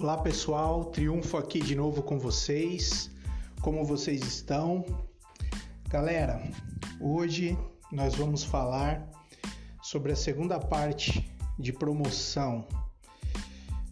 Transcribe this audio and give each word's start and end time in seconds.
Olá 0.00 0.16
pessoal, 0.16 0.84
triunfo 0.84 1.36
aqui 1.36 1.58
de 1.58 1.74
novo 1.74 2.04
com 2.04 2.20
vocês. 2.20 3.10
Como 3.60 3.84
vocês 3.84 4.22
estão? 4.22 4.84
Galera, 5.88 6.40
hoje 7.00 7.58
nós 7.90 8.14
vamos 8.14 8.44
falar 8.44 9.10
sobre 9.82 10.12
a 10.12 10.16
segunda 10.16 10.60
parte 10.60 11.28
de 11.58 11.72
promoção. 11.72 12.64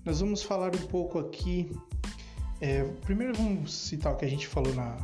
Nós 0.04 0.20
vamos 0.20 0.44
falar 0.44 0.76
um 0.76 0.86
pouco 0.86 1.18
aqui. 1.18 1.76
É, 2.60 2.84
primeiro 3.04 3.34
vamos 3.34 3.74
citar 3.74 4.12
o 4.12 4.16
que 4.16 4.24
a 4.24 4.30
gente 4.30 4.46
falou 4.46 4.72
na, 4.76 4.96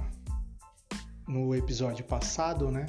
no 1.27 1.53
episódio 1.53 2.05
passado, 2.05 2.71
né? 2.71 2.87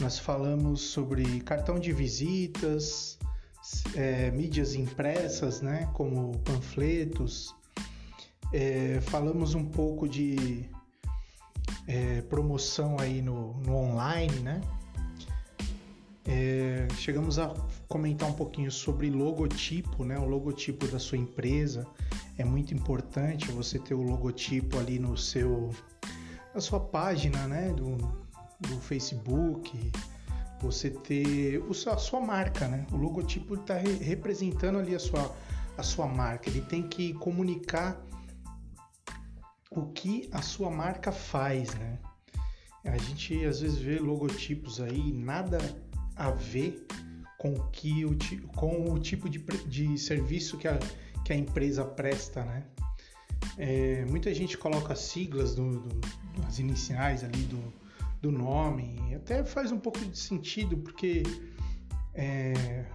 Nós 0.00 0.18
falamos 0.18 0.80
sobre 0.80 1.40
cartão 1.40 1.78
de 1.78 1.92
visitas, 1.92 3.18
é, 3.94 4.30
mídias 4.30 4.74
impressas, 4.74 5.60
né, 5.60 5.88
como 5.94 6.38
panfletos. 6.38 7.54
É, 8.52 9.00
falamos 9.00 9.54
um 9.54 9.64
pouco 9.64 10.08
de 10.08 10.68
é, 11.86 12.22
promoção 12.22 12.96
aí 12.98 13.20
no, 13.20 13.54
no 13.62 13.74
online, 13.76 14.38
né? 14.40 14.60
É, 16.26 16.88
chegamos 16.96 17.38
a 17.38 17.54
comentar 17.86 18.28
um 18.28 18.32
pouquinho 18.32 18.70
sobre 18.70 19.10
logotipo, 19.10 20.04
né? 20.04 20.18
O 20.18 20.24
logotipo 20.24 20.86
da 20.86 20.98
sua 20.98 21.18
empresa 21.18 21.86
é 22.38 22.44
muito 22.44 22.72
importante. 22.72 23.50
Você 23.52 23.78
ter 23.78 23.94
o 23.94 24.02
logotipo 24.02 24.78
ali 24.78 24.98
no 24.98 25.16
seu, 25.16 25.70
na 26.54 26.60
sua 26.60 26.80
página, 26.80 27.46
né? 27.46 27.72
Do, 27.72 27.96
do 28.60 28.80
Facebook, 28.80 29.92
você 30.60 30.90
ter 30.90 31.62
a 31.90 31.96
sua 31.96 32.20
marca, 32.20 32.68
né? 32.68 32.86
O 32.92 32.96
logotipo 32.96 33.54
está 33.54 33.76
representando 33.76 34.78
ali 34.78 34.94
a 34.94 34.98
sua, 34.98 35.34
a 35.76 35.82
sua 35.82 36.06
marca. 36.06 36.48
Ele 36.48 36.60
tem 36.60 36.82
que 36.88 37.12
comunicar 37.14 38.00
o 39.70 39.86
que 39.86 40.28
a 40.32 40.40
sua 40.40 40.70
marca 40.70 41.12
faz, 41.12 41.74
né? 41.74 41.98
A 42.84 42.96
gente 42.98 43.44
às 43.44 43.60
vezes 43.60 43.78
vê 43.78 43.98
logotipos 43.98 44.80
aí 44.80 45.12
nada 45.12 45.58
a 46.14 46.30
ver 46.30 46.86
com, 47.38 47.54
que 47.70 48.04
o, 48.04 48.16
com 48.54 48.92
o 48.92 48.98
tipo 48.98 49.28
de, 49.28 49.38
de 49.66 49.98
serviço 49.98 50.58
que 50.58 50.68
a, 50.68 50.78
que 51.24 51.32
a 51.32 51.36
empresa 51.36 51.84
presta, 51.84 52.44
né? 52.44 52.64
É, 53.58 54.04
muita 54.06 54.32
gente 54.34 54.56
coloca 54.56 54.94
siglas 54.94 55.54
do, 55.54 55.80
do, 55.80 56.00
das 56.42 56.58
iniciais 56.58 57.22
ali 57.24 57.42
do, 57.42 57.72
do 58.24 58.32
nome. 58.32 59.14
Até 59.14 59.44
faz 59.44 59.70
um 59.70 59.78
pouco 59.78 59.98
de 59.98 60.18
sentido, 60.18 60.78
porque 60.78 61.22
é, 62.14 62.86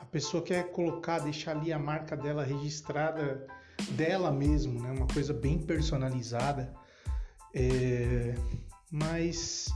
a 0.00 0.04
pessoa 0.06 0.42
quer 0.42 0.72
colocar, 0.72 1.20
deixar 1.20 1.52
ali 1.52 1.72
a 1.72 1.78
marca 1.78 2.16
dela 2.16 2.42
registrada 2.42 3.46
dela 3.92 4.32
mesmo, 4.32 4.82
né? 4.82 4.90
Uma 4.90 5.06
coisa 5.06 5.32
bem 5.32 5.58
personalizada. 5.60 6.74
É, 7.54 8.34
mas 8.90 9.66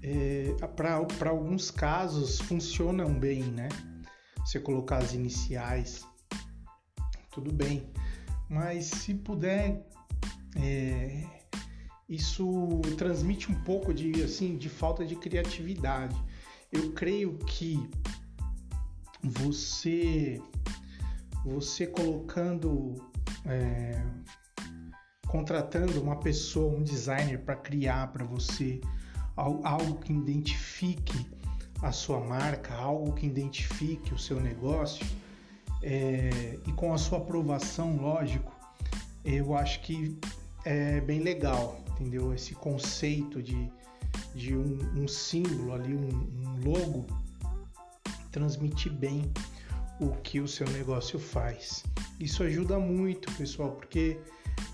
é, 0.00 0.54
para 0.76 1.30
alguns 1.30 1.68
casos 1.70 2.38
funcionam 2.42 3.12
bem, 3.12 3.42
né? 3.42 3.68
Você 4.38 4.60
colocar 4.60 4.98
as 4.98 5.14
iniciais, 5.14 6.06
tudo 7.32 7.52
bem. 7.52 7.90
Mas 8.48 8.84
se 8.86 9.14
puder 9.14 9.84
é, 10.56 11.33
isso 12.08 12.80
transmite 12.96 13.50
um 13.50 13.54
pouco 13.62 13.92
de 13.92 14.22
assim 14.22 14.56
de 14.56 14.68
falta 14.68 15.04
de 15.04 15.16
criatividade. 15.16 16.16
Eu 16.70 16.92
creio 16.92 17.38
que 17.38 17.88
você 19.22 20.40
você 21.44 21.86
colocando 21.86 22.94
é, 23.46 24.02
contratando 25.26 26.00
uma 26.00 26.16
pessoa, 26.16 26.74
um 26.76 26.82
designer 26.82 27.40
para 27.40 27.56
criar 27.56 28.12
para 28.12 28.24
você 28.24 28.80
algo 29.36 29.98
que 29.98 30.12
identifique 30.12 31.26
a 31.82 31.90
sua 31.90 32.20
marca, 32.20 32.72
algo 32.74 33.12
que 33.12 33.26
identifique 33.26 34.14
o 34.14 34.18
seu 34.18 34.40
negócio 34.40 35.04
é, 35.82 36.58
e 36.66 36.72
com 36.72 36.94
a 36.94 36.98
sua 36.98 37.18
aprovação, 37.18 37.96
lógico, 37.96 38.50
eu 39.22 39.54
acho 39.54 39.80
que 39.82 40.18
é 40.64 40.98
bem 41.02 41.20
legal 41.20 41.83
entendeu? 41.94 42.34
Esse 42.34 42.54
conceito 42.54 43.42
de, 43.42 43.70
de 44.34 44.56
um, 44.56 44.78
um 45.02 45.08
símbolo 45.08 45.72
ali, 45.72 45.94
um, 45.94 46.08
um 46.08 46.70
logo, 46.70 47.06
transmitir 48.30 48.92
bem 48.92 49.32
o 50.00 50.10
que 50.22 50.40
o 50.40 50.48
seu 50.48 50.68
negócio 50.70 51.18
faz. 51.18 51.84
Isso 52.18 52.42
ajuda 52.42 52.78
muito, 52.78 53.32
pessoal, 53.36 53.72
porque 53.72 54.20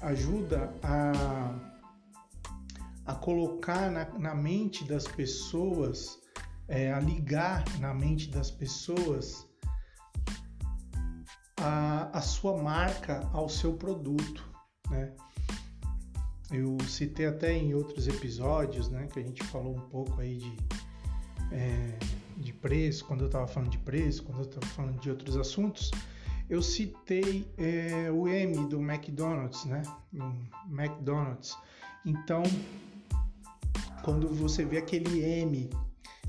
ajuda 0.00 0.74
a, 0.82 1.54
a 3.06 3.14
colocar 3.14 3.90
na, 3.90 4.08
na 4.18 4.34
mente 4.34 4.84
das 4.84 5.06
pessoas, 5.06 6.18
é, 6.68 6.92
a 6.92 7.00
ligar 7.00 7.64
na 7.78 7.92
mente 7.92 8.30
das 8.30 8.50
pessoas 8.50 9.46
a, 11.58 12.18
a 12.18 12.20
sua 12.22 12.56
marca 12.62 13.28
ao 13.32 13.48
seu 13.48 13.74
produto, 13.74 14.48
né? 14.88 15.12
Eu 16.52 16.76
citei 16.88 17.26
até 17.26 17.52
em 17.52 17.74
outros 17.74 18.08
episódios, 18.08 18.88
né, 18.88 19.08
que 19.12 19.20
a 19.20 19.22
gente 19.22 19.42
falou 19.44 19.76
um 19.76 19.88
pouco 19.88 20.20
aí 20.20 20.38
de, 20.38 20.56
é, 21.52 21.98
de 22.36 22.52
preço, 22.52 23.04
quando 23.04 23.20
eu 23.20 23.26
estava 23.26 23.46
falando 23.46 23.70
de 23.70 23.78
preço, 23.78 24.24
quando 24.24 24.38
eu 24.38 24.44
estava 24.44 24.66
falando 24.66 25.00
de 25.00 25.10
outros 25.10 25.36
assuntos, 25.36 25.90
eu 26.48 26.60
citei 26.60 27.46
é, 27.56 28.10
o 28.10 28.26
M 28.26 28.66
do 28.68 28.80
McDonald's, 28.80 29.64
né, 29.64 29.82
o 30.12 30.74
McDonald's. 30.74 31.56
Então, 32.04 32.42
quando 34.02 34.28
você 34.28 34.64
vê 34.64 34.78
aquele 34.78 35.22
M 35.22 35.70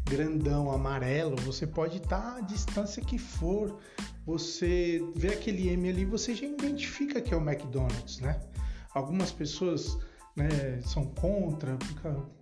grandão 0.06 0.72
amarelo, 0.72 1.36
você 1.38 1.66
pode 1.66 1.98
estar 1.98 2.38
à 2.38 2.42
distância 2.42 3.02
que 3.02 3.18
for, 3.18 3.80
você 4.26 5.02
vê 5.16 5.30
aquele 5.30 5.70
M 5.70 5.90
ali, 5.90 6.06
você 6.06 6.36
já 6.36 6.46
identifica 6.46 7.22
que 7.22 7.34
é 7.34 7.38
o 7.38 7.42
McDonald's, 7.42 8.20
né? 8.20 8.40
Algumas 8.94 9.32
pessoas 9.32 9.98
né, 10.36 10.82
são 10.84 11.06
contra 11.06 11.78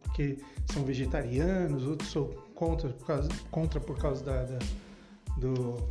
porque 0.04 0.38
são 0.72 0.84
vegetarianos, 0.84 1.86
outros 1.86 2.12
são 2.12 2.26
contra 2.56 2.90
por 2.90 3.06
causa, 3.06 3.30
contra 3.52 3.80
por 3.80 3.98
causa 3.98 4.24
da, 4.24 4.44
da 4.44 4.60
do, 5.38 5.88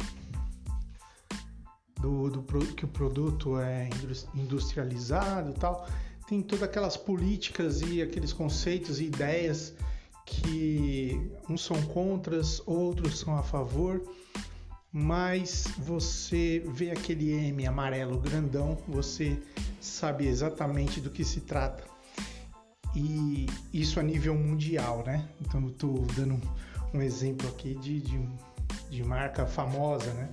do, 2.01 2.31
do, 2.31 2.43
que 2.75 2.85
o 2.85 2.89
produto 2.89 3.59
é 3.59 3.89
industrializado 4.35 5.51
e 5.51 5.55
tal. 5.55 5.89
Tem 6.29 6.43
todas 6.43 6.65
aquelas 6.65 6.97
políticas 6.97 7.81
e 7.81 8.03
aqueles 8.03 8.33
conceitos 8.33 9.01
e 9.01 9.05
ideias 9.05 9.75
que 10.27 11.33
uns 11.49 11.65
são 11.65 11.81
contras, 11.85 12.61
outros 12.67 13.19
são 13.19 13.35
a 13.37 13.43
favor, 13.43 14.03
mas 14.93 15.67
você 15.79 16.63
vê 16.67 16.91
aquele 16.91 17.31
M 17.31 17.67
amarelo 17.67 18.19
grandão, 18.19 18.79
você 18.89 19.39
sabe 19.81 20.27
exatamente 20.27 21.01
do 21.01 21.11
que 21.11 21.25
se 21.25 21.41
trata. 21.41 21.85
E 22.95 23.47
isso 23.73 24.01
a 24.01 24.03
nível 24.03 24.35
mundial, 24.35 25.05
né? 25.05 25.29
Então 25.41 25.63
eu 25.63 25.69
estou 25.69 26.07
dando 26.17 26.41
um 26.95 27.03
exemplo 27.03 27.47
aqui 27.49 27.75
de, 27.75 28.01
de, 28.01 28.29
de, 28.91 29.05
marca 29.05 29.47
famosa, 29.47 30.13
né? 30.15 30.31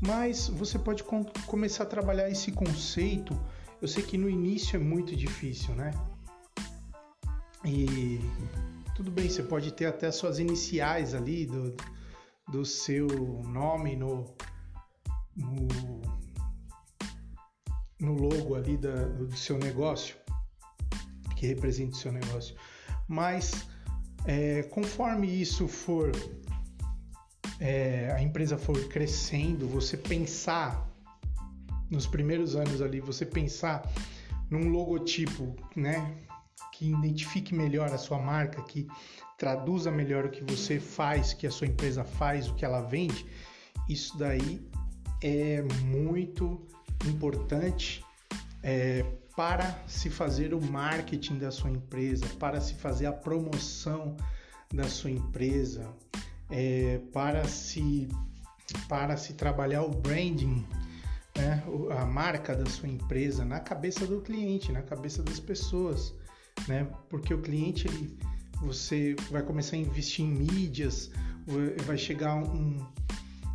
Mas 0.00 0.48
você 0.48 0.78
pode 0.78 1.04
com, 1.04 1.24
começar 1.46 1.84
a 1.84 1.86
trabalhar 1.86 2.28
esse 2.28 2.50
conceito. 2.50 3.38
Eu 3.80 3.86
sei 3.86 4.02
que 4.02 4.18
no 4.18 4.28
início 4.28 4.76
é 4.76 4.78
muito 4.78 5.14
difícil, 5.14 5.74
né? 5.74 5.92
E 7.64 8.20
tudo 8.96 9.10
bem, 9.10 9.28
você 9.28 9.42
pode 9.44 9.72
ter 9.72 9.86
até 9.86 10.10
suas 10.10 10.40
iniciais 10.40 11.14
ali 11.14 11.46
do, 11.46 11.74
do 12.48 12.64
seu 12.64 13.06
nome 13.44 13.96
no, 13.96 14.34
no 15.36 15.68
no 18.02 18.14
logo 18.14 18.56
ali 18.56 18.76
da, 18.76 19.04
do 19.04 19.34
seu 19.36 19.56
negócio, 19.56 20.16
que 21.36 21.46
representa 21.46 21.92
o 21.92 21.96
seu 21.96 22.12
negócio. 22.12 22.56
Mas 23.06 23.64
é, 24.26 24.64
conforme 24.64 25.28
isso 25.28 25.68
for, 25.68 26.10
é, 27.60 28.12
a 28.12 28.20
empresa 28.20 28.58
for 28.58 28.76
crescendo, 28.88 29.68
você 29.68 29.96
pensar 29.96 30.90
nos 31.88 32.06
primeiros 32.06 32.56
anos 32.56 32.82
ali, 32.82 33.00
você 33.00 33.24
pensar 33.24 33.88
num 34.50 34.68
logotipo, 34.68 35.54
né, 35.76 36.16
que 36.70 36.90
identifique 36.90 37.54
melhor 37.54 37.92
a 37.92 37.98
sua 37.98 38.18
marca, 38.18 38.62
que 38.62 38.86
traduza 39.38 39.90
melhor 39.90 40.26
o 40.26 40.30
que 40.30 40.44
você 40.44 40.78
faz, 40.78 41.32
que 41.32 41.46
a 41.46 41.50
sua 41.50 41.66
empresa 41.66 42.04
faz, 42.04 42.48
o 42.48 42.54
que 42.54 42.64
ela 42.64 42.82
vende, 42.82 43.26
isso 43.88 44.16
daí 44.16 44.60
é 45.22 45.62
muito 45.84 46.66
importante 47.06 48.04
é, 48.62 49.04
para 49.34 49.78
se 49.86 50.10
fazer 50.10 50.54
o 50.54 50.60
marketing 50.60 51.38
da 51.38 51.50
sua 51.50 51.70
empresa, 51.70 52.26
para 52.38 52.60
se 52.60 52.74
fazer 52.74 53.06
a 53.06 53.12
promoção 53.12 54.16
da 54.72 54.84
sua 54.84 55.10
empresa, 55.10 55.88
é, 56.50 57.00
para 57.12 57.44
se 57.48 58.08
para 58.88 59.16
se 59.16 59.34
trabalhar 59.34 59.82
o 59.82 59.90
branding 59.90 60.64
né, 61.36 61.62
a 61.98 62.04
marca 62.04 62.54
da 62.54 62.66
sua 62.66 62.88
empresa 62.88 63.44
na 63.44 63.60
cabeça 63.60 64.06
do 64.06 64.20
cliente, 64.20 64.72
na 64.72 64.82
cabeça 64.82 65.22
das 65.22 65.40
pessoas, 65.40 66.14
né? 66.68 66.86
Porque 67.08 67.32
o 67.34 67.40
cliente 67.40 67.86
ele, 67.88 68.16
você 68.60 69.14
vai 69.30 69.42
começar 69.42 69.76
a 69.76 69.78
investir 69.78 70.24
em 70.24 70.30
mídias, 70.30 71.10
vai 71.84 71.98
chegar 71.98 72.36
um, 72.36 72.86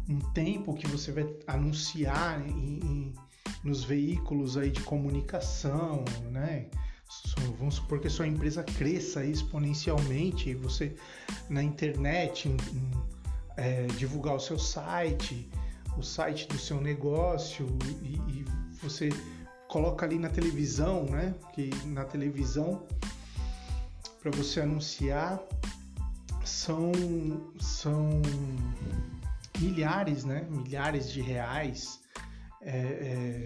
um 0.10 0.20
tempo 0.34 0.74
que 0.74 0.88
você 0.88 1.12
vai 1.12 1.26
anunciar 1.48 2.42
em, 2.48 2.80
em, 2.80 3.14
nos 3.64 3.84
veículos 3.84 4.58
aí 4.58 4.70
de 4.70 4.82
comunicação, 4.82 6.04
né? 6.32 6.68
Vamos 7.58 7.76
supor 7.76 8.00
que 8.00 8.08
a 8.08 8.10
sua 8.10 8.28
empresa 8.28 8.64
cresça 8.64 9.24
exponencialmente, 9.24 10.54
você 10.56 10.96
na 11.50 11.64
internet 11.64 12.50
é, 13.56 13.88
divulgar 13.98 14.36
o 14.36 14.40
seu 14.40 14.60
site, 14.60 15.50
o 15.98 16.04
site 16.04 16.48
do 16.48 16.58
seu 16.60 16.82
negócio 16.82 17.66
e, 18.04 18.16
e 18.16 18.46
você 18.82 19.10
coloca 19.68 20.06
ali 20.06 20.18
na 20.18 20.30
televisão, 20.30 21.06
né? 21.06 21.36
Que 21.54 21.70
na 21.86 22.06
televisão 22.06 22.86
para 24.22 24.32
você 24.32 24.62
anunciar 24.62 25.40
são 26.44 26.92
são 27.60 28.22
milhares, 29.60 30.24
né? 30.24 30.48
Milhares 30.50 31.12
de 31.12 31.22
reais, 31.22 32.00
é, 32.62 32.72
é, 32.72 33.44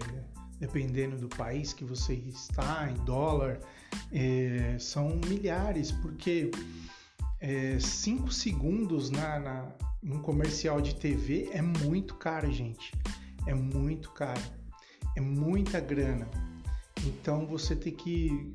dependendo 0.60 1.16
do 1.16 1.28
país 1.28 1.72
que 1.72 1.84
você 1.84 2.14
está, 2.14 2.88
em 2.90 3.04
dólar, 3.04 3.60
é, 4.12 4.76
são 4.78 5.20
milhares, 5.26 5.90
porque 5.90 6.50
é, 7.40 7.78
cinco 7.80 8.32
segundos 8.32 9.10
na, 9.10 9.40
na, 9.40 9.72
num 10.02 10.20
comercial 10.20 10.80
de 10.80 10.94
TV 10.94 11.50
é 11.52 11.60
muito 11.60 12.14
caro, 12.14 12.50
gente. 12.52 12.92
É 13.46 13.54
muito 13.54 14.12
caro. 14.12 14.61
É 15.16 15.20
muita 15.20 15.80
grana. 15.80 16.28
Então 17.04 17.46
você 17.46 17.74
tem 17.74 17.92
que, 17.92 18.54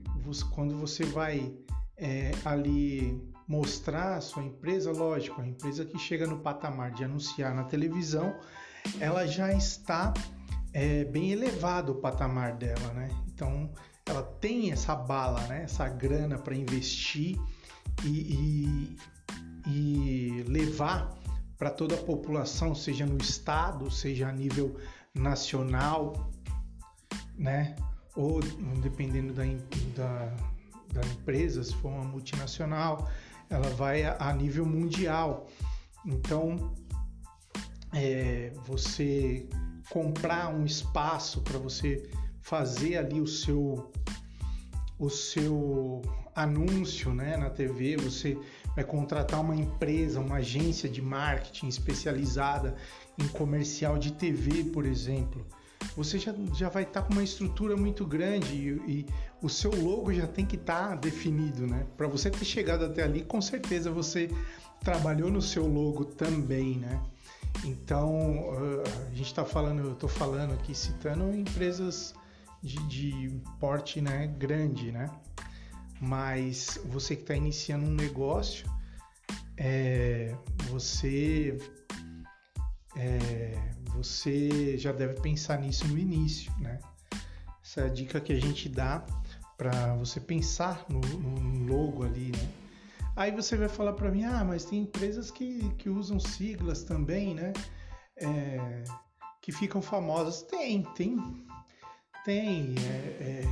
quando 0.54 0.78
você 0.78 1.04
vai 1.04 1.54
é, 1.98 2.32
ali 2.46 3.22
mostrar 3.48 4.16
a 4.16 4.22
sua 4.22 4.44
empresa, 4.44 4.92
lógico, 4.92 5.42
a 5.42 5.48
empresa 5.48 5.86
que 5.86 5.98
chega 5.98 6.28
no 6.28 6.40
patamar 6.40 6.92
de 6.92 7.04
anunciar 7.04 7.56
na 7.56 7.64
televisão, 7.64 8.36
ela 9.00 9.26
já 9.26 9.54
está 9.54 10.14
é, 10.74 11.06
bem 11.06 11.32
elevado 11.32 11.94
o 11.94 11.96
patamar 11.96 12.56
dela, 12.56 12.94
né? 12.94 13.10
Então 13.28 13.72
ela 14.06 14.24
tem 14.24 14.72
essa 14.72 14.96
bala, 14.96 15.42
né? 15.48 15.64
Essa 15.64 15.88
grana 15.88 16.38
para 16.38 16.56
investir 16.56 17.38
e, 18.04 18.98
e, 19.68 19.70
e 19.70 20.44
levar 20.48 21.18
para 21.58 21.70
toda 21.70 21.96
a 21.96 21.98
população, 21.98 22.76
seja 22.76 23.06
no 23.06 23.18
estado, 23.18 23.90
seja 23.90 24.28
a 24.28 24.32
nível 24.32 24.78
nacional, 25.14 26.30
né? 27.38 27.76
Ou 28.16 28.40
dependendo 28.82 29.34
da, 29.34 29.44
da, 29.96 30.36
da 30.94 31.08
empresa, 31.08 31.64
se 31.64 31.76
for 31.76 31.90
uma 31.90 32.04
multinacional, 32.04 33.10
ela 33.50 33.70
vai 33.72 34.04
a, 34.04 34.18
a 34.20 34.34
nível 34.34 34.66
mundial. 34.66 35.48
Então, 36.06 36.74
é, 37.94 38.52
você 38.66 39.48
comprar 39.90 40.54
um 40.54 40.66
espaço 40.66 41.42
para 41.42 41.58
você 41.58 42.10
fazer 42.42 42.98
ali 42.98 43.22
o 43.22 43.28
seu 43.28 43.92
o 45.00 45.10
seu 45.10 46.02
anúncio 46.36 47.14
né, 47.14 47.38
na 47.38 47.50
TV, 47.50 47.98
você 47.98 48.38
vai 48.76 48.84
contratar 48.84 49.42
uma 49.42 49.56
empresa, 49.56 50.20
uma 50.20 50.38
agência 50.38 50.90
de 50.90 51.02
marketing 51.02 51.68
especializada 51.68 52.76
em 53.18 53.28
comercial 53.28 53.98
de 53.98 54.14
TV, 54.14 54.64
por 54.66 54.86
exemplo. 54.86 55.46
Você 55.98 56.20
já, 56.20 56.32
já 56.54 56.70
vai 56.70 56.84
estar 56.84 57.02
tá 57.02 57.08
com 57.08 57.14
uma 57.14 57.24
estrutura 57.24 57.76
muito 57.76 58.06
grande 58.06 58.54
e, 58.56 58.70
e 58.88 59.06
o 59.42 59.50
seu 59.50 59.72
logo 59.72 60.14
já 60.14 60.28
tem 60.28 60.46
que 60.46 60.56
estar 60.56 60.90
tá 60.90 60.96
definido, 60.96 61.66
né? 61.66 61.88
Para 61.98 62.08
você 62.08 62.30
ter 62.30 62.46
chegado 62.46 62.86
até 62.86 63.02
ali, 63.02 63.24
com 63.24 63.42
certeza 63.42 63.90
você 63.90 64.30
trabalhou 64.80 65.32
no 65.32 65.42
seu 65.42 65.66
logo 65.66 66.06
também, 66.06 66.78
né? 66.78 67.02
Então, 67.66 68.52
a 69.10 69.16
gente 69.16 69.26
está 69.26 69.44
falando, 69.44 69.80
eu 69.80 69.94
estou 69.94 70.08
falando 70.08 70.54
aqui, 70.54 70.76
citando 70.76 71.36
empresas 71.36 72.14
de, 72.62 72.78
de 72.88 73.42
porte 73.60 74.00
né, 74.00 74.28
grande, 74.38 74.92
né? 74.92 75.10
Mas 76.00 76.80
você 76.86 77.16
que 77.16 77.24
está 77.24 77.34
iniciando 77.34 77.88
um 77.88 77.94
negócio, 77.94 78.70
é, 79.58 80.36
você, 80.70 81.58
é, 82.96 83.77
você 83.98 84.78
já 84.78 84.92
deve 84.92 85.20
pensar 85.20 85.60
nisso 85.60 85.88
no 85.88 85.98
início, 85.98 86.52
né? 86.60 86.80
Essa 87.64 87.82
é 87.82 87.86
a 87.86 87.90
dica 87.90 88.22
que 88.22 88.32
a 88.32 88.40
gente 88.40 88.70
dá 88.70 89.04
para 89.58 89.96
você 89.96 90.20
pensar 90.20 90.86
no, 90.88 91.00
no, 91.00 91.66
logo 91.66 92.04
ali, 92.04 92.32
né? 92.32 92.50
Aí 93.16 93.32
você 93.32 93.58
vai 93.58 93.68
falar 93.68 93.94
para 93.94 94.12
mim, 94.12 94.24
ah, 94.24 94.46
mas 94.46 94.66
tem 94.66 94.84
empresas 94.84 95.32
que, 95.32 95.68
que 95.80 95.90
usam 95.90 96.20
siglas 96.20 96.84
também, 96.84 97.34
né? 97.34 97.52
É, 98.16 98.84
que 99.42 99.52
ficam 99.52 99.82
famosas. 99.82 100.44
Tem, 100.44 100.84
tem, 100.96 101.18
tem. 102.24 102.76
É, 102.78 103.50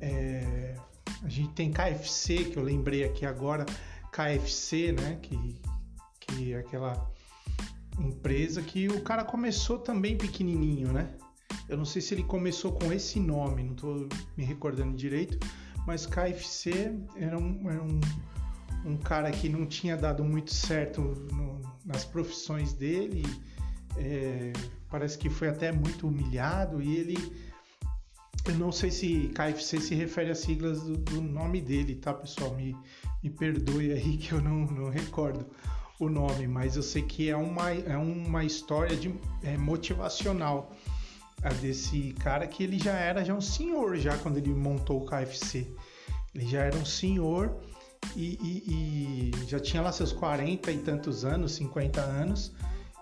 é, 0.00 0.06
é 0.06 0.76
a 1.24 1.28
gente 1.28 1.52
tem 1.54 1.72
KFC, 1.72 2.44
que 2.44 2.56
eu 2.56 2.62
lembrei 2.62 3.02
aqui 3.02 3.26
agora, 3.26 3.66
KFC, 4.12 4.92
né? 4.92 5.18
Que, 5.20 5.60
que 6.20 6.52
é 6.52 6.58
aquela 6.58 7.10
empresa 7.98 8.62
que 8.62 8.88
o 8.88 9.00
cara 9.00 9.24
começou 9.24 9.78
também 9.78 10.16
pequenininho, 10.16 10.92
né? 10.92 11.10
Eu 11.68 11.76
não 11.76 11.84
sei 11.84 12.00
se 12.02 12.14
ele 12.14 12.22
começou 12.22 12.72
com 12.72 12.92
esse 12.92 13.18
nome, 13.18 13.62
não 13.62 13.72
estou 13.72 14.08
me 14.36 14.44
recordando 14.44 14.96
direito, 14.96 15.38
mas 15.86 16.06
KFC 16.06 16.94
era 17.16 17.38
um, 17.38 17.70
era 17.70 17.82
um, 17.82 18.00
um 18.84 18.96
cara 18.96 19.30
que 19.30 19.48
não 19.48 19.66
tinha 19.66 19.96
dado 19.96 20.24
muito 20.24 20.52
certo 20.52 21.00
no, 21.32 21.60
nas 21.84 22.04
profissões 22.04 22.72
dele, 22.72 23.22
é, 23.96 24.52
parece 24.90 25.18
que 25.18 25.30
foi 25.30 25.48
até 25.48 25.72
muito 25.72 26.06
humilhado 26.06 26.82
e 26.82 26.96
ele. 26.96 27.46
Eu 28.44 28.54
não 28.54 28.70
sei 28.70 28.92
se 28.92 29.32
KFC 29.34 29.80
se 29.80 29.94
refere 29.94 30.30
às 30.30 30.38
siglas 30.38 30.82
do, 30.82 30.96
do 30.96 31.20
nome 31.20 31.60
dele, 31.60 31.96
tá, 31.96 32.14
pessoal? 32.14 32.54
Me, 32.54 32.76
me 33.22 33.30
perdoe 33.30 33.92
aí 33.92 34.16
que 34.18 34.32
eu 34.32 34.40
não, 34.40 34.66
não 34.66 34.88
recordo 34.88 35.46
o 35.98 36.08
nome, 36.08 36.46
mas 36.46 36.76
eu 36.76 36.82
sei 36.82 37.02
que 37.02 37.30
é 37.30 37.36
uma, 37.36 37.70
é 37.70 37.96
uma 37.96 38.44
história 38.44 38.96
de, 38.96 39.14
é, 39.42 39.56
motivacional 39.56 40.72
a 41.42 41.48
desse 41.50 42.12
cara 42.14 42.46
que 42.46 42.62
ele 42.64 42.78
já 42.78 42.92
era 42.92 43.24
já 43.24 43.34
um 43.34 43.40
senhor 43.40 43.96
já 43.96 44.16
quando 44.18 44.38
ele 44.38 44.52
montou 44.52 45.02
o 45.02 45.06
KFC. 45.06 45.66
Ele 46.34 46.46
já 46.46 46.64
era 46.64 46.76
um 46.76 46.84
senhor 46.84 47.56
e, 48.14 48.38
e, 48.42 49.30
e 49.34 49.48
já 49.48 49.58
tinha 49.58 49.82
lá 49.82 49.90
seus 49.90 50.12
40 50.12 50.70
e 50.70 50.78
tantos 50.78 51.24
anos, 51.24 51.52
50 51.52 52.00
anos, 52.00 52.52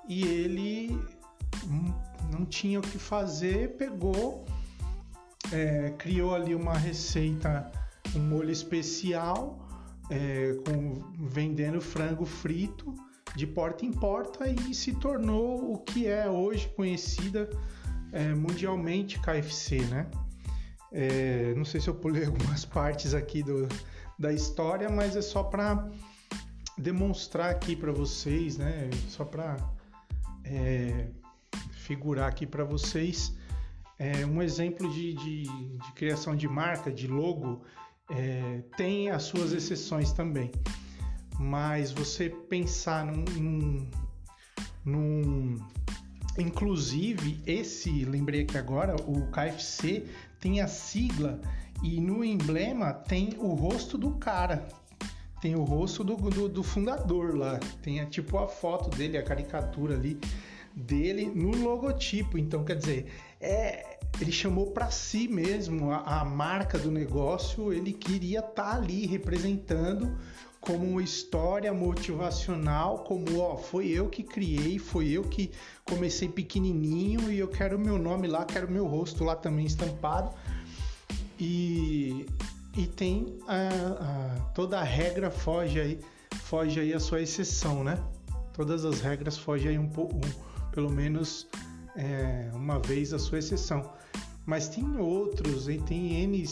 e 0.09 0.23
ele 0.23 0.99
não 2.33 2.45
tinha 2.45 2.79
o 2.79 2.83
que 2.83 2.99
fazer, 2.99 3.77
pegou, 3.77 4.45
é, 5.53 5.91
criou 5.99 6.35
ali 6.35 6.55
uma 6.55 6.75
receita, 6.75 7.71
um 8.15 8.21
molho 8.21 8.51
especial, 8.51 9.64
é, 10.11 10.55
com, 10.67 11.03
vendendo 11.19 11.81
frango 11.81 12.25
frito 12.25 12.95
de 13.37 13.47
porta 13.47 13.85
em 13.85 13.93
porta 13.93 14.49
e 14.49 14.75
se 14.75 14.93
tornou 14.93 15.73
o 15.73 15.79
que 15.79 16.07
é 16.07 16.29
hoje 16.29 16.69
conhecida 16.77 17.49
é, 18.13 18.33
mundialmente 18.35 19.19
KFC, 19.19 19.81
né? 19.87 20.07
É, 20.93 21.53
não 21.57 21.65
sei 21.65 21.81
se 21.81 21.89
eu 21.89 21.95
pulei 21.95 22.25
algumas 22.27 22.65
partes 22.65 23.13
aqui 23.13 23.43
do, 23.43 23.69
da 24.19 24.33
história, 24.33 24.89
mas 24.89 25.17
é 25.17 25.23
só 25.23 25.43
para 25.43 25.91
demonstrar 26.79 27.51
aqui 27.51 27.75
para 27.75 27.93
vocês, 27.93 28.57
né? 28.57 28.89
Só 29.09 29.25
para 29.25 29.57
é, 30.45 31.09
figurar 31.73 32.29
aqui 32.29 32.47
para 32.47 32.65
vocês 32.65 33.37
é, 33.99 34.27
um 34.27 34.43
exemplo 34.43 34.91
de, 34.93 35.15
de, 35.15 35.43
de, 35.43 35.93
criação 35.95 36.35
de 36.35 36.49
marca, 36.49 36.91
de 36.91 37.07
logo, 37.07 37.63
é, 38.11 38.63
tem 38.77 39.11
as 39.11 39.25
suas 39.25 39.53
exceções 39.53 40.13
também. 40.13 40.51
Mas 41.39 41.91
você 41.91 42.31
pensar 42.31 43.05
num, 43.05 43.25
num, 43.25 43.91
num 44.85 45.59
Inclusive, 46.39 47.41
esse, 47.47 48.05
lembrei 48.05 48.43
aqui 48.43 48.59
agora, 48.59 48.97
o 48.97 49.29
KFC 49.29 50.05
tem 50.41 50.61
a 50.61 50.67
sigla 50.67 51.41
e 51.83 52.01
no 52.01 52.25
emblema 52.25 52.93
tem 52.93 53.37
o 53.39 53.55
rosto 53.55 53.97
do 53.97 54.13
cara. 54.13 54.67
Tem 55.41 55.55
o 55.55 55.63
rosto 55.63 56.03
do, 56.03 56.17
do, 56.17 56.49
do 56.49 56.63
fundador 56.63 57.37
lá. 57.37 57.61
Tem 57.83 58.01
a, 58.01 58.07
tipo 58.07 58.39
a 58.39 58.49
foto 58.49 58.91
dele, 58.97 59.17
a 59.17 59.23
caricatura 59.23 59.95
ali 59.95 60.19
dele 60.75 61.27
no 61.27 61.55
logotipo. 61.57 62.37
Então, 62.37 62.65
quer 62.65 62.77
dizer, 62.77 63.07
é, 63.41 63.94
ele 64.21 64.33
chamou 64.33 64.71
para 64.71 64.91
si 64.91 65.27
mesmo 65.27 65.91
a, 65.91 66.21
a, 66.21 66.25
marca 66.25 66.79
do 66.79 66.91
negócio, 66.91 67.73
ele 67.73 67.93
queria 67.93 68.39
estar 68.39 68.53
tá 68.53 68.77
ali 68.77 69.07
representando 69.07 70.17
como 70.61 70.87
uma 70.87 71.03
história 71.03 71.73
motivacional, 71.75 73.01
como 73.01 73.39
ó, 73.39 73.57
foi 73.57 73.89
eu 73.89 74.09
que 74.09 74.23
criei, 74.23 74.79
foi 74.79 75.09
eu 75.11 75.25
que 75.25 75.51
comecei 75.85 76.27
pequenininho 76.27 77.31
e 77.31 77.39
eu 77.39 77.49
quero 77.49 77.79
meu 77.79 77.99
nome 77.99 78.27
lá, 78.27 78.47
quero 78.47 78.71
meu 78.71 78.87
rosto 78.87 79.25
lá 79.25 79.37
também 79.37 79.67
estampado. 79.67 80.35
E, 81.39 82.25
e 82.75 82.87
tem 82.87 83.37
a, 83.47 83.69
a, 84.39 84.41
toda 84.55 84.81
a 84.81 84.83
regra 84.83 85.31
foge 85.31 85.79
aí, 85.79 86.01
foge 86.45 86.81
aí 86.81 86.95
a 86.95 87.01
sua 87.01 87.21
exceção, 87.21 87.85
né? 87.85 88.03
Todas 88.55 88.87
as 88.87 89.01
regras 89.01 89.37
fogem 89.37 89.73
aí 89.73 89.79
um 89.79 89.89
pouco, 89.89 90.17
um, 90.17 90.71
pelo 90.71 90.89
menos 90.89 91.47
é, 91.97 92.51
uma 92.55 92.79
vez 92.79 93.13
a 93.13 93.19
sua 93.19 93.39
exceção. 93.39 93.93
Mas 94.47 94.69
tem 94.69 94.99
outros, 94.99 95.69
e 95.69 95.79
tem 95.79 96.23
N, 96.23 96.45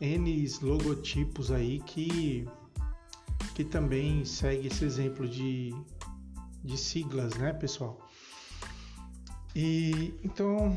N 0.00 0.48
logotipos 0.62 1.50
aí 1.50 1.80
que, 1.80 2.46
que 3.54 3.64
também 3.64 4.24
segue 4.24 4.68
esse 4.68 4.84
exemplo 4.84 5.28
de, 5.28 5.74
de 6.62 6.78
siglas, 6.78 7.34
né, 7.34 7.52
pessoal? 7.52 7.98
E 9.54 10.14
então, 10.22 10.76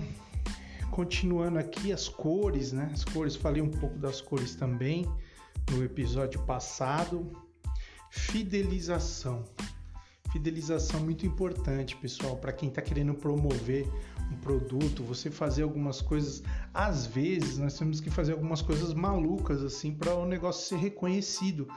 continuando 0.90 1.60
aqui 1.60 1.92
as 1.92 2.10
cores, 2.10 2.72
né? 2.72 2.90
As 2.92 3.06
cores, 3.06 3.36
falei 3.36 3.62
um 3.62 3.70
pouco 3.70 3.98
das 4.00 4.22
cores 4.22 4.56
também 4.56 5.06
no 5.70 5.84
episódio 5.84 6.42
passado. 6.46 7.32
Fidelização. 8.10 9.44
Fidelização 10.32 11.02
muito 11.02 11.26
importante, 11.26 11.96
pessoal, 11.98 12.38
para 12.38 12.54
quem 12.54 12.70
está 12.70 12.82
querendo 12.82 13.14
promover 13.14 13.86
um 14.32 14.38
produto, 14.38 15.04
você 15.04 15.30
fazer 15.30 15.64
algumas 15.64 16.02
coisas. 16.02 16.42
Às 16.74 17.06
vezes, 17.06 17.58
nós 17.58 17.78
temos 17.78 18.00
que 18.00 18.10
fazer 18.10 18.32
algumas 18.32 18.62
coisas 18.62 18.94
malucas 18.94 19.62
assim 19.62 19.94
para 19.94 20.16
o 20.16 20.26
negócio 20.26 20.70
ser 20.70 20.82
reconhecido. 20.82 21.68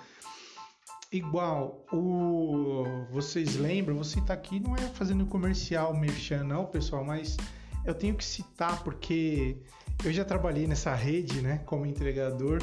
Igual, 1.11 1.85
o 1.93 2.85
vocês 3.11 3.57
lembram, 3.57 3.97
você 3.97 4.19
está 4.19 4.35
aqui 4.35 4.61
não 4.61 4.75
é 4.75 4.83
fazendo 4.95 5.27
comercial, 5.27 5.95
merchan 5.95 6.45
não, 6.45 6.67
pessoal, 6.67 7.05
mas 7.05 7.37
eu 7.85 7.95
tenho 7.95 8.15
que 8.15 8.25
citar 8.25 8.83
porque 8.83 9.57
eu 10.05 10.13
já 10.13 10.25
trabalhei 10.25 10.67
nessa 10.67 10.95
rede, 10.95 11.41
né, 11.41 11.59
como 11.67 11.87
entregador 11.87 12.61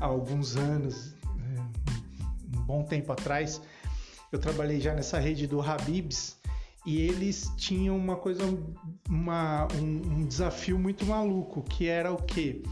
há 0.00 0.06
alguns 0.06 0.56
anos, 0.56 1.14
é, 1.24 2.56
um 2.56 2.62
bom 2.62 2.82
tempo 2.82 3.12
atrás 3.12 3.60
eu 4.32 4.38
trabalhei 4.38 4.80
já 4.80 4.94
nessa 4.94 5.18
rede 5.18 5.46
do 5.46 5.60
Habibs 5.60 6.36
e 6.86 6.98
eles 6.98 7.52
tinham 7.56 7.96
uma 7.96 8.16
coisa, 8.16 8.42
uma, 9.08 9.68
um, 9.74 10.18
um 10.20 10.26
desafio 10.26 10.78
muito 10.78 11.04
maluco, 11.04 11.62
que 11.62 11.86
era 11.86 12.12
o 12.12 12.16
que? 12.16 12.62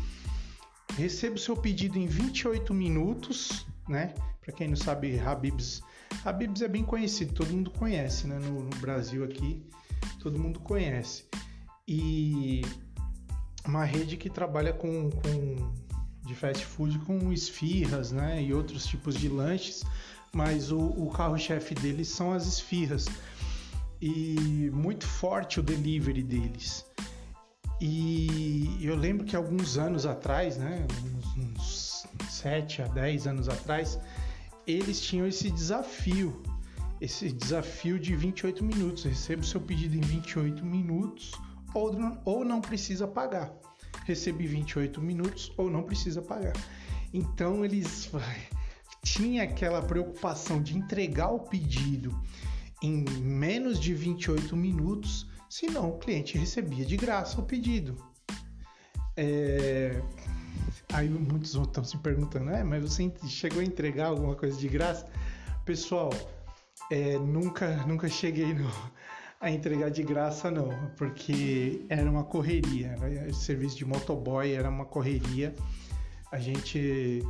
Receba 0.97 1.37
o 1.37 1.39
seu 1.39 1.57
pedido 1.57 1.99
em 1.99 2.07
28 2.07 2.73
minutos, 2.73 3.67
né? 3.89 4.15
Para 4.41 4.55
quem 4.55 4.69
não 4.69 4.77
sabe, 4.77 5.19
Habibs, 5.21 5.83
Habibs 6.25 6.63
é 6.63 6.69
bem 6.69 6.83
conhecido, 6.83 7.35
todo 7.35 7.53
mundo 7.53 7.71
conhece, 7.71 8.27
né? 8.27 8.39
No, 8.39 8.63
no 8.63 8.77
Brasil 8.79 9.23
aqui, 9.25 9.63
todo 10.21 10.39
mundo 10.39 10.61
conhece. 10.61 11.25
E 11.87 12.63
uma 13.67 13.85
rede 13.85 14.17
que 14.17 14.31
trabalha 14.31 14.73
com, 14.73 15.11
com 15.11 15.73
de 16.25 16.35
fast 16.35 16.65
food 16.65 16.99
com 17.01 17.33
esfirras, 17.33 18.11
né? 18.11 18.43
E 18.43 18.55
outros 18.55 18.87
tipos 18.87 19.15
de 19.15 19.29
lanches 19.29 19.85
mas 20.33 20.71
o, 20.71 20.79
o 20.79 21.11
carro-chefe 21.11 21.75
deles 21.75 22.09
são 22.09 22.33
as 22.33 22.47
esfirras 22.47 23.07
e 24.01 24.71
muito 24.73 25.07
forte 25.07 25.61
o 25.61 25.63
delivery 25.63 26.23
deles. 26.23 26.85
E 27.81 28.79
eu 28.81 28.97
lembro 28.97 29.25
que 29.25 29.37
alguns 29.37 29.79
anos 29.79 30.05
atrás, 30.05 30.57
né, 30.57 30.87
uns, 31.37 32.07
uns 32.21 32.33
7 32.33 32.83
a 32.83 32.89
10 32.89 33.27
anos 33.27 33.49
atrás, 33.49 33.99
eles 34.67 35.01
tinham 35.01 35.27
esse 35.27 35.51
desafio, 35.51 36.43
esse 37.01 37.31
desafio 37.31 37.99
de 37.99 38.15
28 38.17 38.65
minutos. 38.65 39.05
Receba 39.05 39.43
o 39.43 39.45
seu 39.45 39.61
pedido 39.61 39.97
em 39.97 40.01
28 40.01 40.65
minutos 40.65 41.33
ou 41.73 41.93
não, 41.93 42.21
ou 42.25 42.45
não 42.45 42.61
precisa 42.61 43.07
pagar. 43.07 43.53
Recebe 44.05 44.47
28 44.47 45.01
minutos 45.01 45.53
ou 45.57 45.71
não 45.71 45.83
precisa 45.83 46.21
pagar. 46.21 46.55
Então 47.13 47.65
eles 47.65 48.11
tinha 49.03 49.45
aquela 49.45 49.83
preocupação 49.83 50.63
de 50.63 50.77
entregar 50.77 51.29
o 51.29 51.41
pedido 51.41 52.19
em 52.83 53.05
menos 53.21 53.81
de 53.81 53.93
28 53.95 54.57
minutos, 54.57 55.27
senão 55.49 55.91
o 55.91 55.99
cliente 55.99 56.39
recebia 56.39 56.85
de 56.85 56.97
graça 56.97 57.41
o 57.41 57.45
pedido. 57.45 57.97
É... 59.17 60.01
Aí 60.93 61.09
muitos 61.09 61.55
estão 61.55 61.85
se 61.85 61.99
perguntando, 61.99 62.51
é, 62.51 62.65
mas 62.65 62.83
você 62.83 63.13
chegou 63.27 63.61
a 63.61 63.65
entregar 63.65 64.07
alguma 64.07 64.35
coisa 64.35 64.57
de 64.59 64.69
graça? 64.69 65.07
Pessoal, 65.65 66.11
é, 66.91 67.19
nunca, 67.19 67.85
nunca 67.87 68.09
cheguei 68.09 68.55
no, 68.55 68.71
a 69.41 69.51
entregar 69.51 69.91
de 69.91 70.03
graça 70.03 70.51
não, 70.51 70.71
porque 70.97 71.85
era 71.89 72.11
uma 72.11 72.25
correria. 72.25 72.97
O 73.29 73.35
serviço 73.35 73.77
de 73.77 73.85
motoboy 73.85 74.53
era 74.53 74.69
uma 74.71 74.87
correria. 74.87 75.55
A 76.33 76.39
gente 76.39 77.23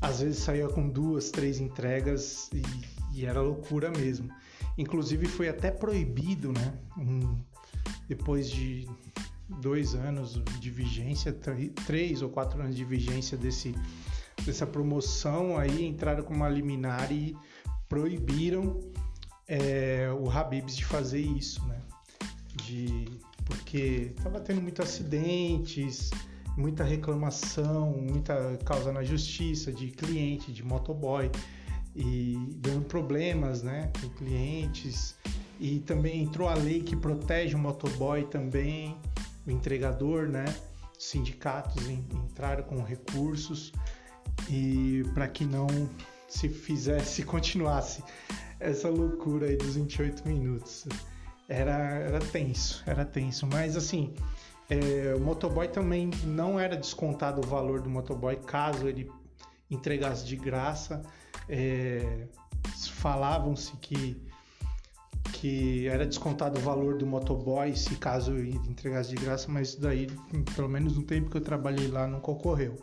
às 0.00 0.20
vezes 0.20 0.38
saía 0.38 0.68
com 0.68 0.88
duas, 0.88 1.30
três 1.30 1.60
entregas 1.60 2.50
e, 2.52 2.62
e 3.18 3.26
era 3.26 3.40
loucura 3.40 3.90
mesmo. 3.90 4.30
Inclusive 4.76 5.26
foi 5.26 5.48
até 5.48 5.70
proibido, 5.70 6.52
né? 6.52 6.74
Um, 6.98 7.38
depois 8.08 8.50
de 8.50 8.86
dois 9.48 9.94
anos 9.94 10.42
de 10.60 10.70
vigência, 10.70 11.34
três 11.86 12.20
ou 12.20 12.28
quatro 12.28 12.60
anos 12.60 12.76
de 12.76 12.84
vigência 12.84 13.38
desse, 13.38 13.74
dessa 14.44 14.66
promoção, 14.66 15.56
aí 15.56 15.86
entraram 15.86 16.22
com 16.22 16.34
uma 16.34 16.48
liminar 16.48 17.10
e 17.10 17.36
proibiram 17.88 18.80
é, 19.48 20.08
o 20.18 20.28
Habibs 20.30 20.76
de 20.76 20.84
fazer 20.84 21.20
isso, 21.20 21.64
né? 21.66 21.80
De, 22.64 23.06
porque 23.44 24.12
estava 24.16 24.40
tendo 24.40 24.60
muitos 24.60 24.84
acidentes, 24.84 26.10
muita 26.56 26.82
reclamação, 26.82 27.92
muita 27.92 28.58
causa 28.64 28.92
na 28.92 29.02
justiça 29.02 29.72
de 29.72 29.90
cliente, 29.90 30.52
de 30.52 30.64
motoboy 30.64 31.30
e 31.94 32.36
dando 32.56 32.84
problemas, 32.86 33.62
né, 33.62 33.90
com 34.00 34.08
clientes. 34.10 35.16
E 35.58 35.80
também 35.80 36.22
entrou 36.22 36.48
a 36.48 36.54
lei 36.54 36.82
que 36.82 36.94
protege 36.94 37.54
o 37.54 37.58
motoboy 37.58 38.24
também, 38.24 38.96
o 39.46 39.50
entregador, 39.50 40.28
né? 40.28 40.44
Sindicatos 40.98 41.88
entraram 41.88 42.62
com 42.64 42.82
recursos 42.82 43.72
e 44.48 45.02
para 45.14 45.28
que 45.28 45.44
não 45.44 45.66
se 46.28 46.48
fizesse, 46.48 47.22
continuasse 47.24 48.02
essa 48.60 48.88
loucura 48.88 49.46
aí 49.46 49.56
dos 49.56 49.76
28 49.76 50.26
minutos. 50.26 50.86
Era, 51.48 51.94
era 51.94 52.18
tenso, 52.18 52.82
era 52.86 53.04
tenso, 53.04 53.46
mas 53.46 53.76
assim, 53.76 54.14
é, 54.68 55.14
o 55.14 55.20
motoboy 55.20 55.68
também 55.68 56.10
não 56.24 56.58
era 56.58 56.76
descontado 56.76 57.40
o 57.40 57.46
valor 57.46 57.80
do 57.80 57.88
motoboy 57.88 58.36
caso 58.36 58.88
ele 58.88 59.10
entregasse 59.70 60.24
de 60.24 60.36
graça. 60.36 61.02
É, 61.48 62.26
Falavam-se 62.90 63.76
que, 63.76 64.20
que 65.32 65.86
era 65.86 66.04
descontado 66.04 66.58
o 66.58 66.62
valor 66.62 66.98
do 66.98 67.06
motoboy 67.06 67.76
se 67.76 67.94
caso 67.96 68.32
ele 68.32 68.56
entregasse 68.68 69.10
de 69.10 69.16
graça, 69.16 69.50
mas 69.50 69.68
isso 69.68 69.80
daí, 69.80 70.08
pelo 70.56 70.68
menos 70.68 70.96
no 70.96 71.04
tempo 71.04 71.30
que 71.30 71.36
eu 71.36 71.40
trabalhei 71.40 71.86
lá, 71.86 72.06
nunca 72.06 72.30
ocorreu. 72.30 72.76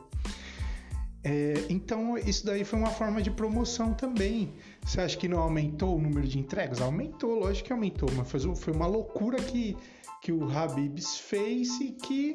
É, 1.24 1.66
então, 1.70 2.18
isso 2.18 2.46
daí 2.46 2.63
foi 2.63 2.80
uma 2.80 2.90
forma 2.90 3.22
de 3.22 3.32
promoção 3.32 3.94
também. 3.94 4.54
Você 4.86 5.02
acha 5.02 5.18
que 5.18 5.28
não 5.28 5.40
aumentou 5.40 5.96
o 5.96 6.02
número 6.02 6.28
de 6.28 6.38
entregas? 6.40 6.82
Aumentou, 6.82 7.40
lógico 7.40 7.68
que 7.68 7.74
aumentou, 7.74 8.10
mas 8.16 8.30
foi 8.30 8.74
uma 8.74 8.88
loucura 8.88 9.38
que 9.38 9.78
que 10.24 10.32
o 10.32 10.50
Habibs 10.58 11.18
fez 11.18 11.82
e 11.82 11.92
que 11.92 12.34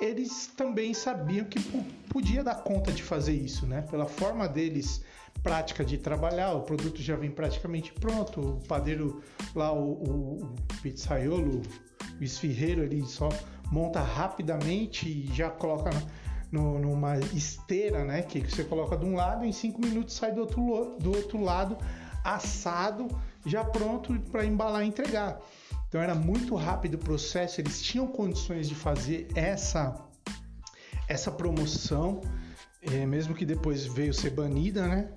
eles 0.00 0.46
também 0.56 0.94
sabiam 0.94 1.44
que 1.44 1.60
podia 2.08 2.42
dar 2.42 2.54
conta 2.54 2.90
de 2.90 3.02
fazer 3.02 3.34
isso, 3.34 3.66
né? 3.66 3.82
Pela 3.82 4.06
forma 4.06 4.48
deles 4.48 5.04
prática 5.42 5.84
de 5.84 5.98
trabalhar, 5.98 6.54
o 6.54 6.62
produto 6.62 7.00
já 7.02 7.16
vem 7.16 7.30
praticamente 7.30 7.92
pronto, 7.92 8.40
o 8.40 8.66
padeiro 8.66 9.22
lá, 9.54 9.70
o, 9.70 9.92
o, 9.92 10.44
o 10.44 10.54
pizzaiolo, 10.82 11.60
o 12.18 12.24
esfirreiro, 12.24 12.82
ele 12.82 13.04
só 13.04 13.28
monta 13.70 14.00
rapidamente 14.00 15.06
e 15.06 15.30
já 15.34 15.50
coloca 15.50 15.90
no, 16.50 16.78
numa 16.78 17.18
esteira, 17.18 18.04
né? 18.04 18.22
Que 18.22 18.40
você 18.40 18.64
coloca 18.64 18.96
de 18.96 19.04
um 19.04 19.14
lado, 19.14 19.44
em 19.44 19.52
cinco 19.52 19.80
minutos 19.80 20.14
sai 20.14 20.32
do 20.32 20.40
outro, 20.40 20.96
do 20.98 21.16
outro 21.16 21.42
lado 21.42 21.76
assado, 22.24 23.08
já 23.46 23.64
pronto 23.64 24.18
para 24.30 24.44
embalar 24.44 24.84
e 24.84 24.88
entregar. 24.88 25.40
Então 25.88 26.00
era 26.00 26.14
muito 26.14 26.54
rápido 26.54 26.94
o 26.94 26.98
processo, 26.98 27.60
eles 27.60 27.82
tinham 27.82 28.06
condições 28.06 28.68
de 28.68 28.74
fazer 28.74 29.28
essa, 29.34 29.94
essa 31.08 31.30
promoção, 31.30 32.20
é, 32.82 33.04
mesmo 33.06 33.34
que 33.34 33.44
depois 33.44 33.86
veio 33.86 34.14
ser 34.14 34.30
banida, 34.30 34.86
né? 34.86 35.08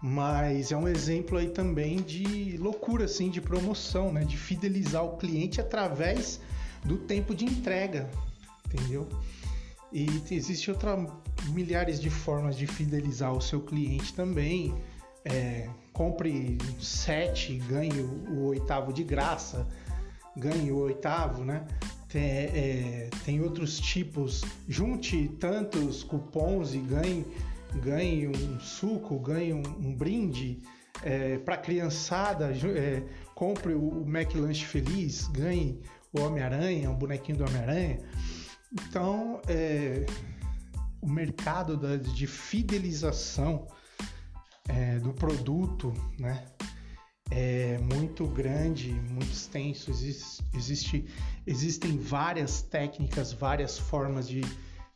Mas 0.00 0.70
é 0.70 0.76
um 0.76 0.86
exemplo 0.86 1.38
aí 1.38 1.48
também 1.48 1.96
de 1.96 2.56
loucura, 2.58 3.06
assim, 3.06 3.30
de 3.30 3.40
promoção, 3.40 4.12
né? 4.12 4.24
De 4.24 4.36
fidelizar 4.36 5.04
o 5.04 5.16
cliente 5.16 5.60
através 5.60 6.40
do 6.84 6.98
tempo 6.98 7.34
de 7.34 7.44
entrega, 7.44 8.08
entendeu? 8.66 9.08
E 9.92 10.06
existe 10.30 10.70
outra 10.70 10.96
milhares 11.48 12.00
de 12.00 12.10
formas 12.10 12.56
de 12.56 12.66
fidelizar 12.66 13.32
o 13.32 13.40
seu 13.40 13.60
cliente 13.60 14.12
também. 14.14 14.74
é, 15.26 15.68
compre 15.92 16.56
sete, 16.80 17.56
ganhe 17.68 18.00
o, 18.00 18.44
oitavo 18.46 18.92
de 18.92 19.02
graça, 19.02 19.66
ganhe 20.36 20.70
o 20.70 20.76
oitavo, 20.76 21.44
né? 21.44 21.66
Tem, 22.08 22.22
é, 22.22 23.10
tem 23.24 23.40
outros 23.40 23.80
tipos, 23.80 24.42
junte 24.68 25.28
tantos 25.40 26.04
cupons 26.04 26.74
e 26.74 26.78
ganhe, 26.78 27.26
ganhe 27.82 28.28
um 28.28 28.60
suco, 28.60 29.18
ganhe 29.18 29.52
um, 29.52 29.62
um 29.80 29.94
brinde. 29.94 30.62
É, 31.02 31.38
para 31.38 31.58
criançada, 31.58 32.52
é, 32.74 33.02
compre 33.34 33.74
o, 33.74 34.02
o 34.02 34.08
McLanche 34.08 34.64
Feliz, 34.64 35.26
ganhe 35.28 35.80
o 36.12 36.20
Homem-Aranha, 36.20 36.88
um 36.88 36.94
bonequinho 36.94 37.38
do 37.38 37.44
Homem-Aranha. 37.44 37.98
Então, 38.82 39.40
é, 39.48 40.04
o 41.00 41.08
mercado 41.08 41.76
da, 41.76 41.96
de 41.96 42.26
fidelização 42.26 43.66
é, 44.68 44.98
do 44.98 45.12
produto, 45.12 45.92
né? 46.18 46.44
É 47.28 47.78
muito 47.78 48.24
grande, 48.26 48.92
muito 48.92 49.32
extenso. 49.32 49.90
Existe, 49.90 51.06
existem 51.44 51.98
várias 51.98 52.62
técnicas, 52.62 53.32
várias 53.32 53.76
formas 53.76 54.28
de 54.28 54.42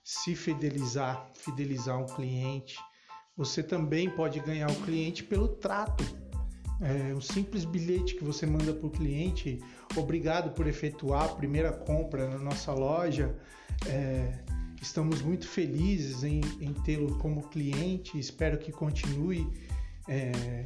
se 0.04 0.36
fidelizar, 0.36 1.28
fidelizar 1.34 1.98
um 1.98 2.06
cliente. 2.06 2.78
Você 3.36 3.62
também 3.62 4.08
pode 4.08 4.38
ganhar 4.40 4.70
o 4.70 4.82
cliente 4.82 5.24
pelo 5.24 5.48
trato. 5.48 6.04
É, 6.80 7.14
um 7.14 7.20
simples 7.20 7.64
bilhete 7.64 8.14
que 8.14 8.24
você 8.24 8.46
manda 8.46 8.72
para 8.72 8.86
o 8.86 8.90
cliente, 8.90 9.58
obrigado 9.96 10.54
por 10.54 10.66
efetuar 10.66 11.24
a 11.24 11.28
primeira 11.28 11.72
compra 11.72 12.28
na 12.28 12.38
nossa 12.38 12.72
loja. 12.72 13.34
É, 13.86 14.50
Estamos 14.80 15.20
muito 15.20 15.46
felizes 15.46 16.24
em, 16.24 16.40
em 16.58 16.72
tê-lo 16.72 17.18
como 17.18 17.42
cliente, 17.42 18.18
espero 18.18 18.56
que 18.56 18.72
continue. 18.72 19.46
É, 20.08 20.64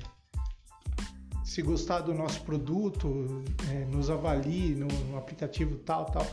se 1.44 1.60
gostar 1.62 2.00
do 2.00 2.14
nosso 2.14 2.40
produto, 2.42 3.42
é, 3.72 3.84
nos 3.86 4.10
avalie 4.10 4.76
no, 4.76 4.86
no, 4.86 5.18
aplicativo 5.18 5.76
tal, 5.78 6.06
tal. 6.06 6.26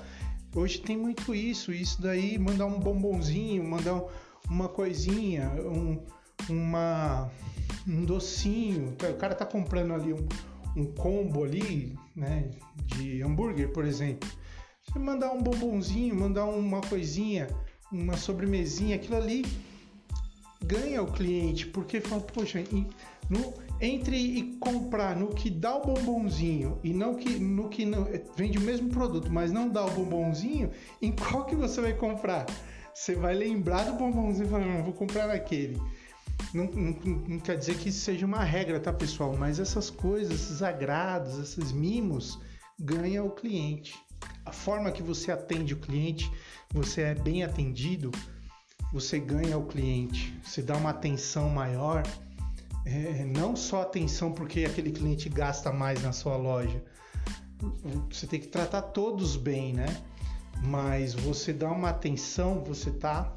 Hoje 0.55 0.79
tem 0.79 0.95
muito 0.95 1.33
isso, 1.33 1.73
isso 1.73 1.99
daí, 1.99 2.37
mandar 2.37 2.67
um 2.67 2.79
bombonzinho, 2.79 3.63
mandar 3.63 4.03
uma 4.47 4.69
coisinha, 4.69 5.49
um, 5.65 5.99
uma, 6.49 7.31
um 7.87 8.05
docinho. 8.05 8.89
O 8.89 9.17
cara 9.17 9.33
tá 9.33 9.45
comprando 9.45 9.93
ali 9.93 10.13
um, 10.13 10.27
um 10.75 10.85
combo 10.85 11.43
ali, 11.43 11.97
né, 12.15 12.51
de 12.85 13.21
hambúrguer, 13.21 13.71
por 13.71 13.85
exemplo. 13.85 14.29
Você 14.83 14.99
mandar 14.99 15.31
um 15.31 15.41
bombonzinho, 15.41 16.15
mandar 16.15 16.45
uma 16.45 16.81
coisinha, 16.81 17.47
uma 17.91 18.17
sobremesinha, 18.17 18.95
aquilo 18.95 19.17
ali 19.17 19.45
ganha 20.63 21.01
o 21.01 21.11
cliente, 21.11 21.67
porque 21.67 21.99
fala, 21.99 22.21
poxa, 22.21 22.63
no, 23.29 23.53
entre 23.79 24.15
e 24.15 24.57
comprar 24.57 25.15
no 25.15 25.29
que 25.29 25.49
dá 25.49 25.75
o 25.75 25.81
bombonzinho 25.81 26.79
e 26.83 26.93
não 26.93 27.15
que, 27.15 27.39
no 27.39 27.67
que 27.67 27.85
não, 27.85 28.07
vende 28.35 28.57
o 28.57 28.61
mesmo 28.61 28.89
produto, 28.89 29.31
mas 29.31 29.51
não 29.51 29.67
dá 29.67 29.85
o 29.85 29.91
bombonzinho, 29.91 30.71
em 31.01 31.11
qual 31.11 31.45
que 31.45 31.55
você 31.55 31.81
vai 31.81 31.93
comprar? 31.93 32.45
Você 32.93 33.15
vai 33.15 33.33
lembrar 33.33 33.83
do 33.83 33.93
bombonzinho 33.93 34.45
e 34.45 34.49
falar, 34.49 34.65
não, 34.65 34.83
vou 34.83 34.93
comprar 34.93 35.27
naquele. 35.27 35.79
Não, 36.53 36.65
não, 36.65 36.91
não, 37.27 37.39
quer 37.39 37.57
dizer 37.57 37.77
que 37.77 37.89
isso 37.89 38.01
seja 38.01 38.25
uma 38.25 38.43
regra, 38.43 38.79
tá, 38.79 38.91
pessoal? 38.91 39.35
Mas 39.37 39.59
essas 39.59 39.89
coisas, 39.89 40.33
esses 40.33 40.61
agrados, 40.61 41.37
esses 41.39 41.71
mimos, 41.71 42.39
ganha 42.79 43.23
o 43.23 43.31
cliente. 43.31 43.95
A 44.45 44.51
forma 44.51 44.91
que 44.91 45.03
você 45.03 45.31
atende 45.31 45.73
o 45.73 45.77
cliente 45.77 46.31
você 46.73 47.01
é 47.01 47.15
bem 47.15 47.43
atendido, 47.43 48.11
você 48.93 49.19
ganha 49.19 49.57
o 49.57 49.65
cliente, 49.65 50.37
você 50.43 50.61
dá 50.61 50.75
uma 50.75 50.91
atenção 50.91 51.49
maior, 51.49 52.03
é, 52.85 53.25
não 53.25 53.55
só 53.55 53.81
atenção 53.81 54.31
porque 54.31 54.65
aquele 54.65 54.91
cliente 54.91 55.27
gasta 55.27 55.71
mais 55.71 56.01
na 56.01 56.11
sua 56.11 56.37
loja, 56.37 56.81
você 58.09 58.25
tem 58.25 58.39
que 58.39 58.47
tratar 58.47 58.81
todos 58.81 59.35
bem, 59.35 59.73
né? 59.73 59.85
Mas 60.63 61.13
você 61.13 61.51
dá 61.51 61.69
uma 61.69 61.89
atenção, 61.89 62.63
você 62.63 62.89
está 62.89 63.35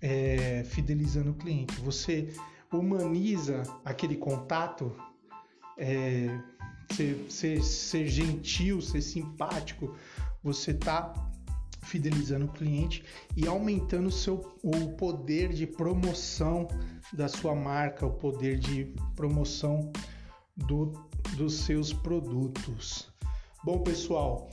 é, 0.00 0.64
fidelizando 0.64 1.30
o 1.30 1.34
cliente, 1.34 1.74
você 1.80 2.32
humaniza 2.72 3.62
aquele 3.84 4.16
contato, 4.16 4.94
é, 5.76 6.28
ser, 6.92 7.26
ser, 7.28 7.62
ser 7.62 8.06
gentil, 8.08 8.80
ser 8.80 9.02
simpático, 9.02 9.94
você 10.42 10.70
está 10.70 11.12
fidelizando 11.82 12.46
o 12.46 12.52
cliente 12.52 13.04
e 13.36 13.46
aumentando 13.46 14.08
o 14.08 14.12
seu 14.12 14.56
o 14.62 14.92
poder 14.92 15.48
de 15.48 15.66
promoção 15.66 16.68
da 17.12 17.26
sua 17.28 17.54
marca, 17.54 18.06
o 18.06 18.12
poder 18.12 18.58
de 18.58 18.94
promoção 19.16 19.90
do, 20.56 20.92
dos 21.36 21.54
seus 21.64 21.92
produtos. 21.92 23.08
Bom, 23.64 23.80
pessoal, 23.80 24.48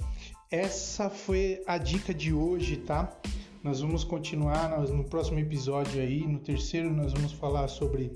essa 0.49 1.09
foi 1.09 1.61
a 1.67 1.77
dica 1.77 2.13
de 2.13 2.33
hoje, 2.33 2.77
tá? 2.77 3.15
Nós 3.63 3.81
vamos 3.81 4.03
continuar 4.03 4.69
no 4.87 5.03
próximo 5.03 5.39
episódio 5.39 6.01
aí, 6.01 6.25
no 6.25 6.39
terceiro 6.39 6.89
nós 6.91 7.13
vamos 7.13 7.31
falar 7.33 7.67
sobre 7.67 8.13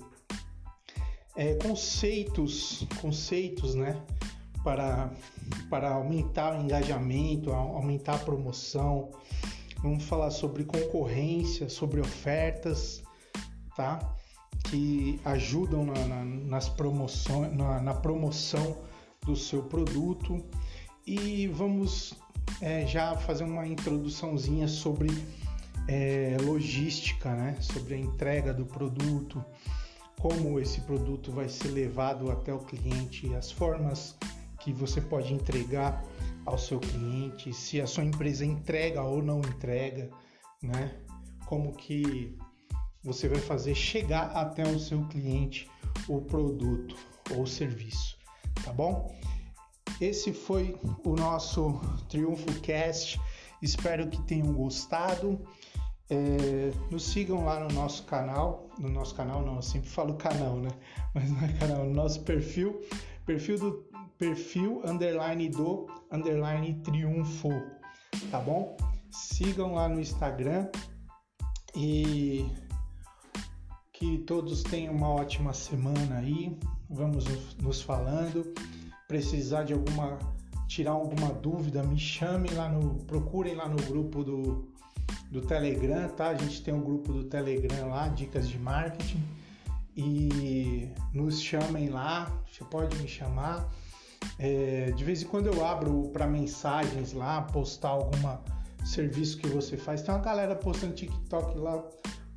é, 1.35 1.55
conceitos, 1.55 2.87
conceitos, 3.01 3.75
né? 3.75 4.01
para, 4.63 5.11
para 5.69 5.91
aumentar 5.91 6.57
o 6.57 6.61
engajamento, 6.61 7.51
aumentar 7.51 8.15
a 8.15 8.19
promoção. 8.19 9.11
Vamos 9.81 10.03
falar 10.03 10.29
sobre 10.29 10.63
concorrência, 10.63 11.69
sobre 11.69 11.99
ofertas, 11.99 13.03
tá? 13.75 13.99
Que 14.65 15.19
ajudam 15.25 15.85
na, 15.85 16.05
na 16.05 16.23
nas 16.23 16.69
promoções, 16.69 17.55
na, 17.55 17.81
na, 17.81 17.93
promoção 17.93 18.77
do 19.25 19.35
seu 19.35 19.63
produto. 19.63 20.43
E 21.05 21.47
vamos 21.47 22.13
é, 22.61 22.85
já 22.85 23.15
fazer 23.15 23.43
uma 23.43 23.67
introduçãozinha 23.67 24.67
sobre 24.67 25.09
é, 25.87 26.37
logística, 26.41 27.33
né? 27.33 27.57
Sobre 27.59 27.95
a 27.95 27.97
entrega 27.97 28.53
do 28.53 28.65
produto, 28.65 29.43
como 30.19 30.59
esse 30.59 30.81
produto 30.81 31.31
vai 31.31 31.49
ser 31.49 31.69
levado 31.69 32.29
até 32.31 32.53
o 32.53 32.59
cliente, 32.59 33.33
as 33.33 33.51
formas 33.51 34.15
que 34.59 34.71
você 34.71 35.01
pode 35.01 35.33
entregar 35.33 36.03
ao 36.45 36.57
seu 36.57 36.79
cliente, 36.79 37.51
se 37.51 37.81
a 37.81 37.87
sua 37.87 38.03
empresa 38.03 38.45
entrega 38.45 39.01
ou 39.01 39.23
não 39.23 39.39
entrega, 39.39 40.09
né? 40.61 40.95
Como 41.47 41.73
que 41.73 42.37
você 43.03 43.27
vai 43.27 43.39
fazer 43.39 43.73
chegar 43.73 44.31
até 44.35 44.63
o 44.63 44.79
seu 44.79 45.03
cliente 45.07 45.67
o 46.07 46.21
produto 46.21 46.95
ou 47.35 47.47
serviço, 47.47 48.17
tá 48.63 48.71
bom? 48.71 49.15
Esse 50.01 50.33
foi 50.33 50.75
o 51.05 51.15
nosso 51.15 51.79
Triunfo 52.09 52.59
Cast. 52.61 53.21
Espero 53.61 54.07
que 54.07 54.19
tenham 54.23 54.51
gostado. 54.51 55.39
É, 56.09 56.71
nos 56.89 57.03
sigam 57.03 57.45
lá 57.45 57.59
no 57.59 57.71
nosso 57.75 58.03
canal, 58.05 58.67
no 58.79 58.89
nosso 58.89 59.13
canal 59.13 59.45
não, 59.45 59.57
eu 59.57 59.61
sempre 59.61 59.87
falo 59.87 60.15
canal, 60.15 60.55
né? 60.57 60.69
Mas 61.13 61.29
não 61.29 61.43
é 61.43 61.53
canal, 61.53 61.85
no 61.85 61.93
nosso 61.93 62.21
perfil, 62.23 62.81
perfil 63.27 63.59
do 63.59 63.85
perfil 64.17 64.81
underline 64.83 65.47
do 65.49 65.85
underline 66.11 66.73
triunfo, 66.81 67.49
tá 68.31 68.39
bom? 68.39 68.75
Sigam 69.11 69.75
lá 69.75 69.87
no 69.87 70.01
Instagram 70.01 70.67
e 71.75 72.49
que 73.93 74.17
todos 74.17 74.63
tenham 74.63 74.95
uma 74.95 75.09
ótima 75.09 75.53
semana 75.53 76.17
aí. 76.17 76.57
Vamos 76.89 77.25
nos 77.59 77.83
falando. 77.83 78.51
Precisar 79.11 79.63
de 79.63 79.73
alguma 79.73 80.17
tirar 80.69 80.91
alguma 80.91 81.33
dúvida, 81.33 81.83
me 81.83 81.99
chamem 81.99 82.53
lá 82.53 82.69
no 82.69 82.95
procurem 83.03 83.55
lá 83.55 83.67
no 83.67 83.75
grupo 83.75 84.23
do 84.23 84.71
do 85.29 85.41
Telegram, 85.41 86.07
tá? 86.07 86.29
A 86.29 86.35
gente 86.35 86.63
tem 86.63 86.73
um 86.73 86.79
grupo 86.79 87.11
do 87.11 87.25
Telegram 87.25 87.89
lá, 87.89 88.07
dicas 88.07 88.47
de 88.47 88.57
marketing 88.57 89.21
e 89.97 90.87
nos 91.13 91.41
chamem 91.41 91.89
lá, 91.89 92.31
você 92.49 92.63
pode 92.63 92.95
me 92.99 93.07
chamar 93.09 93.69
é, 94.39 94.91
de 94.91 95.03
vez 95.03 95.23
em 95.23 95.25
quando 95.25 95.47
eu 95.47 95.65
abro 95.65 96.09
para 96.13 96.25
mensagens 96.25 97.11
lá, 97.11 97.41
postar 97.41 97.89
alguma 97.89 98.41
serviço 98.85 99.39
que 99.39 99.47
você 99.49 99.75
faz. 99.75 100.01
Tem 100.03 100.15
uma 100.15 100.23
galera 100.23 100.55
postando 100.55 100.93
TikTok 100.93 101.57
lá, 101.57 101.83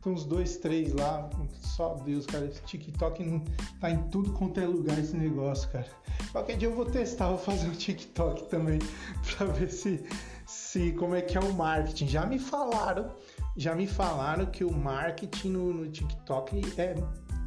tem 0.04 0.12
uns 0.12 0.24
dois, 0.24 0.58
três 0.58 0.92
lá. 0.92 1.28
Só 1.60 1.94
Deus, 1.94 2.26
cara, 2.26 2.44
esse 2.44 2.62
TikTok 2.62 3.24
não, 3.24 3.42
tá 3.80 3.90
em 3.90 4.02
tudo 4.10 4.32
quanto 4.32 4.60
é 4.60 4.66
lugar 4.66 4.98
esse 4.98 5.16
negócio, 5.16 5.68
cara. 5.70 5.88
Qualquer 6.30 6.58
dia 6.58 6.68
eu 6.68 6.74
vou 6.74 6.84
testar, 6.84 7.28
vou 7.28 7.38
fazer 7.38 7.66
um 7.66 7.72
TikTok 7.72 8.44
também 8.48 8.78
para 9.36 9.46
ver 9.46 9.70
se, 9.70 10.04
se 10.46 10.92
como 10.92 11.14
é 11.14 11.22
que 11.22 11.36
é 11.36 11.40
o 11.40 11.52
marketing. 11.54 12.06
Já 12.06 12.26
me 12.26 12.38
falaram, 12.38 13.10
já 13.56 13.74
me 13.74 13.86
falaram 13.86 14.46
que 14.46 14.62
o 14.62 14.70
marketing 14.70 15.48
no, 15.48 15.72
no 15.72 15.90
TikTok 15.90 16.60
é 16.78 16.94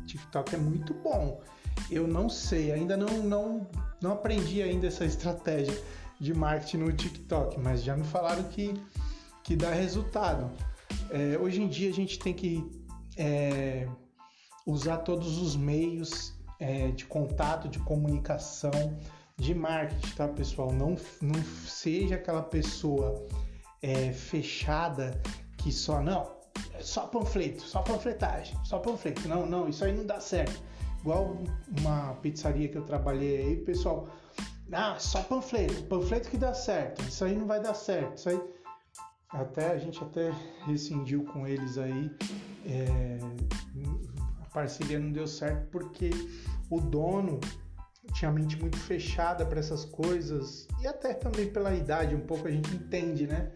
TikTok 0.07 0.55
é 0.55 0.57
muito 0.57 0.93
bom. 0.95 1.39
Eu 1.91 2.07
não 2.07 2.27
sei, 2.27 2.71
ainda 2.71 2.97
não, 2.97 3.23
não 3.23 3.67
não 4.01 4.13
aprendi 4.13 4.61
ainda 4.61 4.87
essa 4.87 5.05
estratégia 5.05 5.75
de 6.19 6.33
marketing 6.33 6.77
no 6.77 6.93
TikTok, 6.93 7.59
mas 7.59 7.83
já 7.83 7.95
me 7.95 8.03
falaram 8.03 8.43
que, 8.43 8.79
que 9.43 9.55
dá 9.55 9.71
resultado. 9.71 10.51
É, 11.09 11.37
hoje 11.37 11.61
em 11.61 11.67
dia 11.67 11.89
a 11.89 11.93
gente 11.93 12.19
tem 12.19 12.33
que 12.33 12.63
é, 13.17 13.87
usar 14.65 14.97
todos 14.97 15.37
os 15.37 15.55
meios 15.55 16.33
é, 16.59 16.89
de 16.89 17.05
contato, 17.05 17.67
de 17.67 17.79
comunicação, 17.79 18.71
de 19.37 19.53
marketing, 19.53 20.15
tá, 20.15 20.27
pessoal? 20.27 20.71
Não, 20.71 20.95
não 21.21 21.43
seja 21.65 22.15
aquela 22.15 22.41
pessoa 22.41 23.27
é, 23.81 24.11
fechada 24.11 25.21
que 25.57 25.71
só, 25.71 26.01
não, 26.01 26.35
é 26.73 26.81
só 26.81 27.07
panfleto, 27.07 27.61
só 27.61 27.81
panfletagem, 27.81 28.57
só 28.63 28.79
panfleto. 28.79 29.27
Não, 29.27 29.45
não, 29.45 29.69
isso 29.69 29.85
aí 29.85 29.93
não 29.93 30.05
dá 30.05 30.19
certo. 30.19 30.61
Igual 31.01 31.37
uma 31.79 32.15
pizzaria 32.15 32.67
que 32.67 32.77
eu 32.77 32.83
trabalhei 32.83 33.37
aí, 33.37 33.55
pessoal, 33.57 34.09
ah, 34.71 34.97
só 34.99 35.21
panfleto, 35.21 35.83
panfleto 35.83 36.29
que 36.29 36.37
dá 36.37 36.53
certo, 36.53 37.01
isso 37.07 37.23
aí 37.23 37.35
não 37.35 37.45
vai 37.45 37.61
dar 37.61 37.73
certo, 37.73 38.17
isso 38.17 38.29
aí... 38.29 38.56
Até 39.29 39.71
a 39.71 39.77
gente 39.77 40.01
até 40.01 40.31
rescindiu 40.65 41.25
com 41.25 41.45
eles 41.45 41.77
aí, 41.77 42.09
é, 42.65 43.19
a 44.41 44.45
parceria 44.49 44.97
não 44.97 45.11
deu 45.11 45.27
certo 45.27 45.67
porque 45.69 46.09
o 46.69 46.79
dono 46.79 47.39
tinha 48.13 48.29
a 48.29 48.33
mente 48.33 48.57
muito 48.57 48.77
fechada 48.77 49.45
para 49.45 49.59
essas 49.59 49.83
coisas 49.83 50.65
e 50.81 50.87
até 50.87 51.13
também 51.13 51.49
pela 51.51 51.73
idade 51.73 52.15
um 52.15 52.21
pouco 52.21 52.47
a 52.47 52.51
gente 52.51 52.73
entende, 52.73 53.27
né? 53.27 53.51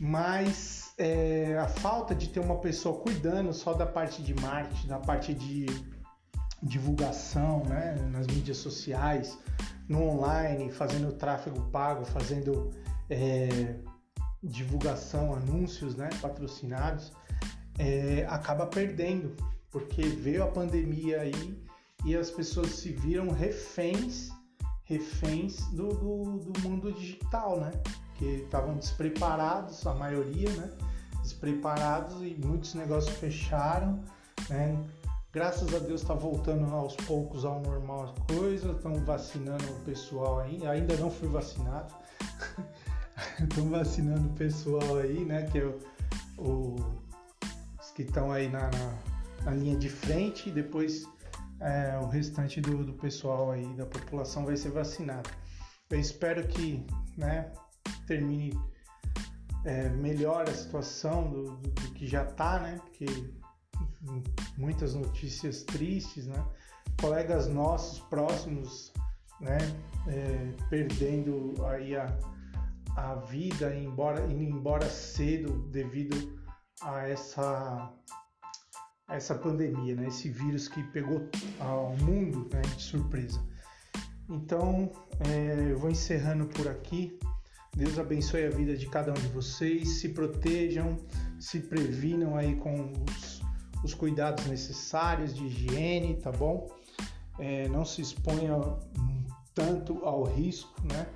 Mas 0.00 0.94
é, 0.96 1.58
a 1.58 1.68
falta 1.68 2.14
de 2.14 2.28
ter 2.28 2.40
uma 2.40 2.58
pessoa 2.58 3.00
cuidando 3.00 3.52
só 3.52 3.74
da 3.74 3.86
parte 3.86 4.22
de 4.22 4.34
marketing, 4.40 4.88
da 4.88 4.98
parte 4.98 5.34
de 5.34 5.66
divulgação, 6.62 7.64
né? 7.64 7.96
Nas 8.10 8.26
mídias 8.26 8.56
sociais, 8.56 9.38
no 9.88 10.02
online, 10.02 10.72
fazendo 10.72 11.12
tráfego 11.12 11.60
pago, 11.70 12.04
fazendo 12.04 12.70
é, 13.10 13.76
divulgação, 14.42 15.34
anúncios, 15.34 15.96
né? 15.96 16.08
Patrocinados, 16.20 17.12
é, 17.78 18.26
acaba 18.28 18.66
perdendo 18.66 19.36
porque 19.70 20.02
veio 20.02 20.44
a 20.44 20.48
pandemia 20.48 21.20
aí 21.20 21.62
e 22.04 22.16
as 22.16 22.30
pessoas 22.30 22.70
se 22.70 22.92
viram 22.92 23.28
reféns, 23.30 24.30
reféns 24.84 25.66
do, 25.72 25.88
do, 25.88 26.38
do 26.38 26.60
mundo 26.60 26.92
digital, 26.92 27.60
né? 27.60 27.72
Que 28.14 28.42
estavam 28.42 28.76
despreparados, 28.76 29.86
a 29.86 29.94
maioria, 29.94 30.50
né? 30.50 30.70
Despreparados 31.22 32.22
e 32.22 32.36
muitos 32.42 32.74
negócios 32.74 33.14
fecharam, 33.16 34.02
né? 34.48 34.84
Graças 35.30 35.74
a 35.74 35.78
Deus 35.78 36.00
está 36.00 36.14
voltando 36.14 36.74
aos 36.74 36.96
poucos 36.96 37.44
ao 37.44 37.60
normal 37.60 38.04
as 38.04 38.34
coisas, 38.34 38.74
estão 38.74 38.94
vacinando 39.04 39.64
o 39.64 39.80
pessoal 39.80 40.40
aí, 40.40 40.66
ainda 40.66 40.96
não 40.96 41.10
fui 41.10 41.28
vacinado, 41.28 41.92
estão 43.42 43.68
vacinando 43.70 44.28
o 44.28 44.32
pessoal 44.34 44.98
aí, 44.98 45.24
né? 45.24 45.46
Que 45.50 45.58
é 45.58 45.64
o, 45.64 45.78
o 46.38 46.98
os 47.80 47.90
que 47.90 48.02
estão 48.02 48.30
aí 48.32 48.48
na, 48.48 48.70
na, 48.70 48.98
na 49.44 49.50
linha 49.52 49.76
de 49.76 49.88
frente 49.88 50.48
e 50.48 50.52
depois 50.52 51.06
é, 51.60 51.98
o 51.98 52.06
restante 52.06 52.60
do, 52.60 52.84
do, 52.84 52.92
pessoal 52.92 53.50
aí 53.50 53.66
da 53.74 53.86
população 53.86 54.44
vai 54.44 54.56
ser 54.56 54.70
vacinado. 54.70 55.30
Eu 55.90 55.98
espero 55.98 56.46
que 56.46 56.84
né, 57.16 57.50
termine 58.06 58.58
é, 59.64 59.88
melhor 59.88 60.48
a 60.48 60.52
situação 60.52 61.30
do, 61.30 61.56
do, 61.56 61.70
do 61.70 61.90
que 61.92 62.06
já 62.06 62.24
está, 62.24 62.60
né? 62.60 62.78
Porque 62.84 63.06
muitas 64.56 64.94
notícias 64.94 65.62
tristes, 65.62 66.26
né? 66.26 66.44
Colegas 67.00 67.46
nossos 67.48 68.00
próximos, 68.00 68.92
né? 69.40 69.58
É, 70.06 70.52
perdendo 70.68 71.54
aí 71.66 71.96
a, 71.96 72.06
a 72.98 73.14
vida, 73.14 73.74
embora, 73.74 74.24
indo 74.24 74.42
embora 74.42 74.88
cedo 74.88 75.68
devido 75.70 76.38
a 76.82 77.08
essa 77.08 77.92
essa 79.08 79.34
pandemia, 79.34 79.94
né? 79.94 80.08
esse 80.08 80.28
vírus 80.28 80.68
que 80.68 80.82
pegou 80.82 81.30
o 81.60 82.04
mundo 82.04 82.46
né? 82.52 82.60
de 82.60 82.82
surpresa. 82.82 83.42
Então, 84.28 84.90
é, 85.26 85.72
eu 85.72 85.78
vou 85.78 85.90
encerrando 85.90 86.46
por 86.46 86.68
aqui. 86.68 87.18
Deus 87.74 87.98
abençoe 87.98 88.44
a 88.44 88.50
vida 88.50 88.76
de 88.76 88.86
cada 88.86 89.12
um 89.12 89.14
de 89.14 89.28
vocês. 89.28 90.00
Se 90.00 90.10
protejam, 90.10 90.98
se 91.40 91.60
previnam 91.60 92.36
aí 92.36 92.56
com 92.56 92.92
os, 93.08 93.40
os 93.82 93.94
cuidados 93.94 94.44
necessários 94.44 95.34
de 95.34 95.46
higiene, 95.46 96.16
tá 96.16 96.30
bom? 96.30 96.68
É, 97.38 97.66
não 97.68 97.86
se 97.86 98.02
exponha 98.02 98.58
tanto 99.54 100.04
ao 100.04 100.24
risco, 100.24 100.74
né? 100.84 101.06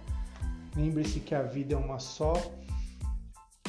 Lembre-se 0.76 1.20
que 1.20 1.34
a 1.34 1.42
vida 1.42 1.74
é 1.74 1.76
uma 1.76 1.98
só. 1.98 2.34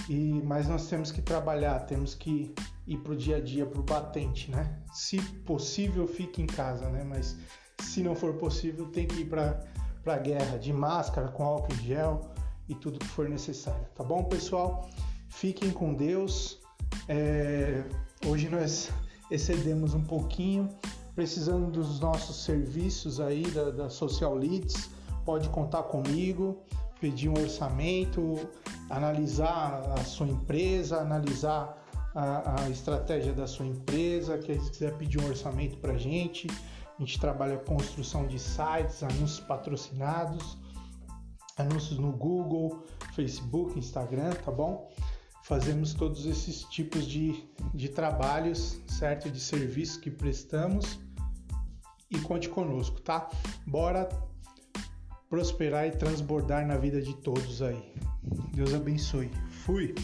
E 0.09 0.41
mas 0.43 0.67
nós 0.67 0.87
temos 0.87 1.11
que 1.11 1.21
trabalhar, 1.21 1.79
temos 1.81 2.13
que 2.13 2.53
ir 2.85 2.97
para 2.97 3.13
o 3.13 3.15
dia 3.15 3.37
a 3.37 3.41
dia, 3.41 3.65
para 3.65 3.79
o 3.79 3.83
batente, 3.83 4.51
né? 4.51 4.79
Se 4.93 5.21
possível, 5.45 6.07
fique 6.07 6.41
em 6.41 6.47
casa, 6.47 6.89
né? 6.89 7.03
Mas 7.03 7.37
se 7.81 8.01
não 8.01 8.15
for 8.15 8.33
possível, 8.33 8.87
tem 8.87 9.07
que 9.07 9.21
ir 9.21 9.25
para 9.25 9.63
a 10.05 10.17
guerra 10.17 10.57
de 10.57 10.73
máscara, 10.73 11.29
com 11.29 11.43
álcool 11.43 11.75
gel 11.75 12.31
e 12.67 12.75
tudo 12.75 12.99
que 12.99 13.07
for 13.07 13.29
necessário, 13.29 13.85
tá 13.95 14.03
bom, 14.03 14.23
pessoal? 14.23 14.89
Fiquem 15.29 15.71
com 15.71 15.93
Deus. 15.93 16.59
É... 17.07 17.83
Hoje 18.25 18.49
nós 18.49 18.89
excedemos 19.29 19.93
um 19.93 20.03
pouquinho, 20.03 20.69
precisando 21.15 21.71
dos 21.71 21.99
nossos 21.99 22.43
serviços 22.43 23.19
aí 23.19 23.43
da, 23.51 23.69
da 23.71 23.89
Social 23.89 24.35
Leads, 24.35 24.89
pode 25.25 25.49
contar 25.49 25.83
comigo, 25.83 26.63
pedir 27.03 27.27
um 27.27 27.33
orçamento, 27.33 28.49
analisar 28.89 29.83
a 29.91 30.05
sua 30.05 30.25
empresa, 30.25 31.01
analisar 31.01 31.77
a, 32.15 32.63
a 32.63 32.69
estratégia 32.69 33.33
da 33.33 33.45
sua 33.45 33.65
empresa, 33.65 34.37
que 34.37 34.57
se 34.57 34.71
quiser 34.71 34.97
pedir 34.97 35.19
um 35.19 35.27
orçamento 35.27 35.75
para 35.79 35.95
a 35.95 35.97
gente, 35.97 36.47
a 36.49 37.01
gente 37.01 37.19
trabalha 37.19 37.57
construção 37.57 38.25
de 38.25 38.39
sites, 38.39 39.03
anúncios 39.03 39.41
patrocinados, 39.41 40.57
anúncios 41.57 41.99
no 41.99 42.13
Google, 42.13 42.85
Facebook, 43.13 43.77
Instagram, 43.77 44.31
tá 44.35 44.49
bom? 44.49 44.89
Fazemos 45.43 45.93
todos 45.93 46.25
esses 46.25 46.63
tipos 46.63 47.05
de, 47.05 47.43
de 47.73 47.89
trabalhos, 47.89 48.79
certo? 48.87 49.29
De 49.29 49.41
serviços 49.41 49.97
que 49.97 50.09
prestamos 50.09 50.97
e 52.09 52.17
conte 52.19 52.47
conosco, 52.47 53.01
tá? 53.01 53.29
Bora 53.67 54.07
prosperar 55.33 55.87
e 55.87 55.89
transbordar 55.89 56.63
na 56.67 56.77
vida 56.77 57.01
de 57.01 57.11
todos 57.15 57.59
aí. 57.63 57.91
Deus 58.53 58.71
abençoe. 58.71 59.31
Fui! 59.65 59.95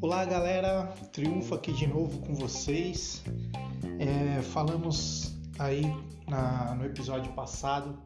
Olá 0.00 0.24
galera, 0.24 0.86
Triunfo 1.12 1.54
aqui 1.54 1.74
de 1.74 1.86
novo 1.86 2.20
com 2.20 2.34
vocês. 2.36 3.22
É, 3.98 4.40
falamos 4.40 5.36
aí 5.58 5.82
na, 6.26 6.74
no 6.74 6.86
episódio 6.86 7.30
passado, 7.34 7.98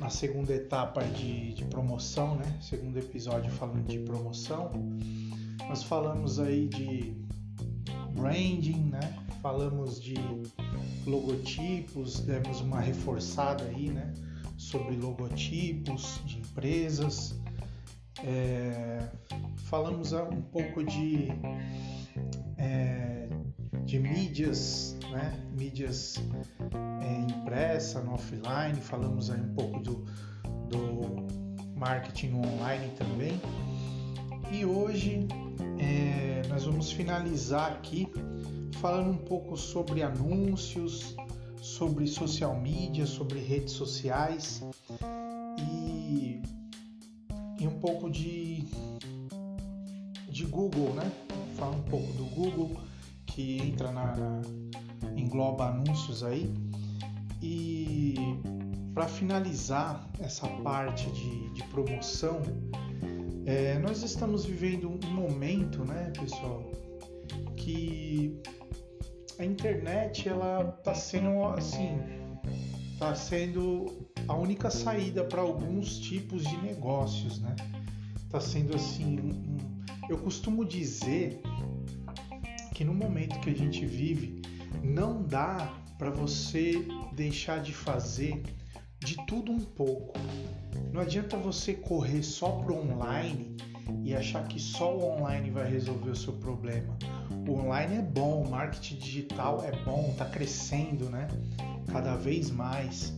na 0.00 0.08
segunda 0.08 0.54
etapa 0.54 1.04
de, 1.04 1.52
de, 1.52 1.64
promoção, 1.66 2.34
né? 2.36 2.58
Segundo 2.60 2.96
episódio 2.96 3.50
falando 3.52 3.86
de 3.86 3.98
promoção. 3.98 4.72
Nós 5.68 5.82
falamos 5.82 6.40
aí 6.40 6.66
de 6.68 7.14
branding, 8.14 8.88
né? 8.90 9.00
Falamos 9.42 10.00
de 10.00 10.14
logotipos, 11.06 12.20
demos 12.20 12.62
uma 12.62 12.80
reforçada 12.80 13.64
aí, 13.64 13.90
né? 13.90 14.12
Sobre 14.56 14.96
logotipos 14.96 16.20
de 16.24 16.38
empresas. 16.38 17.38
É, 18.24 19.06
falamos 19.66 20.12
um 20.12 20.40
pouco 20.40 20.82
de, 20.82 21.28
é, 22.56 23.28
de 23.90 23.98
mídias, 23.98 24.96
né? 25.10 25.36
mídias 25.58 26.14
é, 27.00 27.32
impressa, 27.32 28.00
no 28.00 28.14
offline, 28.14 28.80
falamos 28.80 29.32
aí 29.32 29.40
um 29.40 29.52
pouco 29.52 29.80
do, 29.80 30.04
do 30.68 31.26
marketing 31.76 32.34
online 32.34 32.92
também. 32.96 33.40
E 34.52 34.64
hoje 34.64 35.26
é, 35.80 36.46
nós 36.48 36.66
vamos 36.66 36.92
finalizar 36.92 37.72
aqui 37.72 38.06
falando 38.80 39.10
um 39.10 39.16
pouco 39.16 39.56
sobre 39.56 40.04
anúncios, 40.04 41.16
sobre 41.60 42.06
social 42.06 42.60
media, 42.60 43.06
sobre 43.06 43.40
redes 43.40 43.72
sociais 43.72 44.62
e, 45.58 46.40
e 47.58 47.66
um 47.66 47.80
pouco 47.80 48.08
de 48.08 48.64
de 50.28 50.46
Google, 50.46 50.94
né? 50.94 51.10
Fala 51.56 51.74
um 51.74 51.82
pouco 51.82 52.12
do 52.12 52.24
Google, 52.26 52.80
que 53.30 53.58
entra 53.58 53.90
na, 53.92 54.16
na 54.16 54.42
engloba 55.16 55.68
anúncios 55.68 56.22
aí. 56.22 56.52
E 57.42 58.14
para 58.94 59.06
finalizar 59.06 60.08
essa 60.20 60.46
parte 60.62 61.10
de, 61.10 61.50
de 61.54 61.62
promoção, 61.64 62.42
é, 63.46 63.78
nós 63.78 64.02
estamos 64.02 64.44
vivendo 64.44 64.90
um 64.90 65.10
momento, 65.12 65.84
né, 65.84 66.12
pessoal, 66.18 66.70
que 67.56 68.38
a 69.38 69.44
internet 69.44 70.28
ela 70.28 70.74
está 70.78 70.94
sendo 70.94 71.44
assim, 71.44 71.98
está 72.92 73.14
sendo 73.14 74.06
a 74.28 74.34
única 74.34 74.70
saída 74.70 75.24
para 75.24 75.40
alguns 75.40 75.98
tipos 75.98 76.44
de 76.44 76.56
negócios, 76.58 77.40
né? 77.40 77.56
Está 78.16 78.38
sendo 78.40 78.76
assim, 78.76 79.18
um, 79.18 79.58
eu 80.08 80.18
costumo 80.18 80.64
dizer 80.64 81.40
que 82.80 82.84
no 82.84 82.94
momento 82.94 83.38
que 83.40 83.50
a 83.50 83.54
gente 83.54 83.84
vive, 83.84 84.40
não 84.82 85.22
dá 85.22 85.70
para 85.98 86.08
você 86.08 86.82
deixar 87.12 87.60
de 87.60 87.74
fazer 87.74 88.42
de 89.00 89.16
tudo 89.26 89.52
um 89.52 89.60
pouco. 89.60 90.18
Não 90.90 91.02
adianta 91.02 91.36
você 91.36 91.74
correr 91.74 92.22
só 92.22 92.52
pro 92.52 92.78
online 92.78 93.54
e 94.02 94.16
achar 94.16 94.48
que 94.48 94.58
só 94.58 94.96
o 94.96 95.04
online 95.10 95.50
vai 95.50 95.70
resolver 95.70 96.08
o 96.08 96.16
seu 96.16 96.32
problema. 96.32 96.96
O 97.46 97.52
online 97.52 97.96
é 97.96 98.02
bom, 98.02 98.44
o 98.44 98.50
marketing 98.50 98.96
digital 98.96 99.62
é 99.62 99.72
bom, 99.84 100.08
está 100.12 100.24
crescendo, 100.24 101.10
né? 101.10 101.28
Cada 101.92 102.16
vez 102.16 102.50
mais. 102.50 103.12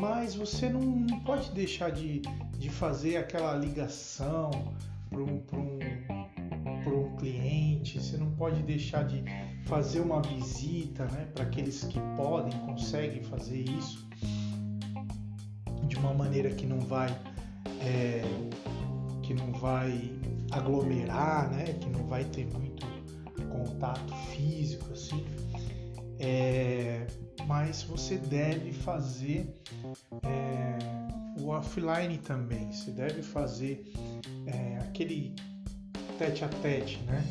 Mas 0.00 0.34
você 0.34 0.70
não, 0.70 0.80
não 0.80 1.20
pode 1.20 1.50
deixar 1.50 1.90
de, 1.90 2.22
de 2.56 2.70
fazer 2.70 3.18
aquela 3.18 3.54
ligação 3.54 4.50
para 5.10 5.20
um, 5.20 5.42
um, 5.52 5.78
um 6.90 7.16
cliente, 7.16 7.67
você 7.84 8.16
não 8.16 8.30
pode 8.32 8.62
deixar 8.62 9.04
de 9.04 9.22
fazer 9.66 10.00
uma 10.00 10.22
visita 10.22 11.04
né, 11.06 11.28
para 11.34 11.44
aqueles 11.44 11.84
que 11.84 11.98
podem, 12.16 12.58
conseguem 12.60 13.22
fazer 13.24 13.60
isso 13.60 14.08
de 15.86 15.96
uma 15.96 16.12
maneira 16.12 16.50
que 16.50 16.66
não 16.66 16.80
vai 16.80 17.08
é, 17.80 18.22
que 19.22 19.34
não 19.34 19.52
vai 19.52 20.10
aglomerar, 20.50 21.50
né? 21.50 21.64
Que 21.74 21.88
não 21.88 22.06
vai 22.06 22.24
ter 22.24 22.46
muito 22.46 22.86
contato 23.50 24.14
físico 24.30 24.92
assim. 24.92 25.24
É, 26.18 27.06
mas 27.46 27.82
você 27.82 28.16
deve 28.16 28.72
fazer 28.72 29.54
é, 30.22 31.40
o 31.40 31.48
offline 31.48 32.18
também. 32.18 32.70
Você 32.72 32.90
deve 32.90 33.22
fazer 33.22 33.92
é, 34.46 34.78
aquele 34.78 35.34
tete 36.18 36.44
a 36.44 36.48
tete, 36.48 36.98
né? 37.06 37.24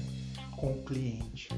Com 0.58 0.72
o 0.72 0.84
cliente. 0.84 1.50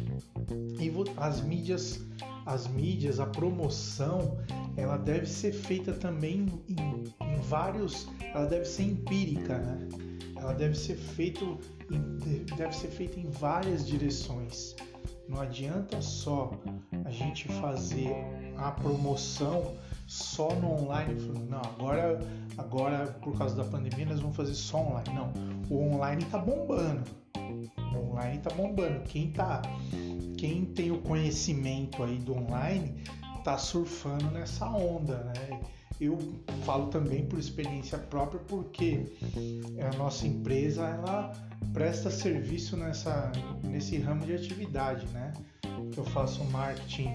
E 0.79 0.91
as 1.17 1.41
mídias, 1.41 2.05
as 2.45 2.67
mídias, 2.67 3.19
a 3.19 3.25
promoção, 3.25 4.37
ela 4.77 4.97
deve 4.97 5.25
ser 5.25 5.53
feita 5.53 5.93
também 5.93 6.45
em, 6.67 7.03
em 7.25 7.41
vários, 7.41 8.07
ela 8.33 8.45
deve 8.45 8.65
ser 8.65 8.83
empírica, 8.83 9.57
né? 9.57 9.87
ela 10.35 10.53
deve 10.53 10.75
ser 10.75 10.95
feito 10.95 11.57
deve 12.55 12.75
ser 12.75 12.89
feita 12.89 13.19
em 13.19 13.29
várias 13.29 13.85
direções. 13.85 14.75
Não 15.27 15.41
adianta 15.41 16.01
só 16.01 16.51
a 17.05 17.11
gente 17.11 17.47
fazer 17.47 18.15
a 18.57 18.71
promoção 18.71 19.75
só 20.07 20.53
no 20.55 20.71
online. 20.71 21.13
Não, 21.47 21.61
agora, 21.61 22.19
agora 22.57 23.07
por 23.21 23.37
causa 23.37 23.55
da 23.55 23.63
pandemia 23.63 24.05
nós 24.05 24.19
vamos 24.19 24.35
fazer 24.35 24.55
só 24.55 24.77
online. 24.77 25.09
Não, 25.13 25.31
o 25.69 25.93
online 25.93 26.25
tá 26.25 26.39
bombando. 26.39 27.03
O 28.19 28.21
online 28.21 28.39
tá 28.39 28.49
bombando. 28.53 28.99
Quem 29.05 29.31
tá, 29.31 29.61
quem 30.37 30.65
tem 30.65 30.91
o 30.91 30.99
conhecimento 30.99 32.03
aí 32.03 32.17
do 32.17 32.35
online 32.35 33.01
tá 33.43 33.57
surfando 33.57 34.29
nessa 34.31 34.69
onda, 34.69 35.23
né? 35.23 35.59
eu 35.99 36.17
falo 36.65 36.87
também 36.87 37.25
por 37.25 37.37
experiência 37.37 37.97
própria 37.97 38.39
porque 38.47 39.05
a 39.91 39.97
nossa 39.97 40.25
empresa 40.25 40.87
ela 40.87 41.33
presta 41.73 42.09
serviço 42.09 42.77
nessa 42.77 43.31
nesse 43.63 43.97
ramo 43.97 44.25
de 44.25 44.33
atividade, 44.33 45.05
né? 45.07 45.33
Eu 45.95 46.05
faço 46.05 46.43
marketing 46.45 47.13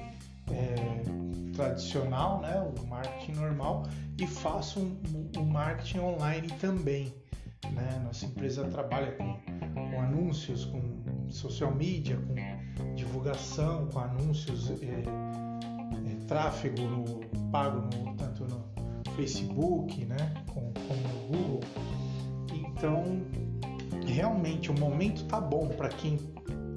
é, 0.50 1.54
tradicional, 1.54 2.42
né? 2.42 2.60
O 2.60 2.86
marketing 2.86 3.32
normal 3.32 3.84
e 4.18 4.26
faço 4.26 4.80
um, 4.80 5.30
um 5.38 5.44
marketing 5.44 6.00
online 6.00 6.48
também, 6.60 7.14
né? 7.70 8.00
Nossa 8.04 8.26
empresa 8.26 8.64
trabalha 8.64 9.12
com, 9.12 9.36
com 9.74 10.00
anúncios, 10.00 10.64
com 10.64 11.28
social 11.30 11.74
media, 11.74 12.16
com 12.16 12.94
divulgação, 12.94 13.86
com 13.88 13.98
anúncios, 13.98 14.70
é, 14.70 14.74
é, 14.84 16.26
tráfego 16.26 16.82
no, 16.82 17.20
pago 17.50 17.80
no, 17.80 18.14
tanto 18.16 18.44
no 18.44 18.64
Facebook, 19.16 20.04
né, 20.04 20.34
como, 20.52 20.66
no 20.68 21.28
Google. 21.28 21.60
Então, 22.52 23.22
realmente 24.06 24.70
o 24.70 24.78
momento 24.78 25.24
tá 25.26 25.40
bom 25.40 25.68
para 25.68 25.88
quem 25.88 26.18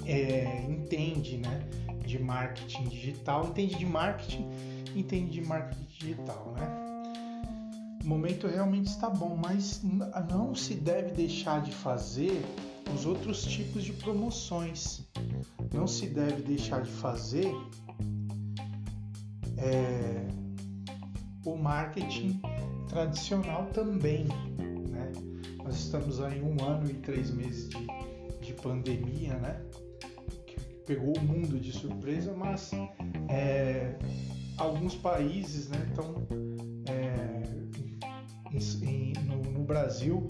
é, 0.06 0.64
entende, 0.68 1.38
né, 1.38 1.60
de 2.04 2.18
marketing 2.18 2.84
digital, 2.84 3.48
entende 3.48 3.76
de 3.76 3.86
marketing, 3.86 4.48
entende 4.94 5.30
de 5.30 5.42
marketing 5.42 5.84
digital, 5.98 6.54
né? 6.56 6.87
O 8.02 8.06
momento 8.06 8.46
realmente 8.46 8.86
está 8.86 9.10
bom, 9.10 9.36
mas 9.36 9.82
não 10.30 10.54
se 10.54 10.74
deve 10.74 11.10
deixar 11.12 11.62
de 11.62 11.72
fazer 11.72 12.42
os 12.94 13.04
outros 13.04 13.42
tipos 13.44 13.84
de 13.84 13.92
promoções. 13.92 15.06
Não 15.72 15.86
se 15.86 16.06
deve 16.06 16.42
deixar 16.42 16.82
de 16.82 16.90
fazer 16.90 17.52
é, 19.58 20.26
o 21.44 21.56
marketing 21.56 22.40
tradicional 22.88 23.66
também. 23.66 24.26
Né? 24.88 25.12
Nós 25.62 25.76
estamos 25.76 26.20
aí 26.20 26.40
um 26.40 26.62
ano 26.64 26.90
e 26.90 26.94
três 26.94 27.30
meses 27.30 27.68
de, 27.68 27.86
de 28.40 28.52
pandemia, 28.54 29.34
né? 29.34 29.60
que 30.46 30.60
pegou 30.86 31.16
o 31.16 31.20
mundo 31.20 31.60
de 31.60 31.72
surpresa, 31.72 32.32
mas 32.34 32.70
é, 33.28 33.98
alguns 34.56 34.94
países 34.94 35.70
estão 35.70 36.12
né, 36.12 36.77
é, 38.52 39.20
no, 39.20 39.42
no, 39.50 39.64
Brasil 39.64 40.26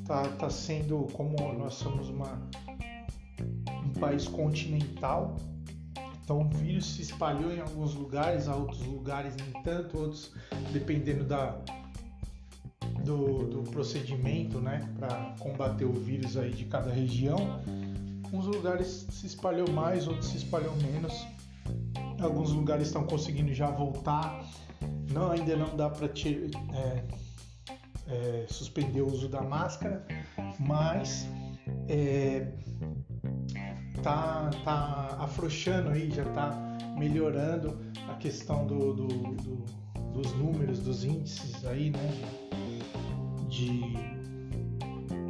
está 0.00 0.24
tá 0.28 0.50
sendo 0.50 1.06
como 1.12 1.36
nós 1.54 1.74
somos 1.74 2.08
uma, 2.08 2.40
um 3.84 3.92
país 4.00 4.26
continental 4.26 5.36
então 6.28 6.42
o 6.42 6.44
vírus 6.58 6.84
se 6.84 7.00
espalhou 7.00 7.50
em 7.50 7.58
alguns 7.58 7.94
lugares, 7.94 8.48
a 8.48 8.54
outros 8.54 8.84
lugares 8.84 9.34
nem 9.34 9.62
tanto, 9.62 9.98
outros 9.98 10.34
dependendo 10.74 11.24
da, 11.24 11.58
do, 13.02 13.46
do 13.46 13.62
procedimento 13.70 14.60
né, 14.60 14.86
para 14.98 15.34
combater 15.40 15.86
o 15.86 15.92
vírus 15.94 16.36
aí 16.36 16.50
de 16.50 16.66
cada 16.66 16.92
região. 16.92 17.62
Uns 18.30 18.44
lugares 18.44 19.06
se 19.08 19.26
espalhou 19.26 19.70
mais, 19.70 20.06
outros 20.06 20.28
se 20.28 20.36
espalhou 20.36 20.76
menos. 20.76 21.26
Alguns 22.20 22.52
lugares 22.52 22.88
estão 22.88 23.04
conseguindo 23.04 23.54
já 23.54 23.70
voltar. 23.70 24.44
Não, 25.12 25.30
ainda 25.30 25.56
não 25.56 25.76
dá 25.76 25.88
para 25.90 26.06
é, 26.06 27.04
é, 28.06 28.46
suspender 28.48 29.02
o 29.02 29.06
uso 29.06 29.28
da 29.28 29.42
máscara, 29.42 30.06
mas 30.58 31.26
é, 31.88 32.52
tá, 34.02 34.50
tá 34.64 35.16
afrouxando 35.20 35.90
aí, 35.90 36.10
já 36.10 36.24
tá 36.32 36.50
melhorando 36.98 37.78
a 38.08 38.14
questão 38.14 38.66
do, 38.66 38.92
do, 38.92 39.06
do, 39.06 39.64
dos 40.12 40.32
números, 40.34 40.80
dos 40.80 41.04
índices 41.04 41.64
aí, 41.64 41.90
né? 41.90 42.10
De, 43.48 44.18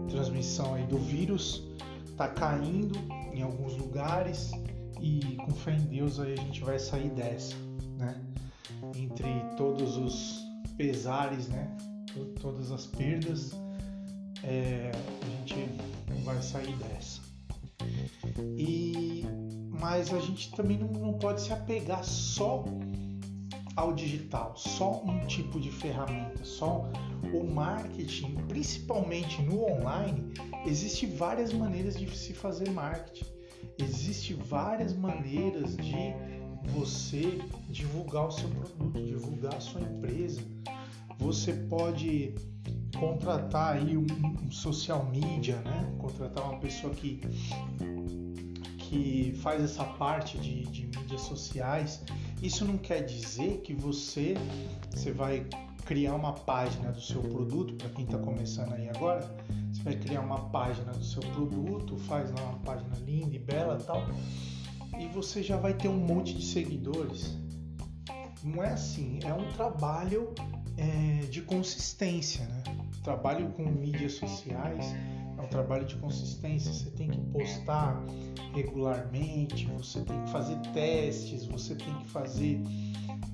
transmissão 0.09 0.75
aí 0.75 0.85
do 0.87 0.99
vírus, 0.99 1.65
tá 2.17 2.29
caindo 2.29 2.99
em 3.33 3.43
alguns 3.43 3.77
lugares 3.77 4.51
e 5.01 5.37
com 5.37 5.53
fé 5.53 5.77
em 5.77 5.85
Deus 5.85 6.19
aí 6.19 6.33
a 6.33 6.37
gente 6.37 6.65
vai 6.65 6.79
sair 6.79 7.11
dessa? 7.11 7.55
Entre 8.95 9.29
todos 9.57 9.97
os 9.97 10.45
pesares, 10.77 11.49
né? 11.49 11.77
Todas 12.41 12.73
as 12.73 12.87
perdas, 12.87 13.53
é, 14.43 14.91
a 15.23 15.47
gente 15.47 15.71
vai 16.25 16.41
sair 16.43 16.75
dessa. 16.77 17.21
E 18.57 19.25
mas 19.81 20.13
a 20.13 20.19
gente 20.19 20.51
também 20.53 20.77
não, 20.77 20.89
não 20.89 21.13
pode 21.15 21.41
se 21.41 21.53
apegar 21.53 22.03
só 22.03 22.65
ao 23.77 23.93
digital, 23.93 24.57
só 24.57 25.03
um 25.05 25.25
tipo 25.27 25.61
de 25.61 25.71
ferramenta, 25.71 26.45
só 26.45 26.91
o 27.33 27.45
marketing, 27.45 28.35
principalmente 28.49 29.41
no 29.43 29.65
online, 29.65 30.33
existe 30.67 31.07
várias 31.07 31.53
maneiras 31.53 31.97
de 31.97 32.11
se 32.17 32.35
fazer 32.35 32.71
marketing. 32.71 33.27
Existe 33.79 34.35
várias 34.35 34.93
maneiras 34.97 35.77
de 35.77 36.13
você 36.65 37.39
divulgar 37.69 38.29
o 38.29 38.31
seu 38.31 38.49
produto, 38.49 39.03
divulgar 39.03 39.55
a 39.55 39.61
sua 39.61 39.81
empresa. 39.81 40.43
Você 41.19 41.53
pode 41.53 42.35
contratar 42.99 43.77
aí 43.77 43.97
um, 43.97 44.07
um 44.45 44.51
social 44.51 45.05
media, 45.07 45.57
né? 45.57 45.95
Contratar 45.99 46.45
uma 46.45 46.59
pessoa 46.59 46.95
que 46.95 47.21
que 48.89 49.35
faz 49.43 49.63
essa 49.63 49.85
parte 49.85 50.39
de, 50.39 50.63
de 50.63 50.87
mídias 50.87 51.21
sociais, 51.21 52.03
isso 52.43 52.65
não 52.65 52.79
quer 52.79 53.03
dizer 53.05 53.61
que 53.61 53.75
você, 53.75 54.35
você 54.91 55.13
vai 55.13 55.47
criar 55.85 56.15
uma 56.15 56.33
página 56.33 56.91
do 56.91 57.01
seu 57.01 57.23
produto, 57.23 57.75
para 57.75 57.91
quem 57.91 58.05
está 58.07 58.19
começando 58.19 58.73
aí 58.73 58.89
agora, 58.89 59.21
você 59.71 59.83
vai 59.83 59.97
criar 59.97 60.23
uma 60.23 60.49
página 60.49 60.93
do 60.93 61.05
seu 61.05 61.21
produto, 61.21 61.99
faz 61.99 62.31
lá 62.31 62.43
uma 62.43 62.59
página 62.61 62.97
linda 63.05 63.37
e 63.37 63.39
bela 63.39 63.77
tal, 63.77 64.03
e 64.99 65.07
você 65.09 65.43
já 65.43 65.57
vai 65.57 65.75
ter 65.75 65.89
um 65.89 65.99
monte 65.99 66.35
de 66.35 66.45
seguidores. 66.45 67.37
Não 68.43 68.63
é 68.63 68.73
assim, 68.73 69.19
é 69.25 69.33
um 69.33 69.51
trabalho 69.53 70.33
é, 70.77 71.27
de 71.27 71.43
consistência, 71.43 72.47
né? 72.47 72.63
Trabalho 73.03 73.51
com 73.53 73.65
mídias 73.65 74.15
sociais 74.15 74.95
é 75.39 75.41
um 75.41 75.47
trabalho 75.47 75.87
de 75.87 75.97
consistência. 75.97 76.73
Você 76.73 76.91
tem 76.91 77.09
que 77.09 77.21
postar 77.33 78.05
regularmente, 78.53 79.67
você 79.79 80.01
tem 80.03 80.21
que 80.25 80.31
fazer 80.31 80.59
testes, 80.73 81.47
você 81.47 81.75
tem 81.75 81.95
que 82.01 82.09
fazer 82.09 82.61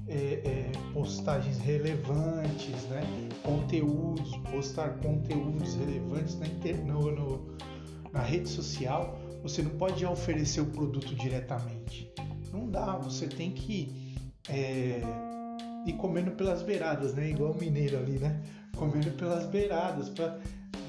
é, 0.07 0.17
é, 0.17 0.73
postagens 0.93 1.59
relevantes, 1.59 2.83
né? 2.91 3.03
conteúdos, 3.43 4.37
postar 4.51 4.99
conteúdos 4.99 5.75
relevantes 5.75 6.39
na, 6.39 6.47
inter... 6.47 6.85
no, 6.85 7.11
no, 7.11 7.57
na 8.13 8.21
rede 8.21 8.49
social. 8.49 9.19
Você 9.45 9.61
não 9.61 9.73
pode 9.73 10.05
oferecer 10.07 10.63
o 10.63 10.67
produto 10.67 11.15
diretamente. 11.15 12.11
Não 12.51 12.67
dá, 12.67 12.97
você 12.97 13.29
tem 13.29 13.51
que 13.51 14.17
é, 14.49 15.03
ir 15.85 15.93
comendo 15.99 16.31
pelas 16.31 16.63
beiradas, 16.63 17.13
né? 17.13 17.29
Igual 17.29 17.53
o 17.53 17.59
mineiro 17.59 17.99
ali, 17.99 18.19
né? 18.19 18.43
Comendo 18.75 19.11
pelas 19.11 19.47
beiradas, 19.47 20.09
para 20.09 20.41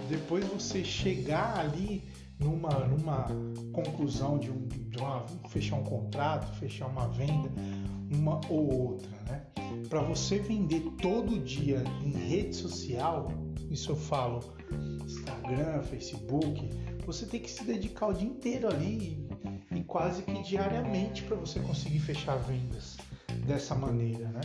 depois 0.07 0.45
você 0.45 0.85
chegar 0.85 1.59
ali 1.59 2.01
numa, 2.39 2.69
numa 2.87 3.27
conclusão 3.73 4.39
de, 4.39 4.49
um, 4.49 4.65
de 4.69 4.97
uma, 4.99 5.25
fechar 5.49 5.75
um 5.75 5.83
contrato, 5.83 6.57
fechar 6.57 6.87
uma 6.87 7.09
venda, 7.09 7.51
uma 8.09 8.39
ou 8.47 8.91
outra, 8.91 9.09
né? 9.27 9.45
Para 9.89 10.01
você 10.01 10.39
vender 10.39 10.79
todo 11.01 11.39
dia 11.39 11.83
em 12.05 12.11
rede 12.11 12.55
social, 12.55 13.27
isso 13.69 13.91
eu 13.91 13.97
falo 13.97 14.39
Instagram, 15.03 15.81
Facebook, 15.83 16.69
você 17.05 17.25
tem 17.25 17.39
que 17.39 17.49
se 17.49 17.63
dedicar 17.63 18.07
o 18.07 18.13
dia 18.13 18.27
inteiro 18.27 18.67
ali 18.67 19.27
e, 19.71 19.79
e 19.79 19.83
quase 19.83 20.23
que 20.23 20.41
diariamente 20.43 21.23
para 21.23 21.35
você 21.35 21.59
conseguir 21.59 21.99
fechar 21.99 22.35
vendas 22.37 22.97
dessa 23.45 23.75
maneira, 23.75 24.27
né? 24.29 24.41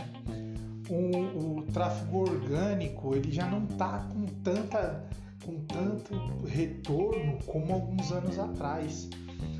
O, 0.89 1.59
o 1.59 1.61
tráfego 1.71 2.19
orgânico 2.19 3.15
ele 3.15 3.31
já 3.31 3.45
não 3.45 3.63
está 3.63 3.99
com 4.11 4.25
tanta 4.43 5.07
com 5.45 5.59
tanto 5.65 6.15
retorno 6.45 7.37
como 7.45 7.73
alguns 7.73 8.11
anos 8.11 8.37
atrás. 8.37 9.09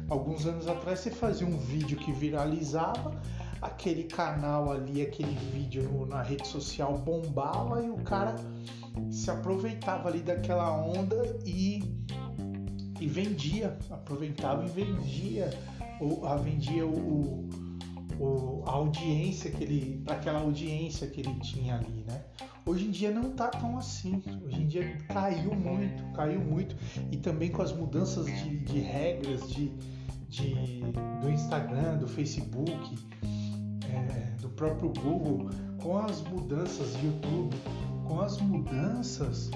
Alguns 0.10 0.46
anos 0.46 0.68
atrás 0.68 1.00
você 1.00 1.10
fazia 1.10 1.48
um 1.48 1.58
vídeo 1.58 1.98
que 1.98 2.12
viralizava, 2.12 3.20
aquele 3.62 4.04
canal 4.04 4.72
ali, 4.72 5.02
aquele 5.02 5.34
vídeo 5.52 6.06
na 6.08 6.22
rede 6.22 6.48
social 6.48 6.98
bombava 6.98 7.82
e 7.82 7.90
o 7.90 7.98
cara 7.98 8.36
se 9.10 9.30
aproveitava 9.32 10.10
ali 10.10 10.20
daquela 10.20 10.72
onda 10.72 11.40
e, 11.46 11.80
e 13.02 13.08
vendia, 13.08 13.78
aproveitava 13.90 14.64
e 14.64 14.70
vendia, 14.70 15.50
ou 16.00 16.26
a 16.26 16.36
vendia 16.36 16.86
o, 16.86 17.50
o, 18.20 18.64
a 18.68 18.72
audiência 18.74 19.50
que 19.50 19.64
ele, 19.64 20.02
para 20.06 20.16
aquela 20.16 20.40
audiência 20.40 21.08
que 21.08 21.22
ele 21.22 21.34
tinha 21.40 21.76
ali, 21.76 22.06
né? 22.08 22.24
Hoje 22.64 22.86
em 22.86 22.92
dia 22.92 23.10
não 23.10 23.32
tá 23.32 23.48
tão 23.48 23.76
assim. 23.80 24.22
Hoje 24.46 24.62
em 24.62 24.68
dia 24.68 24.98
caiu 25.08 25.56
muito, 25.56 26.04
caiu 26.14 26.40
muito. 26.40 26.76
E 27.12 27.18
também 27.18 27.50
com 27.50 27.64
as 27.64 27.74
mudanças 27.74 28.28
de, 28.28 28.60
de 28.60 28.80
regras 28.80 29.50
de, 29.50 29.72
de, 30.30 30.54
do 31.22 31.32
Instagram, 31.32 31.98
do 31.98 32.08
Facebook, 32.08 32.96
é, 33.90 34.40
do 34.40 34.50
próprio 34.50 34.94
Google, 35.02 35.50
com 35.82 35.98
as 35.98 36.22
mudanças 36.22 36.96
de 36.98 37.08
YouTube, 37.08 37.58
com 38.06 38.22
as 38.22 38.40
mudanças 38.40 39.50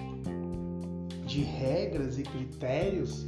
de 1.26 1.42
regras 1.42 2.18
e 2.18 2.24
critérios, 2.24 3.26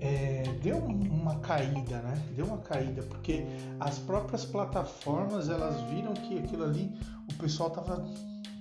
é, 0.00 0.42
deu 0.62 0.76
uma 0.76 1.40
caída, 1.40 1.98
né? 2.02 2.22
Deu 2.34 2.46
uma 2.46 2.58
caída, 2.58 3.02
porque 3.02 3.44
as 3.80 3.98
próprias 3.98 4.44
plataformas 4.44 5.48
elas 5.48 5.80
viram 5.90 6.12
que 6.14 6.38
aquilo 6.38 6.64
ali 6.64 6.92
o 7.30 7.34
pessoal 7.34 7.70
tava 7.70 8.04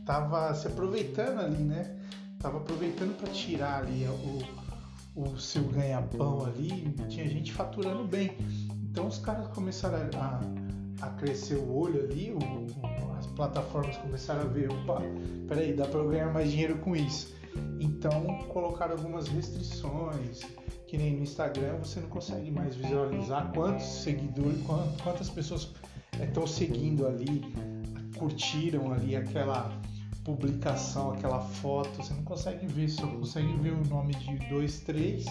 tava 0.05 0.53
se 0.53 0.67
aproveitando 0.67 1.39
ali, 1.39 1.63
né? 1.63 1.99
Tava 2.39 2.57
aproveitando 2.57 3.17
para 3.17 3.29
tirar 3.31 3.83
ali 3.83 4.05
o, 5.15 5.21
o 5.21 5.37
seu 5.37 5.63
ganha-pão 5.63 6.45
ali, 6.45 6.93
tinha 7.09 7.27
gente 7.27 7.51
faturando 7.51 8.05
bem. 8.05 8.37
Então 8.83 9.07
os 9.07 9.17
caras 9.17 9.47
começaram 9.47 9.97
a, 10.19 10.39
a 11.01 11.09
crescer 11.11 11.55
o 11.55 11.75
olho 11.75 12.03
ali, 12.03 12.31
o, 12.31 13.17
as 13.17 13.25
plataformas 13.27 13.97
começaram 13.97 14.41
a 14.41 14.45
ver, 14.45 14.71
opa, 14.71 15.01
peraí, 15.47 15.73
dá 15.73 15.85
para 15.85 15.99
eu 15.99 16.09
ganhar 16.09 16.31
mais 16.31 16.51
dinheiro 16.51 16.77
com 16.77 16.95
isso. 16.95 17.33
Então 17.79 18.25
colocaram 18.49 18.93
algumas 18.93 19.27
restrições, 19.27 20.41
que 20.87 20.97
nem 20.97 21.15
no 21.15 21.23
Instagram 21.23 21.77
você 21.77 21.99
não 21.99 22.09
consegue 22.09 22.51
mais 22.51 22.75
visualizar 22.75 23.51
quantos 23.53 23.85
seguidores, 23.85 24.59
quantas 25.03 25.29
pessoas 25.29 25.73
estão 26.21 26.43
eh, 26.43 26.47
seguindo 26.47 27.07
ali, 27.07 27.41
curtiram 28.17 28.91
ali 28.93 29.15
aquela 29.15 29.71
publicação, 30.23 31.11
aquela 31.11 31.39
foto, 31.39 31.89
você 31.97 32.13
não 32.13 32.23
consegue 32.23 32.65
ver, 32.65 32.89
só 32.89 33.05
consegue 33.05 33.53
ver 33.57 33.73
o 33.73 33.85
nome 33.87 34.15
de 34.15 34.35
dois, 34.49 34.79
três 34.79 35.25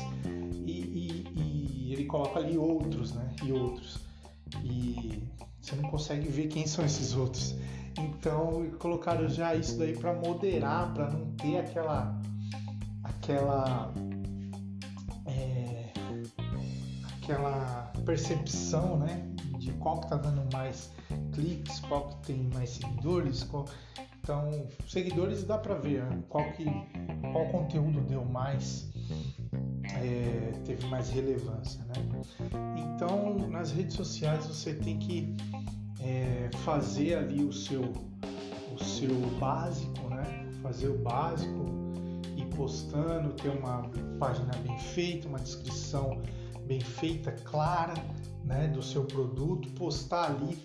e, 0.65 0.71
e, 0.71 1.25
e 1.37 1.93
ele 1.93 2.05
coloca 2.05 2.39
ali 2.39 2.57
outros, 2.57 3.13
né? 3.13 3.35
E 3.43 3.53
outros. 3.53 3.99
E 4.63 5.23
você 5.65 5.77
não 5.77 5.89
consegue 5.89 6.29
ver 6.29 6.49
quem 6.49 6.67
são 6.67 6.85
esses 6.85 7.15
outros. 7.15 7.55
Então 7.99 8.69
colocaram 8.79 9.29
já 9.29 9.55
isso 9.55 9.79
daí 9.79 9.97
para 9.97 10.13
moderar, 10.13 10.93
para 10.93 11.11
não 11.11 11.31
ter 11.37 11.59
aquela 11.59 12.21
aquela 13.03 13.93
é, 15.27 15.93
aquela 17.17 17.93
percepção, 18.05 18.99
né, 18.99 19.27
de 19.59 19.73
qual 19.73 20.01
que 20.01 20.09
tá 20.09 20.17
dando 20.17 20.53
mais 20.53 20.93
cliques, 21.33 21.81
qual 21.81 22.09
que 22.09 22.27
tem 22.27 22.51
mais 22.53 22.71
seguidores, 22.71 23.45
qual 23.45 23.65
então, 24.23 24.51
seguidores 24.89 25.45
dá 25.45 25.59
para 25.59 25.75
ver 25.75 26.03
né? 26.03 26.23
qual 26.29 26.45
que 26.53 26.65
qual 27.33 27.47
conteúdo 27.49 28.01
deu 28.03 28.25
mais 28.25 28.91
é, 30.03 30.53
teve 30.65 30.87
mais 30.87 31.11
relevância, 31.11 31.81
né? 31.85 31.95
Então, 32.77 33.49
nas 33.49 33.71
redes 33.71 33.95
sociais 33.95 34.47
você 34.47 34.75
tem 34.75 34.99
que 34.99 35.35
é, 36.01 36.51
fazer 36.65 37.15
ali 37.15 37.45
o 37.45 37.53
seu 37.53 37.83
o 38.75 38.83
seu 38.83 39.15
básico, 39.39 40.09
né? 40.09 40.49
Fazer 40.63 40.89
o 40.89 40.99
básico 40.99 41.67
e 42.37 42.45
postando, 42.57 43.33
ter 43.35 43.51
uma 43.51 43.89
página 44.19 44.53
bem 44.67 44.77
feita, 44.79 45.29
uma 45.29 45.39
descrição 45.39 46.21
bem 46.67 46.81
feita, 46.81 47.31
clara, 47.31 47.95
né, 48.45 48.69
do 48.69 48.83
seu 48.83 49.05
produto, 49.05 49.69
postar 49.71 50.31
ali 50.31 50.57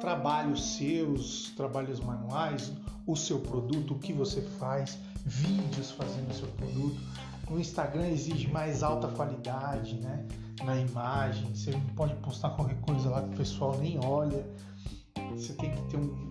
trabalhos 0.00 0.76
seus, 0.76 1.50
trabalhos 1.56 2.00
manuais, 2.00 2.72
o 3.06 3.16
seu 3.16 3.40
produto, 3.40 3.94
o 3.94 3.98
que 3.98 4.12
você 4.12 4.42
faz, 4.42 4.98
vídeos 5.24 5.90
fazendo 5.90 6.30
o 6.30 6.34
seu 6.34 6.48
produto. 6.48 7.00
No 7.48 7.60
Instagram 7.60 8.08
exige 8.08 8.48
mais 8.48 8.82
alta 8.82 9.08
qualidade, 9.08 9.96
né? 9.96 10.26
Na 10.64 10.76
imagem, 10.76 11.54
você 11.54 11.70
não 11.70 11.80
pode 11.94 12.14
postar 12.16 12.50
qualquer 12.50 12.80
coisa 12.80 13.08
lá 13.10 13.22
que 13.22 13.34
o 13.34 13.36
pessoal 13.36 13.78
nem 13.78 13.98
olha. 14.04 14.44
Você 15.32 15.52
tem 15.54 15.70
que 15.70 15.82
ter 15.82 15.96
um 15.96 16.28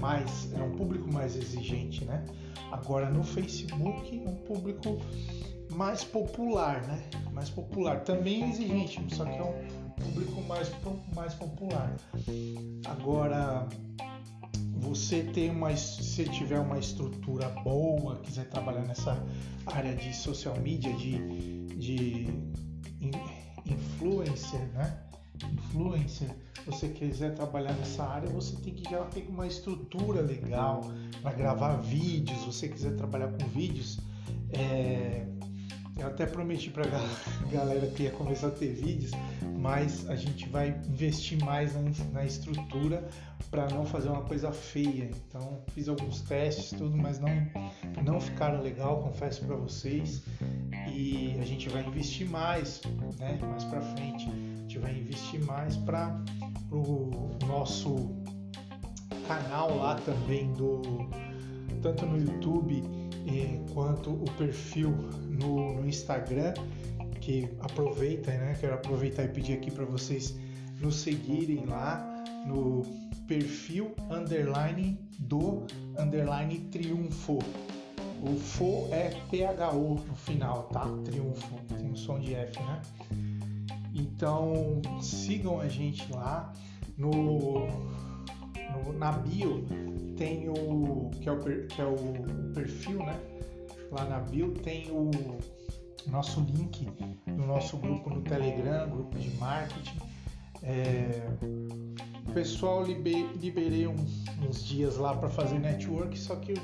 mais, 0.00 0.52
é 0.52 0.62
um 0.62 0.72
público 0.72 1.12
mais 1.12 1.36
exigente, 1.36 2.04
né? 2.04 2.24
Agora 2.70 3.10
no 3.10 3.24
Facebook 3.24 4.22
é 4.24 4.28
um 4.28 4.36
público 4.36 4.98
mais 5.72 6.04
popular, 6.04 6.82
né? 6.82 7.02
Mais 7.32 7.50
popular, 7.50 8.00
também 8.00 8.50
exigente, 8.50 9.14
só 9.14 9.24
que 9.24 9.36
é 9.36 9.42
um 9.42 9.90
público 9.90 10.42
mais, 10.42 10.70
mais 11.14 11.34
popular. 11.34 11.96
Agora 12.86 13.68
você 14.78 15.22
tem 15.22 15.50
uma, 15.50 15.76
se 15.76 16.24
tiver 16.24 16.58
uma 16.60 16.78
estrutura 16.78 17.48
boa, 17.48 18.16
quiser 18.16 18.48
trabalhar 18.48 18.82
nessa 18.82 19.22
área 19.66 19.94
de 19.94 20.14
social 20.14 20.58
media, 20.60 20.92
de, 20.94 21.66
de 21.74 22.26
influencer, 23.66 24.60
né? 24.72 25.02
Influencer, 25.52 26.30
você 26.66 26.88
quiser 26.88 27.34
trabalhar 27.34 27.72
nessa 27.74 28.04
área, 28.04 28.28
você 28.28 28.56
tem 28.56 28.74
que 28.74 28.90
já 28.90 29.04
ter 29.06 29.26
uma 29.28 29.46
estrutura 29.46 30.20
legal 30.20 30.82
para 31.22 31.32
gravar 31.32 31.76
vídeos. 31.76 32.44
Você 32.44 32.68
quiser 32.68 32.96
trabalhar 32.96 33.28
com 33.28 33.46
vídeos, 33.48 33.98
é, 34.50 35.26
eu 35.98 36.06
até 36.06 36.26
prometi 36.26 36.70
para 36.70 36.84
a 36.84 36.90
galera 37.50 37.86
que 37.88 38.04
ia 38.04 38.10
começar 38.12 38.48
a 38.48 38.50
ter 38.50 38.72
vídeos, 38.72 39.10
mas 39.58 40.08
a 40.08 40.14
gente 40.14 40.48
vai 40.48 40.68
investir 40.88 41.42
mais 41.44 41.74
na, 42.12 42.24
estrutura 42.24 43.08
para 43.50 43.68
não 43.68 43.84
fazer 43.84 44.08
uma 44.08 44.22
coisa 44.22 44.52
feia. 44.52 45.10
Então 45.26 45.60
fiz 45.74 45.88
alguns 45.88 46.20
testes, 46.22 46.70
tudo, 46.70 46.96
mas 46.96 47.18
não 47.18 47.28
não 48.04 48.20
ficaram 48.20 48.62
legal, 48.62 49.02
confesso 49.02 49.44
para 49.44 49.56
vocês. 49.56 50.22
E 50.92 51.36
a 51.40 51.44
gente 51.44 51.68
vai 51.68 51.84
investir 51.84 52.28
mais, 52.28 52.80
né? 53.18 53.38
Mais 53.42 53.64
para 53.64 53.80
frente, 53.80 54.28
a 54.28 54.60
gente 54.60 54.78
vai 54.78 54.96
investir 54.96 55.44
mais 55.44 55.76
para 55.76 56.22
o 56.70 57.10
nosso 57.46 57.96
canal 59.26 59.76
lá 59.76 59.96
também 59.96 60.52
do 60.54 60.80
tanto 61.82 62.06
no 62.06 62.18
YouTube 62.18 63.07
quanto 63.72 64.10
o 64.10 64.24
perfil 64.36 64.90
no, 65.28 65.74
no 65.74 65.88
Instagram 65.88 66.54
que 67.20 67.48
aproveita, 67.60 68.30
né? 68.32 68.56
Quero 68.58 68.74
aproveitar 68.74 69.24
e 69.24 69.28
pedir 69.28 69.54
aqui 69.54 69.70
para 69.70 69.84
vocês 69.84 70.36
nos 70.80 70.96
seguirem 70.96 71.64
lá 71.66 72.24
no 72.46 72.82
perfil 73.26 73.94
underline 74.10 74.98
do 75.18 75.64
underline 75.98 76.58
triunfo. 76.70 77.38
O 78.22 78.36
fo 78.36 78.88
é 78.90 79.10
PHO 79.30 80.00
no 80.06 80.14
final, 80.14 80.64
tá? 80.64 80.86
Triunfo, 81.04 81.54
tem 81.68 81.90
um 81.90 81.94
som 81.94 82.18
de 82.18 82.34
F, 82.34 82.58
né? 82.60 82.82
Então 83.94 84.80
sigam 85.00 85.60
a 85.60 85.68
gente 85.68 86.10
lá 86.12 86.52
no, 86.96 87.68
no 88.72 88.92
na 88.92 89.12
bio 89.12 89.66
tem 90.16 90.48
o 90.48 91.10
que 91.20 91.28
é 91.28 91.32
o, 91.32 91.38
que 91.38 91.80
é 91.80 91.84
o 91.84 92.52
perfil, 92.54 92.98
né? 92.98 93.18
Lá 93.90 94.04
na 94.04 94.18
bio 94.20 94.52
tem 94.52 94.90
o 94.90 95.10
nosso 96.06 96.40
link 96.40 96.86
no 97.26 97.46
nosso 97.46 97.76
grupo 97.76 98.10
no 98.10 98.22
Telegram, 98.22 98.88
grupo 98.88 99.18
de 99.18 99.30
marketing. 99.36 99.98
É, 100.62 101.22
pessoal 102.38 102.84
liber, 102.84 103.26
liberei 103.40 103.88
um, 103.88 103.96
uns 104.48 104.64
dias 104.64 104.96
lá 104.96 105.12
para 105.16 105.28
fazer 105.28 105.58
network, 105.58 106.16
só 106.16 106.36
que 106.36 106.54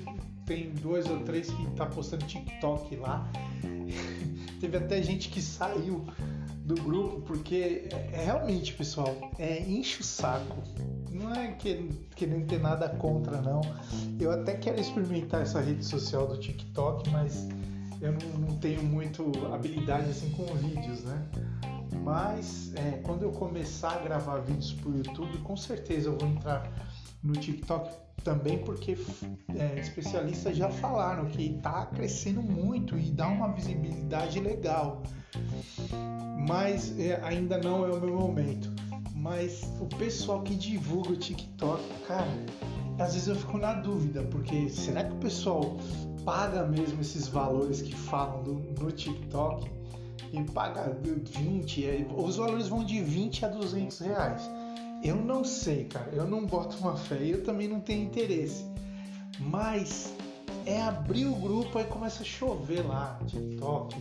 tem 0.47 0.71
dois 0.71 1.11
ou 1.11 1.19
três 1.21 1.51
que 1.51 1.67
tá 1.73 1.85
postando 1.87 2.25
TikTok 2.27 2.95
lá. 2.97 3.29
Teve 4.61 4.77
até 4.77 5.03
gente 5.03 5.29
que 5.29 5.43
saiu 5.43 6.05
do 6.65 6.77
grupo 6.77 7.23
porque 7.23 7.89
é, 8.13 8.25
realmente, 8.25 8.73
pessoal, 8.75 9.33
é 9.37 9.61
enche 9.63 10.01
o 10.01 10.05
saco. 10.05 10.63
Não 11.25 11.35
é 11.35 11.53
que, 11.53 11.89
querendo 12.15 12.47
ter 12.47 12.61
nada 12.61 12.87
contra, 12.91 13.41
não. 13.41 13.63
Eu 14.21 14.31
até 14.31 14.55
quero 14.55 14.79
experimentar 14.79 15.41
essa 15.41 15.59
rede 15.59 15.83
social 15.83 16.27
do 16.27 16.39
TikTok, 16.39 17.09
mas 17.09 17.49
eu 17.99 18.13
não, 18.13 18.49
não 18.49 18.57
tenho 18.59 18.83
muito 18.83 19.33
habilidade 19.51 20.11
assim 20.11 20.31
com 20.33 20.45
vídeos, 20.57 21.03
né? 21.05 21.27
Mas 22.03 22.75
é, 22.75 23.01
quando 23.03 23.23
eu 23.23 23.33
começar 23.33 23.93
a 23.93 23.99
gravar 24.01 24.41
vídeos 24.41 24.75
para 24.75 24.91
o 24.91 24.97
YouTube, 24.99 25.39
com 25.39 25.57
certeza 25.57 26.11
eu 26.11 26.19
vou 26.19 26.29
entrar 26.29 26.71
no 27.23 27.33
TikTok 27.33 27.91
também, 28.23 28.59
porque 28.59 28.99
é, 29.57 29.81
especialistas 29.81 30.55
já 30.55 30.69
falaram 30.69 31.25
que 31.25 31.57
está 31.57 31.87
crescendo 31.87 32.43
muito 32.43 32.99
e 32.99 33.11
dá 33.11 33.29
uma 33.29 33.51
visibilidade 33.53 34.41
legal. 34.41 35.03
Mas 36.47 36.99
é, 36.99 37.19
ainda 37.25 37.57
não 37.57 37.87
é 37.87 37.91
o 37.91 38.01
meu 38.01 38.15
momento. 38.15 38.71
Mas 39.25 39.63
o 39.81 39.87
pessoal 39.87 40.43
que 40.43 40.55
divulga 40.55 41.13
o 41.13 41.17
TikTok, 41.17 41.83
cara, 42.07 42.29
às 42.99 43.15
vezes 43.15 43.27
eu 43.27 43.35
fico 43.35 43.57
na 43.57 43.73
dúvida, 43.73 44.23
porque 44.25 44.69
será 44.69 45.03
que 45.03 45.13
o 45.13 45.17
pessoal 45.17 45.79
paga 46.27 46.67
mesmo 46.67 47.01
esses 47.01 47.27
valores 47.27 47.81
que 47.81 47.97
falam 47.97 48.43
no 48.43 48.93
TikTok? 48.93 49.67
E 50.31 50.43
paga 50.53 50.95
20, 51.03 51.87
é, 51.87 52.07
os 52.15 52.37
valores 52.37 52.69
vão 52.69 52.85
de 52.85 53.01
20 53.01 53.47
a 53.47 53.49
200 53.49 53.99
reais. 54.01 54.43
Eu 55.03 55.17
não 55.17 55.43
sei, 55.43 55.85
cara, 55.85 56.11
eu 56.13 56.27
não 56.27 56.45
boto 56.45 56.77
uma 56.77 56.95
fé, 56.95 57.19
eu 57.23 57.43
também 57.43 57.67
não 57.67 57.81
tenho 57.81 58.05
interesse. 58.05 58.67
Mas 59.41 60.15
é 60.67 60.83
abrir 60.83 61.25
o 61.25 61.35
grupo 61.35 61.81
e 61.81 61.85
começa 61.85 62.23
a 62.23 62.27
chover 62.27 62.87
lá, 62.87 63.19
TikTok, 63.27 63.97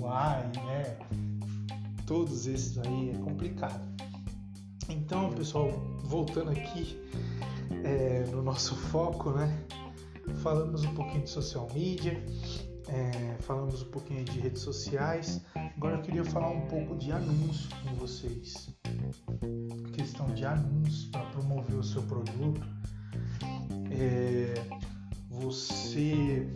Quai, 0.00 0.42
né? 0.66 0.96
Todos 2.06 2.48
esses 2.48 2.76
aí 2.78 3.10
é 3.10 3.18
complicado. 3.18 3.94
Então, 4.88 5.32
pessoal, 5.32 5.70
voltando 6.04 6.50
aqui 6.50 6.98
é, 7.84 8.24
no 8.30 8.42
nosso 8.42 8.74
foco, 8.90 9.30
né? 9.30 9.64
Falamos 10.42 10.84
um 10.84 10.94
pouquinho 10.94 11.22
de 11.22 11.30
social 11.30 11.68
media, 11.74 12.22
é, 12.88 13.36
falamos 13.40 13.82
um 13.82 13.90
pouquinho 13.90 14.24
de 14.24 14.40
redes 14.40 14.62
sociais. 14.62 15.42
Agora 15.76 15.96
eu 15.96 16.02
queria 16.02 16.24
falar 16.24 16.50
um 16.50 16.66
pouco 16.66 16.96
de 16.96 17.12
anúncio 17.12 17.68
com 17.82 17.94
vocês. 17.94 18.68
Questão 19.92 20.26
de 20.34 20.44
anúncio 20.44 21.10
para 21.10 21.24
promover 21.26 21.76
o 21.76 21.84
seu 21.84 22.02
produto. 22.02 22.60
É, 23.90 24.54
você 25.28 26.48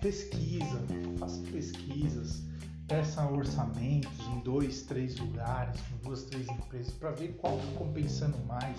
pesquisa, 0.00 0.80
faça 1.18 1.42
pesquisas, 1.50 2.45
peça 2.86 3.26
orçamentos 3.26 4.18
em 4.28 4.40
dois, 4.40 4.82
três 4.82 5.16
lugares, 5.18 5.80
com 5.80 6.08
duas, 6.08 6.24
três 6.24 6.48
empresas, 6.48 6.92
para 6.94 7.10
ver 7.10 7.36
qual 7.36 7.56
está 7.58 7.78
compensando 7.78 8.38
mais 8.46 8.78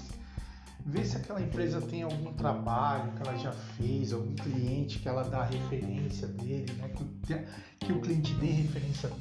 ver 0.88 1.06
se 1.06 1.18
aquela 1.18 1.42
empresa 1.42 1.82
tem 1.82 2.04
algum 2.04 2.34
trabalho 2.34 3.12
que 3.12 3.28
ela 3.28 3.38
já 3.38 3.52
fez, 3.52 4.14
algum 4.14 4.34
cliente 4.36 5.00
que 5.00 5.10
ela 5.10 5.24
dá 5.24 5.44
referência 5.44 6.28
dele, 6.28 6.72
né? 6.74 6.90
que, 6.90 7.86
que 7.86 7.92
o 7.92 8.00
cliente 8.00 8.34
dê 8.36 8.48
referência 8.48 9.12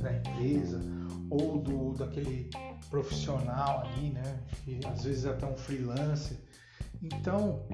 da 0.00 0.12
empresa 0.12 0.80
ou 1.28 1.58
do 1.58 1.94
daquele 1.94 2.48
profissional 2.88 3.80
ali, 3.80 4.10
né? 4.10 4.38
Que 4.64 4.78
às 4.86 5.04
vezes 5.04 5.24
é 5.24 5.30
até 5.30 5.46
um 5.46 5.56
freelancer. 5.56 6.36
Então, 7.02 7.66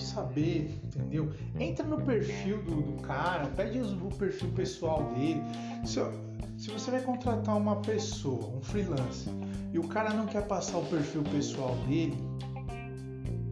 saber, 0.00 0.78
entendeu? 0.84 1.32
Entra 1.58 1.86
no 1.86 2.00
perfil 2.00 2.62
do, 2.62 2.82
do 2.82 3.02
cara, 3.02 3.46
pede 3.56 3.80
o 3.80 4.10
perfil 4.16 4.50
pessoal 4.52 5.02
dele. 5.14 5.42
Se, 5.84 6.00
se 6.56 6.70
você 6.70 6.90
vai 6.90 7.00
contratar 7.00 7.56
uma 7.56 7.76
pessoa, 7.76 8.48
um 8.56 8.60
freelancer, 8.60 9.32
e 9.72 9.78
o 9.78 9.88
cara 9.88 10.12
não 10.12 10.26
quer 10.26 10.46
passar 10.46 10.78
o 10.78 10.84
perfil 10.86 11.22
pessoal 11.24 11.74
dele, 11.86 12.16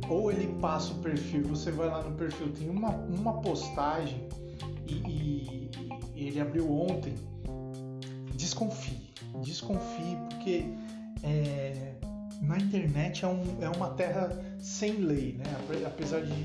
ou 0.08 0.30
ele 0.30 0.46
passa 0.60 0.92
o 0.92 0.98
perfil, 0.98 1.42
você 1.44 1.70
vai 1.70 1.88
lá 1.88 2.02
no 2.02 2.14
perfil, 2.16 2.52
tem 2.52 2.68
uma, 2.68 2.90
uma 2.90 3.40
postagem 3.40 4.28
e, 4.86 4.94
e, 4.94 5.70
e 6.14 6.26
ele 6.28 6.40
abriu 6.40 6.70
ontem, 6.70 7.14
desconfie, 8.34 9.00
desconfie, 9.42 10.16
porque 10.28 10.66
é, 11.22 11.94
na 12.42 12.58
internet 12.58 13.24
é, 13.24 13.28
um, 13.28 13.42
é 13.62 13.68
uma 13.70 13.90
terra 13.90 14.28
sem 14.64 14.96
lei, 14.96 15.34
né? 15.34 15.44
Apesar 15.86 16.22
de, 16.22 16.42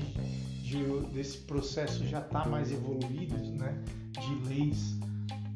de 0.62 0.84
desse 1.14 1.38
processo 1.38 2.06
já 2.06 2.20
estar 2.20 2.42
tá 2.42 2.48
mais 2.48 2.70
evoluído, 2.70 3.34
né? 3.58 3.82
De 4.12 4.48
leis 4.48 4.98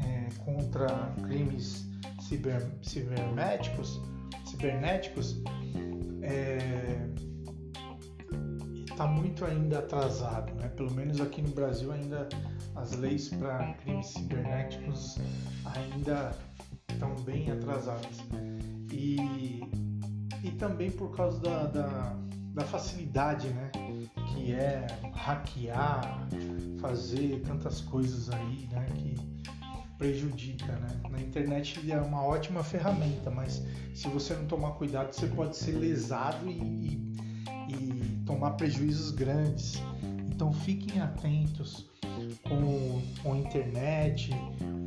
é, 0.01 0.29
contra 0.43 0.89
crimes 1.25 1.87
ciber, 2.23 2.67
cibernéticos, 2.83 4.01
cibernéticos 4.47 5.43
é, 6.23 7.07
está 8.91 9.07
muito 9.07 9.45
ainda 9.45 9.81
atrasado, 9.81 10.55
né? 10.55 10.69
Pelo 10.69 10.93
menos 10.95 11.21
aqui 11.21 11.43
no 11.43 11.51
Brasil 11.51 11.93
ainda 11.93 12.27
as 12.77 12.93
leis 12.97 13.29
para 13.29 13.75
crimes 13.75 14.07
cibernéticos 14.07 15.19
ainda 15.77 16.35
estão 16.91 17.15
bem 17.25 17.51
atrasadas 17.51 18.25
e, 18.91 19.17
e 20.43 20.51
também 20.53 20.91
por 20.91 21.15
causa 21.15 21.39
da, 21.41 21.67
da, 21.67 22.17
da 22.55 22.65
facilidade, 22.65 23.49
né? 23.49 23.71
Que 24.33 24.53
é 24.53 24.87
hackear, 25.13 26.29
fazer 26.81 27.43
tantas 27.47 27.81
coisas 27.81 28.31
aí, 28.31 28.69
né? 28.71 28.87
Que 28.95 29.15
prejudica, 29.99 30.73
né? 30.73 31.01
Na 31.11 31.21
internet 31.21 31.79
ele 31.81 31.93
é 31.93 32.01
uma 32.01 32.23
ótima 32.23 32.63
ferramenta, 32.63 33.31
mas 33.31 33.63
se 33.93 34.09
você 34.09 34.35
não 34.35 34.47
tomar 34.47 34.73
cuidado, 34.73 35.13
você 35.13 35.27
pode 35.27 35.57
ser 35.57 35.73
lesado 35.73 36.49
e, 36.49 36.53
e, 36.53 37.73
e 37.73 38.23
tomar 38.25 38.53
prejuízos 38.53 39.11
grandes. 39.11 39.83
Então 40.33 40.53
fiquem 40.53 41.01
atentos 41.01 41.91
com, 43.23 43.33
a 43.33 43.37
internet, 43.37 44.31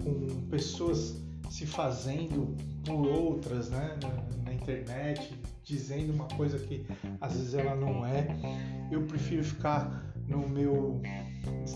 com 0.03 0.47
pessoas 0.49 1.21
se 1.49 1.65
fazendo 1.65 2.55
por 2.85 3.07
outras, 3.07 3.69
né? 3.69 3.97
Na, 4.01 4.43
na 4.43 4.53
internet, 4.53 5.33
dizendo 5.67 6.13
uma 6.13 6.27
coisa 6.29 6.57
que 6.57 6.85
às 7.19 7.33
vezes 7.33 7.53
ela 7.53 7.75
não 7.75 8.05
é. 8.05 8.25
Eu 8.89 9.03
prefiro 9.03 9.43
ficar 9.43 10.13
no 10.25 10.47
meu 10.47 11.01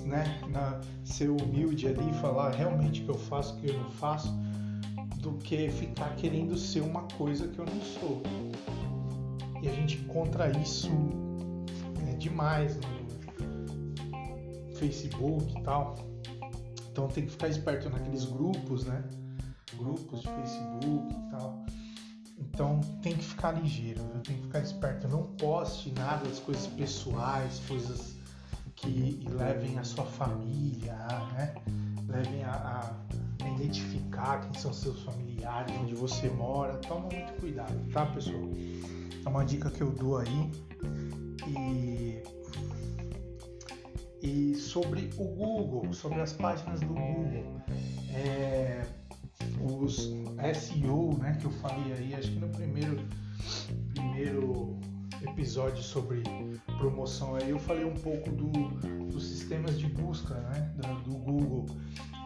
né, 0.06 0.40
na, 0.50 0.80
ser 1.04 1.30
humilde 1.30 1.88
ali 1.88 2.10
e 2.10 2.14
falar 2.14 2.52
realmente 2.52 3.02
o 3.02 3.06
que 3.06 3.12
eu 3.12 3.18
faço, 3.18 3.56
o 3.56 3.58
que 3.60 3.70
eu 3.70 3.78
não 3.78 3.92
faço, 3.92 4.34
do 5.18 5.34
que 5.34 5.70
ficar 5.70 6.16
querendo 6.16 6.58
ser 6.58 6.82
uma 6.82 7.04
coisa 7.18 7.48
que 7.50 7.60
eu 7.60 7.66
não 7.66 7.82
sou. 7.82 8.24
E 9.62 9.68
a 9.68 9.72
gente 9.74 9.98
encontra 9.98 10.50
isso 10.58 10.90
né, 12.02 12.14
demais 12.18 12.78
no 12.78 14.76
Facebook 14.76 15.54
e 15.58 15.64
tal. 15.64 15.96
Então 16.92 17.08
tem 17.10 17.26
que 17.26 17.32
ficar 17.32 17.50
esperto 17.50 17.90
naqueles 17.90 18.26
grupos, 18.26 18.86
né? 18.86 19.04
Grupos 19.78 20.22
de 20.22 20.30
Facebook 20.30 21.14
e 21.14 21.32
tal. 21.32 21.64
Então 22.42 22.82
tem 23.04 23.16
que 23.16 23.24
ficar 23.24 23.52
ligeiro, 23.52 24.02
tem 24.24 24.36
que 24.36 24.44
ficar 24.44 24.60
esperto. 24.60 25.08
Não 25.08 25.24
poste 25.24 25.92
nada 25.92 26.28
das 26.28 26.40
coisas 26.40 26.68
pessoais, 26.68 27.62
coisas 27.68 28.16
que 28.76 29.26
levem 29.30 29.78
a 29.78 29.84
sua 29.84 30.06
família, 30.06 30.96
né? 31.34 31.54
levem 32.08 32.44
a, 32.44 32.52
a, 32.52 33.48
identificar 33.56 34.42
quem 34.42 34.60
são 34.60 34.74
seus 34.74 35.02
familiares, 35.04 35.74
onde 35.78 35.94
você 35.94 36.30
mora. 36.30 36.74
Toma 36.78 37.02
muito 37.02 37.34
cuidado, 37.40 37.74
tá, 37.92 38.06
pessoal? 38.08 38.42
É 39.24 39.30
uma 39.30 39.46
dica 39.46 39.70
que 39.70 39.82
eu 39.82 39.92
dou 39.92 40.18
aí. 40.18 40.52
E, 41.48 42.24
e 44.22 44.56
sobre 44.56 45.10
o 45.18 45.26
Google, 45.26 45.94
sobre 45.94 46.22
as 46.22 46.34
páginas 46.34 46.80
do 46.80 46.88
Google. 46.88 47.62
É, 48.14 48.84
os 49.62 50.12
SEO, 50.56 51.18
né, 51.18 51.38
que 51.40 51.46
eu 51.46 51.52
falei 51.52 51.94
aí, 51.94 52.16
acho 52.16 52.32
que 52.32 52.40
no 52.40 52.50
primeiro, 52.50 53.00
primeiro 53.94 54.80
episódio 55.22 55.84
sobre 55.84 56.24
promoção 56.78 57.36
aí 57.36 57.50
eu 57.50 57.60
falei 57.60 57.86
um 57.86 57.94
pouco 57.94 58.32
do, 58.32 58.50
dos 59.12 59.24
sistemas 59.24 59.80
de 59.80 59.88
busca, 59.88 60.34
né, 60.34 60.74
do, 60.76 61.12
do 61.12 61.18
Google, 61.18 61.66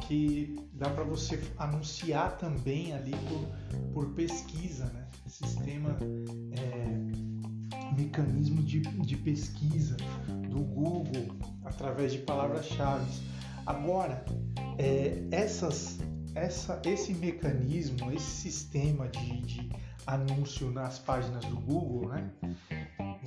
que 0.08 0.56
dá 0.74 0.90
para 0.90 1.04
você 1.04 1.42
anunciar 1.58 2.38
também 2.38 2.94
ali 2.94 3.12
por, 3.12 3.94
por 3.94 4.14
pesquisa, 4.14 4.86
né, 4.86 5.06
sistema 5.28 5.98
é, 6.52 7.96
mecanismo 7.96 8.62
de, 8.64 8.82
de 8.82 9.18
pesquisa 9.18 9.98
do 10.50 10.60
Google 10.60 11.36
através 11.64 12.14
de 12.14 12.20
palavras-chave. 12.20 13.06
Agora, 13.66 14.24
é, 14.78 15.24
essas 15.32 15.98
essa, 16.36 16.82
esse 16.86 17.14
mecanismo, 17.14 18.12
esse 18.12 18.30
sistema 18.30 19.08
de, 19.08 19.42
de 19.42 19.70
anúncio 20.06 20.70
nas 20.70 21.00
páginas 21.00 21.44
do 21.46 21.56
Google, 21.56 22.10
né? 22.10 22.30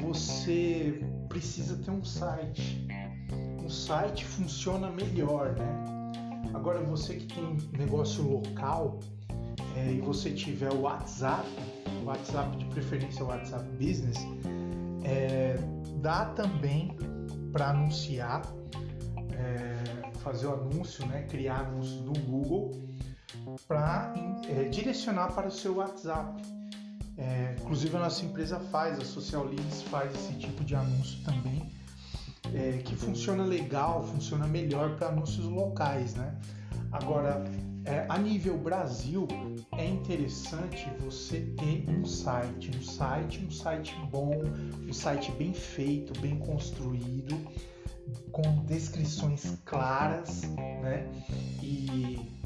Você 0.00 1.02
precisa 1.28 1.76
ter 1.76 1.90
um 1.90 2.04
site. 2.04 2.86
Um 3.64 3.68
site 3.68 4.24
funciona 4.24 4.90
melhor, 4.90 5.54
né? 5.56 5.84
Agora 6.54 6.80
você 6.80 7.16
que 7.16 7.26
tem 7.26 7.59
negócio 7.72 8.22
local 8.22 9.00
é, 9.76 9.92
e 9.92 10.00
você 10.00 10.30
tiver 10.30 10.72
o 10.72 10.82
WhatsApp, 10.82 11.48
WhatsApp 12.09 12.56
de 12.56 12.64
preferência 12.66 13.22
o 13.24 13.28
WhatsApp 13.28 13.68
Business, 13.72 14.16
é, 15.04 15.56
dá 16.00 16.26
também 16.26 16.96
para 17.52 17.70
anunciar, 17.70 18.42
é, 19.32 19.97
fazer 20.29 20.47
o 20.47 20.53
anúncio, 20.53 21.07
né? 21.07 21.22
Criar 21.22 21.61
anúncios 21.61 22.03
no 22.03 22.12
Google 22.12 22.70
para 23.66 24.12
é, 24.47 24.64
direcionar 24.64 25.33
para 25.33 25.49
o 25.49 25.51
seu 25.51 25.76
WhatsApp. 25.76 26.43
É, 27.16 27.57
inclusive 27.59 27.97
a 27.97 28.01
nossa 28.01 28.24
empresa 28.24 28.61
faz, 28.70 28.99
a 28.99 29.05
Social 29.05 29.45
Leads 29.45 29.83
faz 29.83 30.14
esse 30.14 30.35
tipo 30.35 30.62
de 30.62 30.76
anúncio 30.76 31.18
também, 31.24 31.72
é, 32.55 32.79
que 32.85 32.95
funciona 32.95 33.43
legal, 33.43 34.05
funciona 34.07 34.47
melhor 34.47 34.97
para 34.97 35.09
anúncios 35.09 35.47
locais, 35.47 36.14
né? 36.14 36.37
Agora, 36.93 37.45
é, 37.85 38.07
a 38.09 38.18
nível 38.18 38.57
Brasil, 38.57 39.26
é 39.76 39.85
interessante 39.85 40.89
você 41.01 41.41
ter 41.59 41.89
um 41.89 42.05
site, 42.05 42.70
um 42.76 42.83
site, 42.83 43.45
um 43.45 43.51
site 43.51 43.97
bom, 44.11 44.31
um 44.89 44.93
site 44.93 45.33
bem 45.33 45.53
feito, 45.53 46.18
bem 46.20 46.39
construído, 46.39 47.35
com 48.32 48.64
descrições 48.64 49.59
claras, 49.64 50.42
né? 50.82 51.06
E 51.62 52.38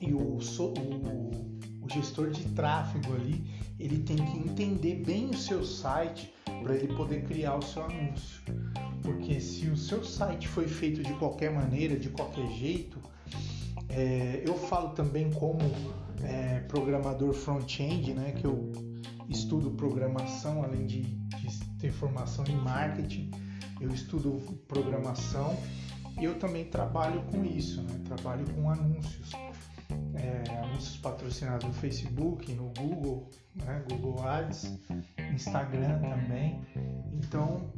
e 0.00 0.12
o, 0.12 0.38
o, 0.38 1.84
o 1.84 1.88
gestor 1.88 2.30
de 2.30 2.44
tráfego 2.50 3.14
ali 3.14 3.44
ele 3.78 3.98
tem 4.00 4.16
que 4.16 4.38
entender 4.38 4.96
bem 5.04 5.30
o 5.30 5.36
seu 5.36 5.64
site 5.64 6.32
para 6.62 6.74
ele 6.74 6.92
poder 6.94 7.22
criar 7.24 7.56
o 7.56 7.62
seu 7.62 7.84
anúncio. 7.84 8.42
Porque 9.02 9.40
se 9.40 9.66
o 9.66 9.76
seu 9.76 10.04
site 10.04 10.48
foi 10.48 10.66
feito 10.66 11.02
de 11.02 11.12
qualquer 11.14 11.52
maneira, 11.52 11.96
de 11.96 12.08
qualquer 12.08 12.46
jeito, 12.48 12.98
é, 13.88 14.42
eu 14.44 14.54
falo 14.54 14.90
também 14.90 15.30
como 15.30 15.58
é, 16.22 16.60
programador 16.60 17.32
front-end, 17.32 18.12
né, 18.12 18.32
que 18.32 18.44
eu 18.44 18.72
estudo 19.28 19.70
programação 19.70 20.62
além 20.62 20.86
de, 20.86 21.02
de 21.02 21.64
ter 21.78 21.92
formação 21.92 22.44
em 22.46 22.56
marketing, 22.56 23.30
eu 23.80 23.90
estudo 23.90 24.40
programação 24.66 25.56
e 26.20 26.24
eu 26.24 26.38
também 26.38 26.64
trabalho 26.64 27.22
com 27.30 27.44
isso, 27.44 27.82
né, 27.82 28.00
trabalho 28.06 28.44
com 28.54 28.70
anúncios 28.70 29.32
é, 30.14 30.58
anúncios 30.58 30.96
patrocinados 30.98 31.66
no 31.66 31.72
Facebook, 31.72 32.52
no 32.52 32.72
Google, 32.78 33.30
né, 33.54 33.82
Google 33.88 34.22
Ads, 34.26 34.78
Instagram 35.32 36.00
também. 36.00 36.60
Então, 37.12 37.72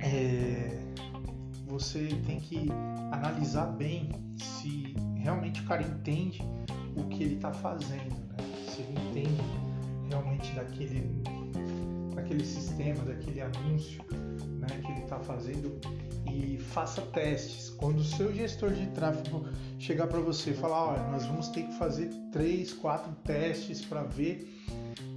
é, 0.00 0.76
você 1.66 2.08
tem 2.26 2.40
que 2.40 2.68
analisar 3.12 3.66
bem 3.66 4.10
se 4.36 4.94
realmente 5.16 5.60
o 5.60 5.64
cara 5.64 5.82
entende 5.82 6.42
o 6.96 7.04
que 7.08 7.24
ele 7.24 7.36
está 7.36 7.52
fazendo, 7.52 8.14
né? 8.28 8.36
se 8.68 8.82
ele 8.82 8.98
entende 9.08 9.42
realmente 10.08 10.52
daquele, 10.52 11.22
daquele 12.14 12.44
sistema, 12.44 13.04
daquele 13.04 13.40
anúncio 13.40 14.04
né, 14.68 14.80
que 14.84 14.90
ele 14.92 15.02
está 15.02 15.18
fazendo 15.18 15.80
e 16.30 16.58
faça 16.58 17.00
testes. 17.02 17.70
Quando 17.70 17.98
o 17.98 18.04
seu 18.04 18.32
gestor 18.32 18.72
de 18.72 18.86
tráfego 18.88 19.46
chegar 19.78 20.06
para 20.06 20.20
você 20.20 20.50
e 20.50 20.54
falar, 20.54 20.92
olha, 20.92 21.02
nós 21.10 21.26
vamos 21.26 21.48
ter 21.48 21.62
que 21.62 21.78
fazer 21.78 22.10
três, 22.32 22.72
quatro 22.72 23.12
testes 23.24 23.84
para 23.84 24.02
ver 24.02 24.48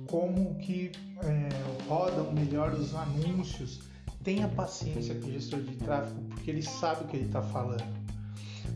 como 0.08 0.56
que 0.56 0.92
é, 1.24 1.88
rodam 1.88 2.32
melhor 2.34 2.74
os 2.74 2.96
anúncios. 2.96 3.82
Tenha 4.24 4.48
paciência 4.48 5.16
com 5.16 5.28
o 5.28 5.32
gestor 5.32 5.62
de 5.62 5.76
tráfego, 5.76 6.22
porque 6.30 6.52
ele 6.52 6.62
sabe 6.62 7.04
o 7.04 7.08
que 7.08 7.18
ele 7.18 7.26
está 7.26 7.42
falando. 7.42 8.08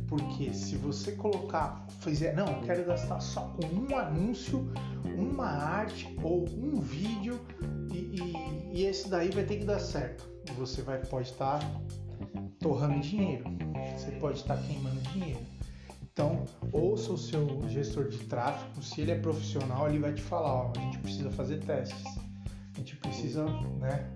Porque 0.07 0.53
se 0.53 0.75
você 0.77 1.13
colocar, 1.13 1.85
fizer, 1.99 2.35
não, 2.35 2.47
eu 2.47 2.61
quero 2.61 2.85
gastar 2.85 3.19
só 3.19 3.41
com 3.41 3.65
um 3.67 3.97
anúncio, 3.97 4.71
uma 5.17 5.47
arte 5.47 6.13
ou 6.21 6.45
um 6.49 6.79
vídeo 6.79 7.39
e, 7.93 7.97
e, 7.97 8.79
e 8.79 8.85
esse 8.85 9.09
daí 9.09 9.29
vai 9.29 9.43
ter 9.43 9.57
que 9.57 9.65
dar 9.65 9.79
certo. 9.79 10.30
Você 10.57 10.81
vai 10.81 10.99
pode 10.99 11.29
estar 11.29 11.59
torrando 12.59 12.99
dinheiro, 12.99 13.45
você 13.97 14.11
pode 14.11 14.39
estar 14.39 14.57
queimando 14.57 14.99
dinheiro. 15.13 15.41
Então, 16.13 16.45
ouça 16.71 17.13
o 17.13 17.17
seu 17.17 17.67
gestor 17.69 18.09
de 18.09 18.19
tráfego, 18.25 18.83
se 18.83 19.01
ele 19.01 19.11
é 19.11 19.19
profissional, 19.19 19.87
ele 19.87 19.99
vai 19.99 20.13
te 20.13 20.21
falar, 20.21 20.53
ó, 20.53 20.73
a 20.75 20.79
gente 20.79 20.99
precisa 20.99 21.31
fazer 21.31 21.59
testes. 21.59 22.03
A 22.73 22.77
gente 22.77 22.95
precisa, 22.97 23.45
né, 23.79 24.13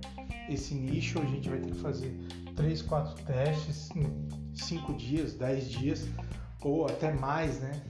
esse 0.49 0.73
nicho 0.75 1.19
a 1.19 1.25
gente 1.25 1.49
vai 1.49 1.59
ter 1.59 1.71
que 1.71 1.79
fazer 1.79 2.15
três, 2.55 2.81
quatro 2.81 3.15
testes 3.23 3.89
em 3.95 4.55
cinco 4.55 4.93
dias, 4.93 5.33
dez 5.33 5.69
dias 5.69 6.07
ou 6.61 6.85
até 6.85 7.13
mais, 7.13 7.59
né? 7.59 7.81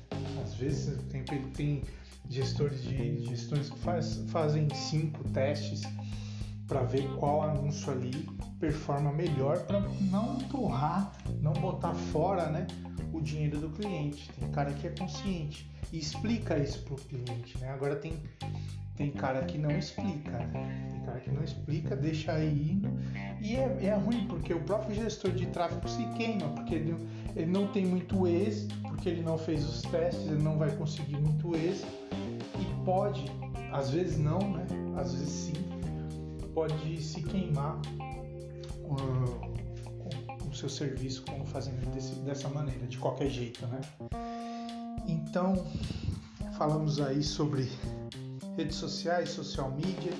Às 0.43 0.53
vezes 0.55 1.01
tem, 1.09 1.23
tem 1.23 1.81
gestores 2.29 2.83
de 2.83 3.23
gestores 3.25 3.69
que 3.69 3.79
faz, 3.79 4.23
fazem 4.29 4.67
cinco 4.73 5.23
testes 5.29 5.81
para 6.67 6.81
ver 6.83 7.07
qual 7.17 7.41
anúncio 7.43 7.91
ali 7.91 8.27
performa 8.59 9.11
melhor 9.11 9.59
para 9.65 9.79
não 9.79 10.37
torrar, 10.49 11.11
não 11.41 11.53
botar 11.53 11.93
fora, 11.93 12.47
né, 12.49 12.65
o 13.13 13.21
dinheiro 13.21 13.59
do 13.59 13.69
cliente. 13.69 14.31
Tem 14.39 14.49
cara 14.51 14.71
que 14.73 14.87
é 14.87 14.89
consciente 14.91 15.69
e 15.91 15.99
explica 15.99 16.57
isso 16.57 16.83
pro 16.83 16.95
cliente, 16.95 17.57
né? 17.59 17.69
Agora 17.69 17.95
tem 17.95 18.19
tem 18.95 19.11
cara 19.11 19.43
que 19.43 19.57
não 19.57 19.71
explica, 19.71 20.31
né? 20.31 20.89
Tem 20.91 21.01
cara 21.01 21.19
que 21.19 21.29
não 21.29 21.43
explica, 21.43 21.95
deixa 21.97 22.31
aí 22.31 22.71
indo 22.71 22.89
e 23.41 23.55
é, 23.55 23.87
é 23.87 23.93
ruim 23.93 24.25
porque 24.27 24.53
o 24.53 24.61
próprio 24.61 24.95
gestor 24.95 25.31
de 25.31 25.45
tráfego 25.47 25.87
se 25.87 26.05
queima 26.13 26.47
porque 26.49 26.75
ele, 26.75 26.95
ele 27.35 27.51
não 27.51 27.67
tem 27.67 27.85
muito 27.85 28.25
êxito, 28.25 28.73
porque 28.81 29.09
ele 29.09 29.21
não 29.21 29.37
fez 29.37 29.63
os 29.65 29.81
testes, 29.81 30.25
ele 30.27 30.41
não 30.41 30.57
vai 30.57 30.71
conseguir 30.77 31.17
muito 31.17 31.55
êxito 31.55 31.91
e 32.59 32.85
pode, 32.85 33.25
às 33.71 33.89
vezes 33.89 34.17
não, 34.17 34.39
né? 34.39 34.65
Às 34.97 35.13
vezes 35.13 35.29
sim, 35.29 35.53
pode 36.55 37.03
se 37.03 37.21
queimar 37.21 37.79
com, 38.81 38.95
o 40.49 40.55
seu 40.55 40.69
serviço 40.69 41.21
como 41.23 41.45
fazendo 41.45 41.93
desse, 41.93 42.15
dessa 42.21 42.47
maneira, 42.47 42.87
de 42.87 42.97
qualquer 42.97 43.29
jeito, 43.29 43.67
né? 43.67 43.81
Então, 45.05 45.53
falamos 46.57 47.01
aí 47.01 47.21
sobre 47.21 47.69
redes 48.55 48.77
sociais, 48.77 49.29
social 49.31 49.69
media, 49.71 50.13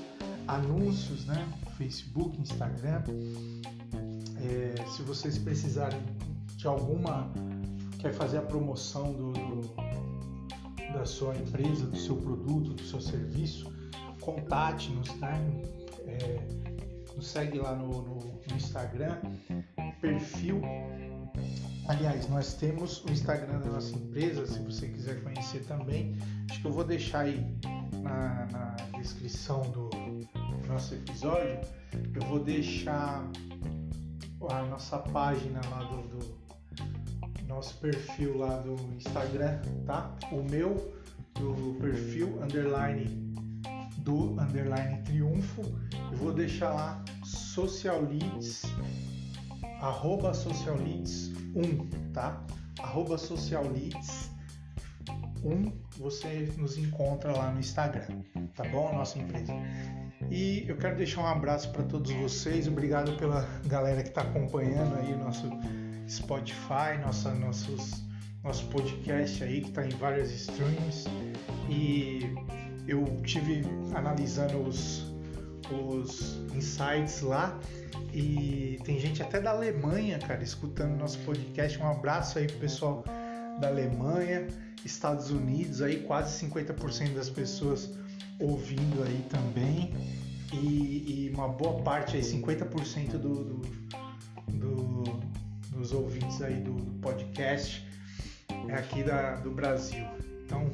anúncios, 0.45 1.25
né? 1.25 1.47
Facebook, 1.77 2.39
Instagram. 2.41 3.01
É, 4.41 4.75
se 4.89 5.03
vocês 5.03 5.37
precisarem 5.37 6.01
de 6.57 6.67
alguma, 6.67 7.31
quer 7.97 8.13
fazer 8.13 8.39
a 8.39 8.41
promoção 8.41 9.13
do, 9.13 9.31
do, 9.31 9.75
da 10.91 11.05
sua 11.05 11.33
empresa, 11.37 11.85
do 11.85 11.97
seu 11.97 12.17
produto, 12.17 12.73
do 12.73 12.83
seu 12.83 12.99
serviço, 12.99 13.71
contate-nos, 14.19 15.15
né? 15.15 15.39
É, 16.07 16.39
nos 17.15 17.27
segue 17.27 17.57
lá 17.57 17.75
no, 17.75 18.01
no, 18.01 18.15
no, 18.15 18.55
Instagram, 18.55 19.17
perfil. 20.01 20.61
Aliás, 21.87 22.27
nós 22.29 22.53
temos 22.55 23.03
o 23.05 23.11
Instagram 23.11 23.59
da 23.59 23.69
nossa 23.69 23.95
empresa, 23.95 24.45
se 24.45 24.59
você 24.59 24.87
quiser 24.87 25.21
conhecer 25.23 25.63
também. 25.65 26.15
Acho 26.49 26.61
que 26.61 26.67
eu 26.67 26.71
vou 26.71 26.83
deixar 26.83 27.21
aí 27.21 27.45
na, 28.01 28.47
na 28.51 28.75
descrição 28.99 29.61
do 29.71 29.89
nosso 30.67 30.95
episódio. 30.95 31.59
Eu 32.13 32.21
vou 32.27 32.39
deixar 32.39 33.29
a 34.49 34.61
nossa 34.63 34.99
página 34.99 35.61
lá 35.69 35.83
do, 35.83 36.01
do 36.07 37.45
nosso 37.47 37.75
perfil 37.77 38.37
lá 38.37 38.57
do 38.57 38.73
Instagram, 38.95 39.61
tá? 39.85 40.15
O 40.31 40.43
meu 40.43 40.93
do 41.35 41.77
perfil 41.79 42.41
underline 42.41 43.24
do 44.05 44.39
underline 44.39 45.01
triunfo. 45.01 45.61
Eu 46.11 46.17
vou 46.17 46.31
deixar 46.31 46.71
lá 46.71 47.03
socialleads, 47.23 48.61
arroba 49.81 50.33
socialleads 50.33 51.31
1, 51.55 52.11
tá? 52.13 52.41
Arroba 52.79 53.17
socialleads 53.17 54.31
1, 55.43 55.71
você 55.97 56.53
nos 56.57 56.77
encontra 56.77 57.35
lá 57.35 57.51
no 57.51 57.59
Instagram, 57.59 58.21
tá 58.55 58.63
bom? 58.69 58.93
Nossa 58.93 59.17
empresa. 59.19 59.53
E 60.29 60.65
eu 60.67 60.77
quero 60.77 60.95
deixar 60.95 61.21
um 61.21 61.27
abraço 61.27 61.71
para 61.71 61.83
todos 61.83 62.11
vocês. 62.11 62.67
Obrigado 62.67 63.17
pela 63.17 63.41
galera 63.65 64.01
que 64.01 64.09
está 64.09 64.21
acompanhando 64.21 64.95
aí 64.97 65.13
o 65.13 65.17
nosso 65.17 65.49
Spotify, 66.07 66.97
nossa, 67.01 67.33
nossos, 67.33 68.03
nosso 68.43 68.65
podcast 68.67 69.43
aí 69.43 69.61
que 69.61 69.69
está 69.69 69.85
em 69.85 69.89
várias 69.89 70.31
streams. 70.31 71.05
E 71.69 72.31
eu 72.87 73.05
tive 73.23 73.63
analisando 73.93 74.59
os, 74.59 75.11
os 75.71 76.37
insights 76.53 77.21
lá 77.21 77.59
e 78.13 78.79
tem 78.83 78.99
gente 78.99 79.21
até 79.21 79.41
da 79.41 79.51
Alemanha, 79.51 80.19
cara, 80.19 80.43
escutando 80.43 80.97
nosso 80.97 81.19
podcast. 81.19 81.77
Um 81.79 81.89
abraço 81.89 82.39
aí 82.39 82.47
pro 82.47 82.57
pessoal 82.57 83.03
da 83.59 83.67
Alemanha, 83.67 84.47
Estados 84.83 85.31
Unidos, 85.31 85.81
aí 85.81 86.01
quase 86.01 86.45
50% 86.45 87.13
das 87.13 87.29
pessoas 87.29 87.91
ouvindo 88.39 89.03
aí 89.03 89.25
também. 89.29 89.93
E, 90.53 91.27
e 91.27 91.31
uma 91.33 91.49
boa 91.49 91.81
parte 91.81 92.15
aí, 92.15 92.21
50% 92.21 93.17
do, 93.17 93.43
do, 93.43 93.61
do, 94.47 95.03
dos 95.71 95.91
ouvintes 95.91 96.41
aí 96.41 96.61
do, 96.61 96.73
do, 96.73 96.91
podcast 97.01 97.85
é 98.69 98.73
aqui 98.75 99.03
da, 99.03 99.35
do 99.35 99.51
Brasil. 99.51 100.05
Então, 100.45 100.71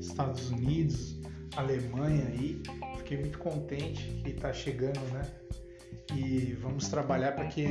Estados 0.00 0.50
Unidos, 0.50 1.16
Alemanha 1.56 2.26
aí, 2.28 2.62
fiquei 2.98 3.18
muito 3.18 3.38
contente 3.38 4.04
que 4.22 4.30
está 4.30 4.52
chegando, 4.52 5.00
né? 5.12 5.22
E 6.14 6.56
vamos 6.60 6.88
trabalhar 6.88 7.32
para 7.32 7.46
que 7.46 7.66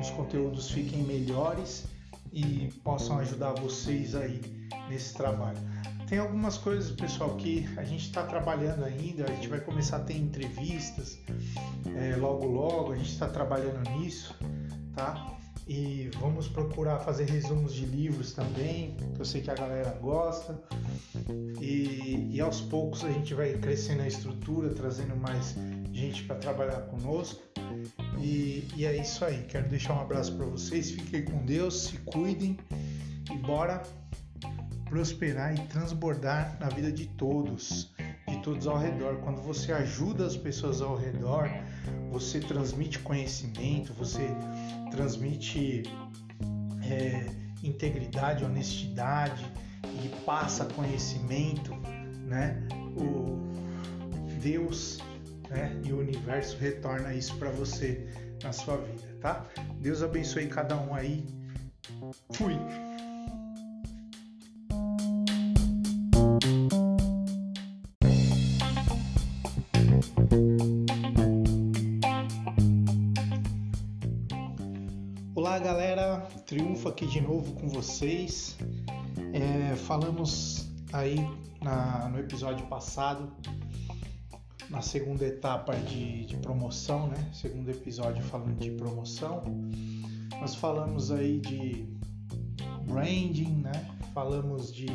os 0.00 0.10
conteúdos 0.10 0.70
fiquem 0.70 1.02
melhores 1.02 1.86
e 2.32 2.68
possam 2.84 3.18
ajudar 3.18 3.52
vocês 3.54 4.14
aí 4.14 4.40
nesse 4.88 5.14
trabalho. 5.14 5.58
Tem 6.08 6.18
algumas 6.18 6.56
coisas, 6.56 6.92
pessoal, 6.92 7.34
que 7.36 7.68
a 7.76 7.82
gente 7.82 8.06
está 8.06 8.22
trabalhando 8.22 8.84
ainda. 8.84 9.24
A 9.24 9.34
gente 9.34 9.48
vai 9.48 9.60
começar 9.60 9.96
a 9.96 10.00
ter 10.00 10.16
entrevistas 10.16 11.18
é, 11.96 12.14
logo, 12.16 12.46
logo. 12.46 12.92
A 12.92 12.96
gente 12.96 13.10
está 13.10 13.28
trabalhando 13.28 13.88
nisso, 13.90 14.36
tá? 14.94 15.35
E 15.66 16.10
vamos 16.20 16.46
procurar 16.46 17.00
fazer 17.00 17.24
resumos 17.24 17.74
de 17.74 17.84
livros 17.84 18.32
também, 18.32 18.96
que 19.14 19.20
eu 19.20 19.24
sei 19.24 19.40
que 19.40 19.50
a 19.50 19.54
galera 19.54 19.90
gosta. 20.00 20.56
E, 21.60 22.30
e 22.30 22.40
aos 22.40 22.60
poucos 22.60 23.04
a 23.04 23.10
gente 23.10 23.34
vai 23.34 23.52
crescendo 23.54 24.02
a 24.02 24.06
estrutura, 24.06 24.70
trazendo 24.70 25.16
mais 25.16 25.56
gente 25.92 26.22
para 26.22 26.36
trabalhar 26.36 26.82
conosco. 26.82 27.42
E, 28.20 28.68
e, 28.76 28.86
é 28.86 28.96
isso 28.96 29.24
aí. 29.24 29.44
Quero 29.48 29.68
deixar 29.68 29.94
um 29.94 30.00
abraço 30.00 30.36
para 30.36 30.46
vocês. 30.46 30.92
Fiquem 30.92 31.24
com 31.24 31.44
Deus, 31.44 31.86
se 31.86 31.98
cuidem 31.98 32.56
e 33.32 33.36
bora 33.38 33.82
prosperar 34.88 35.52
e 35.52 35.58
transbordar 35.66 36.56
na 36.60 36.68
vida 36.68 36.92
de 36.92 37.06
todos, 37.06 37.92
de 38.28 38.40
todos 38.42 38.66
ao 38.66 38.78
redor. 38.78 39.16
Quando 39.16 39.42
você 39.42 39.72
ajuda 39.72 40.26
as 40.26 40.36
pessoas 40.36 40.80
ao 40.80 40.96
redor, 40.96 41.50
você 42.10 42.40
transmite 42.40 43.00
conhecimento, 43.00 43.92
você 43.92 44.28
transmite 44.90 45.82
é, 46.82 47.26
integridade, 47.62 48.44
honestidade 48.44 49.44
e 50.04 50.08
passa 50.24 50.64
conhecimento, 50.64 51.74
né? 52.26 52.66
O 52.96 53.36
Deus 54.40 54.98
né? 55.48 55.80
e 55.84 55.92
o 55.92 55.98
universo 55.98 56.56
retorna 56.58 57.14
isso 57.14 57.36
para 57.36 57.50
você 57.50 58.06
na 58.42 58.52
sua 58.52 58.76
vida, 58.76 59.16
tá? 59.20 59.46
Deus 59.80 60.02
abençoe 60.02 60.46
cada 60.46 60.76
um 60.76 60.94
aí. 60.94 61.24
Fui. 62.32 62.54
Aqui 76.96 77.06
de 77.06 77.20
novo 77.20 77.52
com 77.52 77.68
vocês. 77.68 78.56
É, 79.34 79.76
falamos 79.76 80.66
aí 80.94 81.16
na, 81.60 82.08
no 82.08 82.18
episódio 82.18 82.66
passado 82.68 83.30
na 84.70 84.80
segunda 84.80 85.26
etapa 85.26 85.76
de, 85.76 86.24
de 86.24 86.38
promoção, 86.38 87.08
né? 87.08 87.30
Segundo 87.34 87.68
episódio 87.68 88.22
falando 88.22 88.58
de 88.58 88.70
promoção. 88.70 89.44
Nós 90.40 90.54
falamos 90.54 91.10
aí 91.12 91.38
de 91.38 91.86
branding, 92.86 93.56
né? 93.56 93.90
Falamos 94.14 94.72
de 94.72 94.86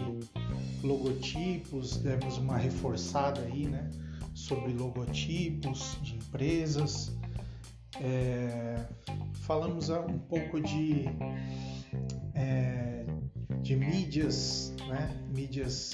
logotipos, 0.84 1.98
demos 1.98 2.40
uma 2.40 2.58
reforçada 2.58 3.42
aí, 3.42 3.68
né? 3.68 3.92
Sobre 4.34 4.74
logotipos 4.74 6.00
de 6.02 6.16
empresas. 6.16 7.16
É, 8.00 8.88
falamos 9.42 9.90
um 9.90 10.18
pouco 10.18 10.60
de, 10.60 11.06
é, 12.34 13.06
de 13.62 13.76
mídias, 13.76 14.74
né? 14.88 15.16
Mídias 15.34 15.94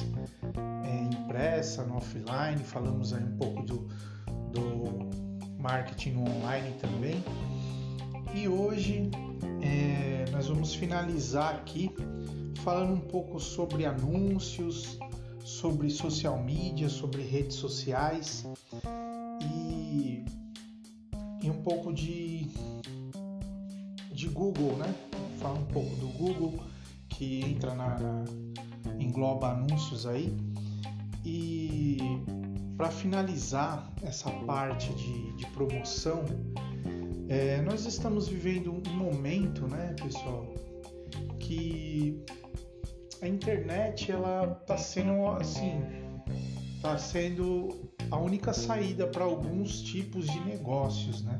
é, 0.83 1.15
impressa, 1.15 1.83
no 1.83 1.97
offline, 1.97 2.63
falamos 2.63 3.13
aí 3.13 3.23
um 3.23 3.37
pouco 3.37 3.63
do, 3.63 3.87
do 4.51 5.09
marketing 5.59 6.17
online 6.17 6.73
também. 6.79 7.23
E 8.33 8.47
hoje 8.47 9.09
é, 9.61 10.25
nós 10.31 10.47
vamos 10.47 10.73
finalizar 10.75 11.55
aqui 11.55 11.91
falando 12.63 12.93
um 12.93 12.99
pouco 12.99 13.39
sobre 13.39 13.85
anúncios, 13.85 14.97
sobre 15.43 15.89
social 15.89 16.41
media, 16.43 16.89
sobre 16.89 17.21
redes 17.21 17.55
sociais 17.55 18.45
e, 19.41 20.25
e 21.41 21.49
um 21.49 21.61
pouco 21.63 21.93
de, 21.93 22.47
de 24.11 24.27
Google, 24.27 24.75
né? 24.77 24.93
Falar 25.39 25.59
um 25.59 25.65
pouco 25.65 25.95
do 25.97 26.07
Google 26.09 26.63
que 27.09 27.41
entra 27.41 27.73
na, 27.73 27.97
na 27.99 28.23
engloba 28.99 29.51
anúncios 29.51 30.05
aí 30.05 30.35
e 31.25 31.97
para 32.77 32.89
finalizar 32.89 33.91
essa 34.03 34.29
parte 34.29 34.93
de, 34.93 35.33
de 35.33 35.45
promoção, 35.47 36.23
é, 37.27 37.59
nós 37.61 37.85
estamos 37.85 38.27
vivendo 38.27 38.71
um 38.71 38.93
momento, 38.93 39.67
né, 39.67 39.95
pessoal, 40.01 40.53
que 41.39 42.23
a 43.21 43.27
internet 43.27 44.11
ela 44.11 44.57
está 44.61 44.77
sendo 44.77 45.27
assim, 45.27 45.81
está 46.75 46.97
sendo 46.97 47.91
a 48.11 48.17
única 48.17 48.53
saída 48.53 49.07
para 49.07 49.23
alguns 49.23 49.81
tipos 49.81 50.25
de 50.27 50.39
negócios, 50.41 51.23
né? 51.23 51.37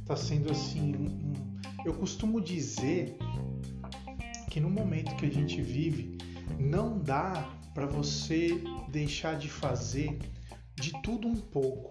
Está 0.00 0.16
sendo 0.16 0.50
assim, 0.50 0.94
um, 0.94 1.49
eu 1.84 1.94
costumo 1.94 2.40
dizer 2.40 3.16
que 4.50 4.60
no 4.60 4.68
momento 4.68 5.14
que 5.16 5.26
a 5.26 5.30
gente 5.30 5.60
vive 5.62 6.18
não 6.58 6.98
dá 6.98 7.48
para 7.72 7.86
você 7.86 8.62
deixar 8.88 9.38
de 9.38 9.48
fazer 9.48 10.18
de 10.74 10.92
tudo 11.02 11.28
um 11.28 11.36
pouco. 11.36 11.90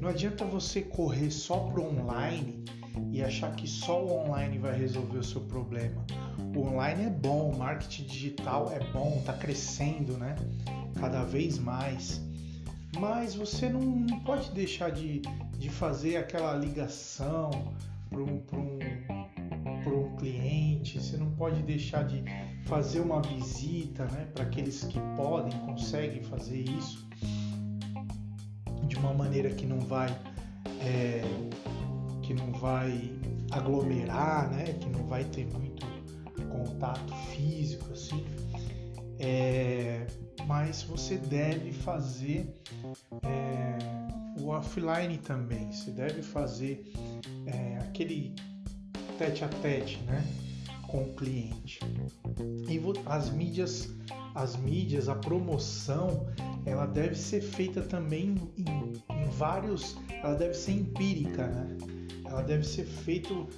Não 0.00 0.08
adianta 0.08 0.44
você 0.44 0.82
correr 0.82 1.30
só 1.30 1.58
pro 1.58 1.84
online 1.84 2.64
e 3.10 3.22
achar 3.22 3.54
que 3.54 3.66
só 3.66 4.04
o 4.04 4.12
online 4.12 4.58
vai 4.58 4.78
resolver 4.78 5.18
o 5.18 5.24
seu 5.24 5.40
problema. 5.42 6.04
O 6.54 6.60
online 6.60 7.04
é 7.04 7.10
bom, 7.10 7.50
o 7.50 7.58
marketing 7.58 8.04
digital 8.04 8.70
é 8.70 8.80
bom, 8.92 9.16
está 9.18 9.32
crescendo, 9.32 10.16
né? 10.18 10.36
Cada 11.00 11.24
vez 11.24 11.58
mais. 11.58 12.20
Mas 12.98 13.34
você 13.34 13.68
não, 13.68 13.80
não 13.80 14.20
pode 14.20 14.50
deixar 14.52 14.90
de, 14.90 15.22
de 15.58 15.70
fazer 15.70 16.16
aquela 16.16 16.54
ligação 16.54 17.50
para 18.12 18.22
um, 18.22 18.44
um, 18.52 20.04
um 20.04 20.16
cliente, 20.16 21.00
você 21.00 21.16
não 21.16 21.30
pode 21.32 21.62
deixar 21.62 22.04
de 22.04 22.22
fazer 22.64 23.00
uma 23.00 23.20
visita, 23.22 24.04
né, 24.04 24.28
para 24.34 24.44
aqueles 24.44 24.84
que 24.84 25.00
podem, 25.16 25.58
conseguem 25.60 26.22
fazer 26.22 26.60
isso 26.60 27.08
de 28.86 28.96
uma 28.96 29.14
maneira 29.14 29.50
que 29.50 29.66
não 29.66 29.80
vai 29.80 30.08
é, 30.80 31.22
que 32.22 32.34
não 32.34 32.52
vai 32.52 33.10
aglomerar, 33.50 34.50
né, 34.50 34.64
que 34.64 34.88
não 34.88 35.06
vai 35.06 35.24
ter 35.24 35.46
muito 35.46 35.86
contato 36.50 37.14
físico 37.30 37.90
assim, 37.92 38.24
é, 39.18 40.06
mas 40.46 40.82
você 40.82 41.16
deve 41.16 41.72
fazer 41.72 42.52
é, 43.22 44.40
o 44.40 44.48
offline 44.48 45.18
também. 45.18 45.72
Você 45.72 45.90
deve 45.90 46.22
fazer 46.22 46.92
é, 47.46 47.78
aquele 47.78 48.34
tete 49.18 49.44
a 49.44 49.48
tete, 49.48 49.98
né? 50.02 50.24
com 50.92 51.04
o 51.04 51.14
cliente. 51.14 51.80
E 52.68 52.78
as 53.06 53.30
mídias, 53.30 53.88
as 54.34 54.56
mídias, 54.56 55.08
a 55.08 55.14
promoção, 55.14 56.26
ela 56.66 56.84
deve 56.84 57.14
ser 57.14 57.40
feita 57.40 57.80
também 57.80 58.36
em, 58.58 58.92
em 59.10 59.28
vários, 59.30 59.96
ela 60.22 60.34
deve 60.34 60.52
ser 60.52 60.72
empírica, 60.72 61.46
né? 61.46 61.78
Ela 62.26 62.42
deve 62.42 62.64
ser 62.64 62.84
feito, 62.84 63.48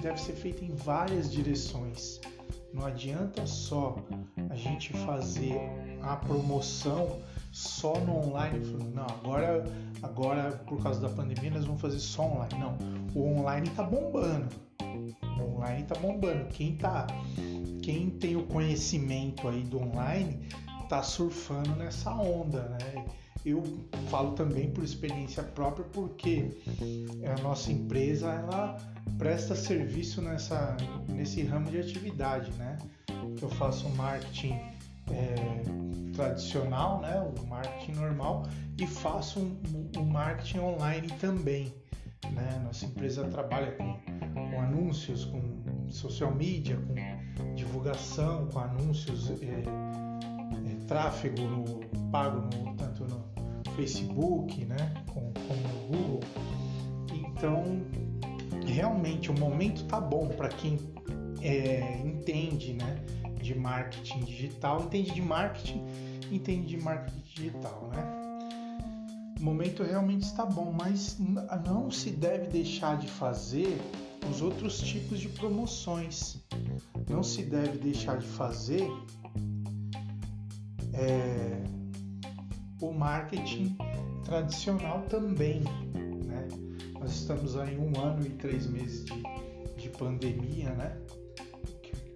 deve 0.00 0.18
ser 0.18 0.32
feita 0.32 0.64
em 0.64 0.74
várias 0.74 1.30
direções. 1.30 2.18
Não 2.72 2.86
adianta 2.86 3.46
só 3.46 3.96
a 4.48 4.54
gente 4.54 4.92
fazer 5.04 5.58
a 6.08 6.16
promoção 6.16 7.20
só 7.52 7.98
no 8.00 8.26
online. 8.26 8.58
Não, 8.94 9.04
agora, 9.04 9.64
agora 10.02 10.52
por 10.66 10.82
causa 10.82 11.00
da 11.00 11.08
pandemia 11.08 11.50
nós 11.50 11.64
vamos 11.64 11.80
fazer 11.80 11.98
só 11.98 12.22
online. 12.22 12.54
Não, 12.58 12.78
o 13.14 13.38
online 13.38 13.68
tá 13.70 13.82
bombando. 13.82 14.48
O 15.38 15.56
online 15.56 15.84
tá 15.84 15.94
bombando. 15.96 16.46
Quem 16.46 16.76
tá, 16.76 17.06
quem 17.82 18.10
tem 18.10 18.36
o 18.36 18.44
conhecimento 18.44 19.48
aí 19.48 19.62
do 19.62 19.80
online 19.80 20.48
tá 20.88 21.02
surfando 21.02 21.76
nessa 21.76 22.14
onda, 22.14 22.62
né? 22.62 23.04
Eu 23.44 23.62
falo 24.10 24.32
também 24.32 24.70
por 24.70 24.82
experiência 24.82 25.42
própria 25.42 25.84
porque 25.92 26.50
a 27.24 27.40
nossa 27.42 27.70
empresa 27.70 28.32
ela 28.32 28.76
presta 29.16 29.54
serviço 29.54 30.20
nessa, 30.20 30.76
nesse 31.08 31.42
ramo 31.42 31.70
de 31.70 31.78
atividade, 31.78 32.50
né? 32.52 32.78
Que 33.36 33.42
eu 33.42 33.50
faço 33.50 33.88
marketing 33.90 34.58
é, 35.12 36.12
tradicional, 36.14 37.00
né? 37.00 37.20
O 37.20 37.46
marketing 37.46 37.92
normal 37.92 38.46
e 38.78 38.86
faço 38.86 39.40
um, 39.40 39.90
um, 39.98 40.04
marketing 40.04 40.58
online 40.58 41.08
também, 41.20 41.72
né? 42.32 42.60
Nossa 42.64 42.86
empresa 42.86 43.24
trabalha 43.28 43.72
com, 43.72 43.96
com 44.50 44.60
anúncios, 44.60 45.24
com 45.24 45.88
social 45.90 46.34
media, 46.34 46.76
com 46.76 47.54
divulgação, 47.54 48.46
com 48.48 48.58
anúncios, 48.58 49.30
é, 49.30 49.44
é, 49.44 50.86
tráfego 50.86 51.42
no, 51.42 51.64
pago 52.10 52.40
no, 52.40 52.74
tanto 52.76 53.04
no 53.04 53.24
Facebook, 53.76 54.64
né? 54.64 54.94
Como, 55.12 55.32
como 55.32 55.60
no 55.68 55.96
Google. 55.96 56.20
Então 57.12 57.82
realmente 58.68 59.30
o 59.30 59.38
momento 59.38 59.84
tá 59.84 60.00
bom 60.00 60.28
para 60.28 60.48
quem 60.48 60.78
é, 61.40 62.00
entende 62.04 62.74
né, 62.74 62.96
de 63.38 63.54
marketing 63.54 64.20
digital, 64.20 64.82
entende 64.84 65.12
de 65.12 65.22
marketing, 65.22 65.84
entende 66.30 66.66
de 66.66 66.76
marketing 66.76 67.22
digital, 67.34 67.90
né? 67.94 68.14
O 69.38 69.42
momento 69.42 69.84
realmente 69.84 70.24
está 70.24 70.44
bom, 70.44 70.72
mas 70.72 71.16
não 71.64 71.90
se 71.90 72.10
deve 72.10 72.48
deixar 72.48 72.98
de 72.98 73.06
fazer 73.06 73.80
os 74.28 74.42
outros 74.42 74.80
tipos 74.80 75.20
de 75.20 75.28
promoções. 75.28 76.38
Não 77.08 77.22
se 77.22 77.44
deve 77.44 77.78
deixar 77.78 78.18
de 78.18 78.26
fazer 78.26 78.90
é, 80.92 81.62
o 82.80 82.92
marketing 82.92 83.76
tradicional 84.24 85.02
também, 85.02 85.62
nós 87.08 87.12
estamos 87.12 87.56
aí 87.56 87.78
um 87.78 87.98
ano 87.98 88.26
e 88.26 88.30
três 88.30 88.66
meses 88.66 89.04
de, 89.04 89.22
de 89.76 89.88
pandemia, 89.90 90.70
né? 90.74 90.96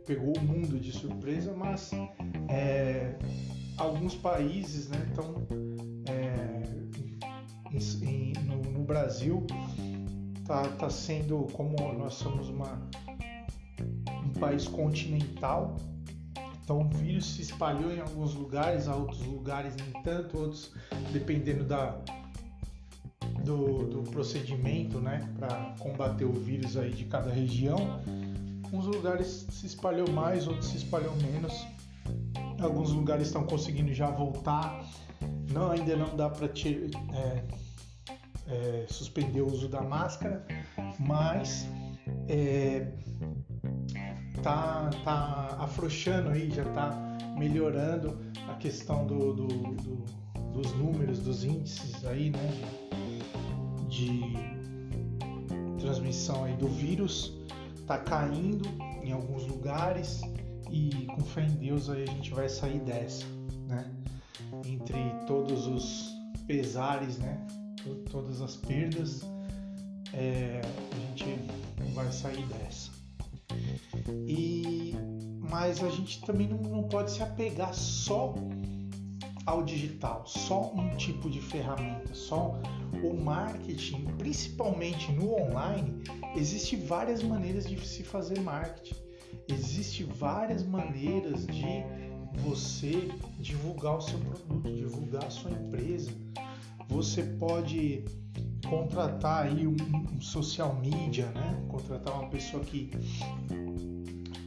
Pegou 0.06 0.36
o 0.36 0.40
mundo 0.42 0.78
de 0.78 0.92
surpresa, 0.92 1.54
mas 1.54 1.90
é, 2.48 3.16
alguns 3.76 4.14
países 4.14 4.88
né, 4.88 5.06
estão 5.08 5.34
é, 6.08 6.62
no, 8.44 8.62
no, 8.70 8.84
Brasil 8.84 9.46
tá, 10.44 10.68
tá 10.68 10.90
sendo 10.90 11.46
como 11.52 11.76
nós 11.94 12.14
somos 12.14 12.48
uma, 12.48 12.80
um 14.24 14.32
país 14.40 14.68
continental 14.68 15.76
então 16.64 16.80
o 16.80 16.88
vírus 16.88 17.26
se 17.34 17.42
espalhou 17.42 17.92
em 17.92 18.00
alguns 18.00 18.34
lugares, 18.34 18.88
a 18.88 18.94
outros 18.94 19.20
lugares 19.26 19.74
nem 19.76 20.02
tanto, 20.02 20.38
outros 20.38 20.72
dependendo 21.12 21.64
da, 21.64 21.98
do, 23.44 23.86
do 23.88 24.10
procedimento 24.10 25.00
né, 25.00 25.28
para 25.38 25.74
combater 25.78 26.24
o 26.24 26.32
vírus 26.32 26.76
aí 26.76 26.90
de 26.90 27.04
cada 27.04 27.30
região. 27.30 28.00
Uns 28.72 28.86
lugares 28.86 29.46
se 29.50 29.66
espalhou 29.66 30.10
mais, 30.10 30.48
outros 30.48 30.68
se 30.68 30.78
espalhou 30.78 31.14
menos. 31.16 31.66
Alguns 32.58 32.90
lugares 32.90 33.26
estão 33.26 33.44
conseguindo 33.44 33.92
já 33.92 34.10
voltar. 34.10 34.82
Não, 35.50 35.70
ainda 35.70 35.94
não 35.94 36.16
dá 36.16 36.30
para 36.30 36.46
é, 36.46 37.44
é, 38.48 38.86
suspender 38.88 39.42
o 39.42 39.46
uso 39.46 39.68
da 39.68 39.82
máscara, 39.82 40.46
mas 40.98 41.68
é, 42.28 42.90
tá, 44.42 44.88
tá 45.04 45.56
afrouxando 45.60 46.30
aí, 46.30 46.50
já 46.50 46.64
tá 46.72 46.90
melhorando 47.36 48.18
a 48.48 48.54
questão 48.54 49.06
do, 49.06 49.34
do, 49.34 49.46
do, 49.46 50.04
dos 50.52 50.72
números, 50.76 51.18
dos 51.18 51.44
índices 51.44 52.02
aí, 52.06 52.30
né? 52.30 52.50
de 53.90 54.32
transmissão 55.78 56.44
aí 56.44 56.56
do 56.56 56.68
vírus 56.68 57.42
está 57.92 57.98
caindo 57.98 58.66
em 59.02 59.12
alguns 59.12 59.46
lugares 59.46 60.22
e 60.70 61.06
com 61.14 61.20
fé 61.20 61.44
em 61.44 61.56
Deus 61.56 61.90
aí 61.90 62.04
a 62.04 62.06
gente 62.06 62.32
vai 62.32 62.48
sair 62.48 62.80
dessa, 62.80 63.26
né? 63.68 63.84
Entre 64.64 64.98
todos 65.26 65.66
os 65.66 66.10
pesares, 66.46 67.18
né? 67.18 67.46
Todas 68.10 68.40
as 68.40 68.56
perdas, 68.56 69.22
é, 70.14 70.60
a 70.64 71.18
gente 71.18 71.38
vai 71.92 72.10
sair 72.10 72.46
dessa. 72.46 72.90
E 74.26 74.94
mas 75.50 75.84
a 75.84 75.90
gente 75.90 76.22
também 76.22 76.48
não, 76.48 76.58
não 76.58 76.82
pode 76.84 77.10
se 77.10 77.22
apegar 77.22 77.74
só 77.74 78.34
ao 79.44 79.62
digital, 79.62 80.22
só 80.24 80.72
um 80.74 80.96
tipo 80.96 81.28
de 81.28 81.40
ferramenta, 81.42 82.14
só 82.14 82.58
o 83.02 83.14
marketing, 83.14 84.04
principalmente 84.16 85.12
no 85.12 85.34
online, 85.34 86.02
existe 86.36 86.76
várias 86.76 87.22
maneiras 87.22 87.68
de 87.68 87.78
se 87.86 88.02
fazer 88.02 88.40
marketing. 88.40 88.94
Existe 89.48 90.04
várias 90.04 90.62
maneiras 90.62 91.46
de 91.46 91.84
você 92.40 93.08
divulgar 93.38 93.98
o 93.98 94.00
seu 94.00 94.18
produto, 94.18 94.72
divulgar 94.72 95.24
a 95.24 95.30
sua 95.30 95.50
empresa. 95.50 96.10
Você 96.88 97.22
pode 97.22 98.04
contratar 98.68 99.46
aí 99.46 99.66
um, 99.66 99.76
um 100.14 100.20
social 100.20 100.74
media, 100.76 101.26
né? 101.26 101.64
Contratar 101.68 102.14
uma 102.14 102.28
pessoa 102.28 102.62
que 102.64 102.90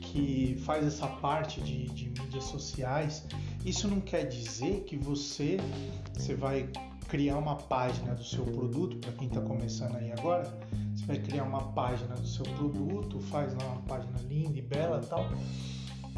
que 0.02 0.56
faz 0.64 0.86
essa 0.86 1.08
parte 1.08 1.60
de, 1.60 1.90
de 1.90 2.06
mídias 2.22 2.46
sociais. 2.46 3.26
Isso 3.66 3.88
não 3.88 4.00
quer 4.00 4.24
dizer 4.24 4.84
que 4.86 4.96
você 4.96 5.58
você 6.14 6.34
vai 6.34 6.70
criar 7.08 7.38
uma 7.38 7.56
página 7.56 8.16
do 8.16 8.24
seu 8.24 8.46
produto, 8.46 8.98
para 8.98 9.12
quem 9.14 9.28
está 9.28 9.42
começando 9.42 9.96
aí 9.96 10.12
agora, 10.12 10.58
vai 11.06 11.20
criar 11.20 11.44
uma 11.44 11.72
página 11.74 12.16
do 12.16 12.28
seu 12.28 12.44
produto, 12.44 13.20
faz 13.22 13.54
lá 13.54 13.66
uma 13.66 13.82
página 13.84 14.18
linda 14.28 14.58
e 14.58 14.62
bela 14.62 15.02
tal, 15.02 15.26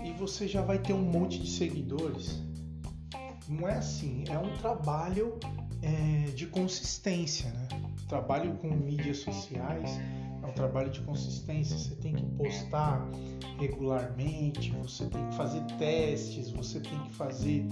e 0.04 0.12
você 0.14 0.48
já 0.48 0.62
vai 0.62 0.80
ter 0.80 0.94
um 0.94 1.02
monte 1.02 1.40
de 1.40 1.50
seguidores. 1.50 2.42
Não 3.48 3.68
é 3.68 3.76
assim, 3.76 4.24
é 4.30 4.38
um 4.38 4.56
trabalho 4.58 5.40
é, 5.82 6.32
de 6.32 6.48
consistência, 6.48 7.50
né? 7.52 7.68
Trabalho 8.08 8.56
com 8.58 8.70
mídias 8.70 9.18
sociais 9.18 10.00
é 10.42 10.46
um 10.46 10.54
trabalho 10.54 10.90
de 10.90 11.02
consistência. 11.02 11.78
Você 11.78 11.96
tem 11.96 12.14
que 12.14 12.26
postar 12.38 13.06
regularmente, 13.60 14.72
você 14.72 15.06
tem 15.08 15.28
que 15.28 15.36
fazer 15.36 15.62
testes, 15.78 16.50
você 16.52 16.80
tem 16.80 16.98
que 17.04 17.14
fazer 17.14 17.66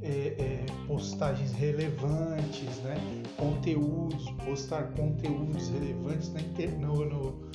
é, 0.00 0.34
é, 0.38 0.66
postagens 0.86 1.52
relevantes, 1.52 2.76
né? 2.78 2.96
conteúdos, 3.36 4.28
postar 4.44 4.92
conteúdos 4.92 5.68
relevantes 5.68 6.32
na, 6.32 6.40
inter... 6.40 6.78
no, 6.78 7.04
no, 7.04 7.50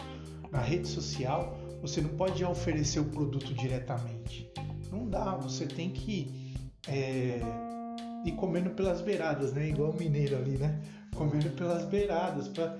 na 0.51 0.61
rede 0.61 0.87
social. 0.87 1.57
Você 1.81 2.01
não 2.01 2.09
pode 2.09 2.43
oferecer 2.43 2.99
o 2.99 3.05
produto 3.05 3.53
diretamente. 3.53 4.49
Não 4.91 5.07
dá, 5.07 5.35
você 5.35 5.65
tem 5.65 5.89
que 5.89 6.55
é, 6.87 7.39
ir 8.25 8.31
comendo 8.33 8.69
pelas 8.71 9.01
beiradas, 9.01 9.53
né? 9.53 9.69
Igual 9.69 9.91
o 9.91 9.97
mineiro 9.97 10.37
ali, 10.37 10.57
né? 10.57 10.81
Comendo 11.15 11.49
pelas 11.51 11.85
beiradas, 11.85 12.47
para 12.47 12.77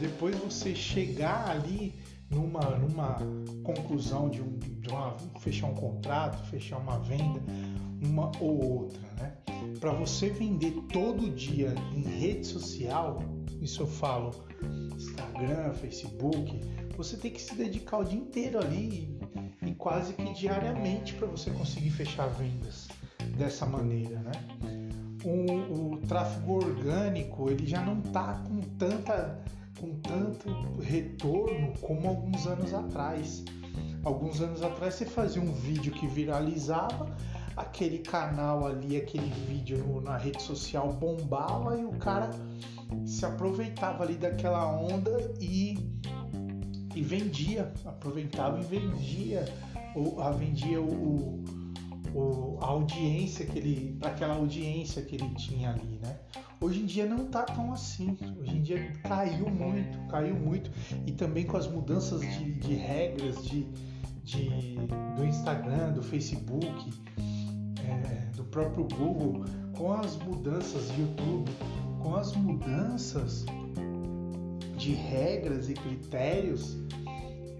depois 0.00 0.36
você 0.36 0.74
chegar 0.74 1.50
ali 1.50 1.94
numa, 2.30 2.60
numa 2.78 3.16
conclusão 3.64 4.30
de, 4.30 4.40
um, 4.40 4.58
de 4.58 4.88
uma, 4.88 5.16
fechar 5.40 5.66
um 5.66 5.74
contrato, 5.74 6.42
fechar 6.48 6.78
uma 6.78 6.98
venda, 6.98 7.40
uma 8.02 8.30
ou 8.40 8.80
outra, 8.80 9.00
né? 9.18 9.32
Para 9.78 9.92
você 9.92 10.30
vender 10.30 10.72
todo 10.92 11.30
dia 11.30 11.74
em 11.94 12.02
rede 12.02 12.46
social, 12.46 13.22
isso 13.60 13.82
eu 13.82 13.86
falo 13.86 14.30
Instagram, 14.94 15.72
Facebook, 15.74 16.60
você 16.96 17.16
tem 17.16 17.30
que 17.30 17.40
se 17.40 17.54
dedicar 17.54 17.98
o 17.98 18.04
dia 18.04 18.18
inteiro 18.18 18.58
ali 18.58 19.18
e 19.66 19.74
quase 19.74 20.12
que 20.14 20.32
diariamente 20.34 21.14
para 21.14 21.26
você 21.26 21.50
conseguir 21.50 21.90
fechar 21.90 22.26
vendas 22.26 22.88
dessa 23.36 23.66
maneira, 23.66 24.18
né? 24.20 24.32
O, 25.22 25.94
o 25.94 25.96
tráfego 25.98 26.54
orgânico 26.54 27.50
ele 27.50 27.66
já 27.66 27.82
não 27.82 28.00
está 28.00 28.42
com 28.46 28.60
tanta 28.78 29.38
com 29.78 29.98
tanto 30.00 30.50
retorno 30.80 31.72
como 31.80 32.06
alguns 32.06 32.46
anos 32.46 32.74
atrás. 32.74 33.42
Alguns 34.04 34.40
anos 34.40 34.62
atrás 34.62 34.94
você 34.94 35.06
fazia 35.06 35.40
um 35.40 35.52
vídeo 35.52 35.92
que 35.92 36.06
viralizava, 36.06 37.16
aquele 37.60 37.98
canal 37.98 38.66
ali, 38.66 38.96
aquele 38.96 39.28
vídeo 39.46 39.78
no, 39.78 40.00
na 40.00 40.16
rede 40.16 40.42
social 40.42 40.92
bombava 40.92 41.78
e 41.78 41.84
o 41.84 41.92
cara 41.92 42.30
se 43.04 43.24
aproveitava 43.24 44.02
ali 44.02 44.14
daquela 44.14 44.66
onda 44.66 45.32
e, 45.40 45.78
e 46.94 47.02
vendia, 47.02 47.72
aproveitava 47.84 48.58
e 48.58 48.64
vendia, 48.64 49.44
ou 49.94 50.20
a, 50.20 50.30
vendia 50.30 50.80
o, 50.80 51.44
o, 52.14 52.58
a 52.60 52.66
audiência 52.66 53.46
que 53.46 53.58
ele, 53.58 53.96
para 53.98 54.10
aquela 54.10 54.34
audiência 54.34 55.02
que 55.02 55.16
ele 55.16 55.28
tinha 55.34 55.70
ali, 55.70 55.98
né? 56.02 56.18
Hoje 56.60 56.80
em 56.80 56.86
dia 56.86 57.06
não 57.06 57.26
tá 57.26 57.42
tão 57.42 57.72
assim. 57.72 58.18
Hoje 58.38 58.56
em 58.56 58.62
dia 58.62 58.92
caiu 59.04 59.48
muito, 59.48 59.98
caiu 60.08 60.34
muito 60.34 60.70
e 61.06 61.12
também 61.12 61.46
com 61.46 61.56
as 61.56 61.66
mudanças 61.66 62.20
de, 62.20 62.52
de 62.52 62.74
regras 62.74 63.42
de, 63.42 63.66
de, 64.22 64.74
do 65.16 65.24
Instagram, 65.24 65.92
do 65.92 66.02
Facebook, 66.02 66.90
é, 67.90 68.30
do 68.36 68.44
próprio 68.44 68.84
Google, 68.84 69.44
com 69.76 69.92
as 69.92 70.16
mudanças 70.16 70.90
de 70.92 71.02
YouTube, 71.02 71.50
com 72.00 72.14
as 72.14 72.34
mudanças 72.34 73.44
de 74.76 74.92
regras 74.92 75.68
e 75.68 75.74
critérios, 75.74 76.76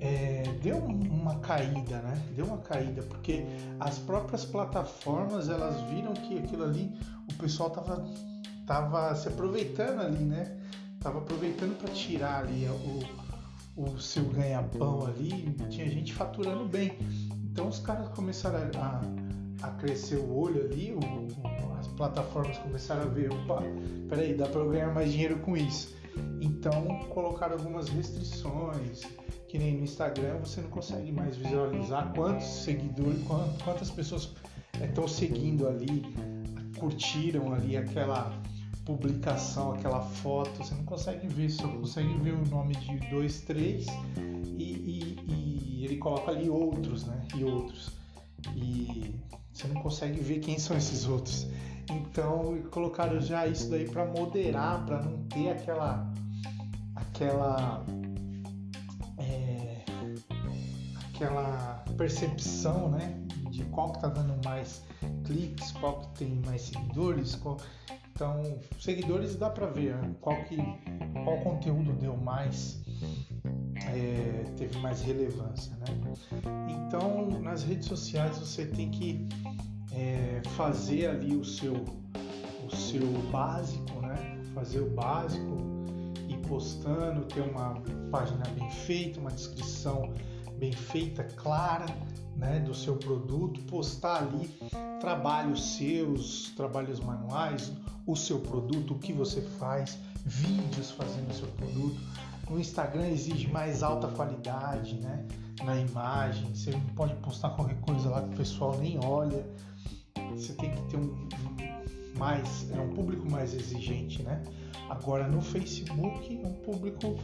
é, 0.01 0.45
deu 0.62 0.78
uma 0.78 1.39
caída, 1.41 1.99
né? 1.99 2.22
Deu 2.35 2.47
uma 2.47 2.59
caída, 2.59 3.03
porque 3.03 3.45
as 3.78 3.99
próprias 3.99 4.45
plataformas 4.45 5.51
elas 5.51 5.78
viram 5.91 6.14
que 6.14 6.39
aquilo 6.39 6.64
ali 6.64 6.91
o 7.31 7.35
pessoal 7.35 7.70
tava, 7.70 8.03
tava 8.66 9.14
se 9.14 9.28
aproveitando 9.28 10.01
ali, 10.01 10.24
né? 10.24 10.57
Tava 11.01 11.18
aproveitando 11.18 11.76
para 11.78 11.91
tirar 11.91 12.45
ali 12.45 12.66
o, 13.76 13.83
o 13.83 14.01
seu 14.01 14.24
ganha-pão 14.24 15.07
ali, 15.07 15.55
tinha 15.68 15.89
gente 15.89 16.14
faturando 16.14 16.66
bem. 16.66 16.93
Então 17.53 17.68
os 17.68 17.78
caras 17.78 18.09
começaram 18.09 18.59
a, 18.78 19.03
a 19.62 19.70
crescer 19.72 20.16
o 20.16 20.36
olho 20.36 20.64
ali, 20.64 20.92
o, 20.92 21.78
as 21.78 21.86
plataformas 21.88 22.56
começaram 22.58 23.02
a 23.02 23.06
ver, 23.06 23.32
opa, 23.32 23.62
peraí, 24.08 24.34
dá 24.34 24.46
para 24.46 24.61
eu 24.61 24.70
ganhar 24.70 24.92
mais 24.92 25.11
dinheiro 25.12 25.38
com 25.40 25.56
isso. 25.56 25.94
Então 26.40 27.00
colocaram 27.11 27.56
algumas 27.56 27.88
restrições, 27.88 29.02
que 29.48 29.58
nem 29.58 29.76
no 29.76 29.84
Instagram 29.84 30.38
você 30.38 30.61
não 30.61 30.70
consegue 30.70 31.12
mais 31.12 31.36
visualizar 31.36 32.12
quantos 32.14 32.46
seguidores, 32.46 33.22
quantas 33.64 33.90
pessoas 33.90 34.34
estão 34.82 35.06
seguindo 35.06 35.68
ali, 35.68 36.02
curtiram 36.78 37.52
ali 37.52 37.76
aquela 37.76 38.32
publicação, 38.84 39.72
aquela 39.72 40.00
foto, 40.00 40.50
você 40.58 40.74
não 40.74 40.84
consegue 40.84 41.26
ver, 41.28 41.50
só 41.50 41.68
consegue 41.68 42.12
ver 42.18 42.34
o 42.34 42.48
nome 42.48 42.74
de 42.76 42.98
dois, 43.11 43.40
três 43.42 43.86
e, 44.58 44.64
e, 44.64 45.24
e 45.28 45.84
ele 45.84 45.96
coloca 45.96 46.30
ali 46.30 46.48
outros, 46.48 47.06
né? 47.06 47.26
E 47.36 47.44
outros. 47.44 47.90
E 48.54 49.14
você 49.61 49.68
não 49.68 49.82
consegue 49.82 50.20
ver 50.20 50.40
quem 50.40 50.58
são 50.58 50.76
esses 50.76 51.06
outros. 51.06 51.46
Então 51.90 52.56
colocaram 52.70 53.20
já 53.20 53.46
isso 53.46 53.68
daí 53.68 53.88
para 53.88 54.06
moderar, 54.06 54.86
para 54.86 55.02
não 55.02 55.24
ter 55.24 55.50
aquela 55.50 56.11
aquela 56.94 57.84
é, 59.18 59.84
aquela 61.08 61.84
percepção, 61.96 62.90
né, 62.90 63.14
de 63.50 63.64
qual 63.64 63.92
que 63.92 64.00
tá 64.00 64.08
dando 64.08 64.42
mais 64.44 64.82
cliques, 65.24 65.72
qual 65.72 66.00
que 66.00 66.18
tem 66.20 66.42
mais 66.46 66.62
seguidores, 66.62 67.34
qual... 67.34 67.58
então 68.14 68.58
seguidores 68.78 69.36
dá 69.36 69.50
para 69.50 69.66
ver 69.66 69.96
né? 69.96 70.14
qual 70.20 70.36
que 70.44 70.56
qual 71.24 71.38
conteúdo 71.40 71.92
deu 71.94 72.16
mais 72.16 72.80
é, 73.86 74.44
teve 74.57 74.78
mais 74.78 75.01
relevância, 75.03 75.72
né? 75.76 75.86
Então 76.68 77.40
nas 77.40 77.62
redes 77.62 77.86
sociais 77.86 78.38
você 78.38 78.66
tem 78.66 78.90
que 78.90 79.26
é, 79.92 80.42
fazer 80.57 81.07
ali 81.07 81.34
o 81.34 81.44
seu 81.44 81.74
o 82.64 82.76
seu 82.76 83.07
básico, 83.30 84.01
né? 84.01 84.40
Fazer 84.55 84.80
o 84.80 84.90
básico 84.90 85.57
e 86.28 86.36
postando, 86.46 87.24
ter 87.24 87.40
uma 87.40 87.80
página 88.11 88.44
bem 88.57 88.70
feita, 88.70 89.18
uma 89.18 89.30
descrição 89.30 90.12
bem 90.59 90.72
feita, 90.72 91.24
clara, 91.24 91.86
né, 92.36 92.61
do 92.61 92.74
seu 92.74 92.96
produto, 92.96 93.61
postar 93.62 94.22
ali 94.22 94.48
trabalhos 95.01 95.76
seus, 95.76 96.51
trabalhos 96.57 97.01
manuais, 97.01 97.72
o 98.07 98.14
seu 98.14 98.38
produto, 98.40 98.94
o 98.94 98.98
que 98.98 99.12
você 99.12 99.40
faz, 99.59 99.98
vídeos 100.24 100.90
fazendo 100.90 101.30
o 101.30 101.34
seu 101.34 101.48
produto. 101.48 102.01
No 102.51 102.59
Instagram 102.59 103.07
exige 103.07 103.46
mais 103.48 103.82
alta 103.82 104.09
qualidade, 104.09 104.96
né, 104.96 105.24
na 105.62 105.76
imagem. 105.76 106.53
Você 106.53 106.72
não 106.72 106.80
pode 106.96 107.14
postar 107.16 107.51
qualquer 107.51 107.80
coisa 107.80 108.11
lá 108.11 108.22
que 108.22 108.34
o 108.34 108.36
pessoal 108.36 108.76
nem 108.78 108.98
olha. 109.05 109.46
Você 110.34 110.53
tem 110.55 110.70
que 110.74 110.82
ter 110.82 110.96
um 110.96 111.28
mais, 112.18 112.70
é 112.72 112.80
um 112.80 112.92
público 112.92 113.30
mais 113.30 113.55
exigente, 113.55 114.22
né? 114.22 114.42
Agora 114.88 115.26
no 115.28 115.40
Facebook, 115.40 116.40
um 116.44 116.53
público 116.55 117.16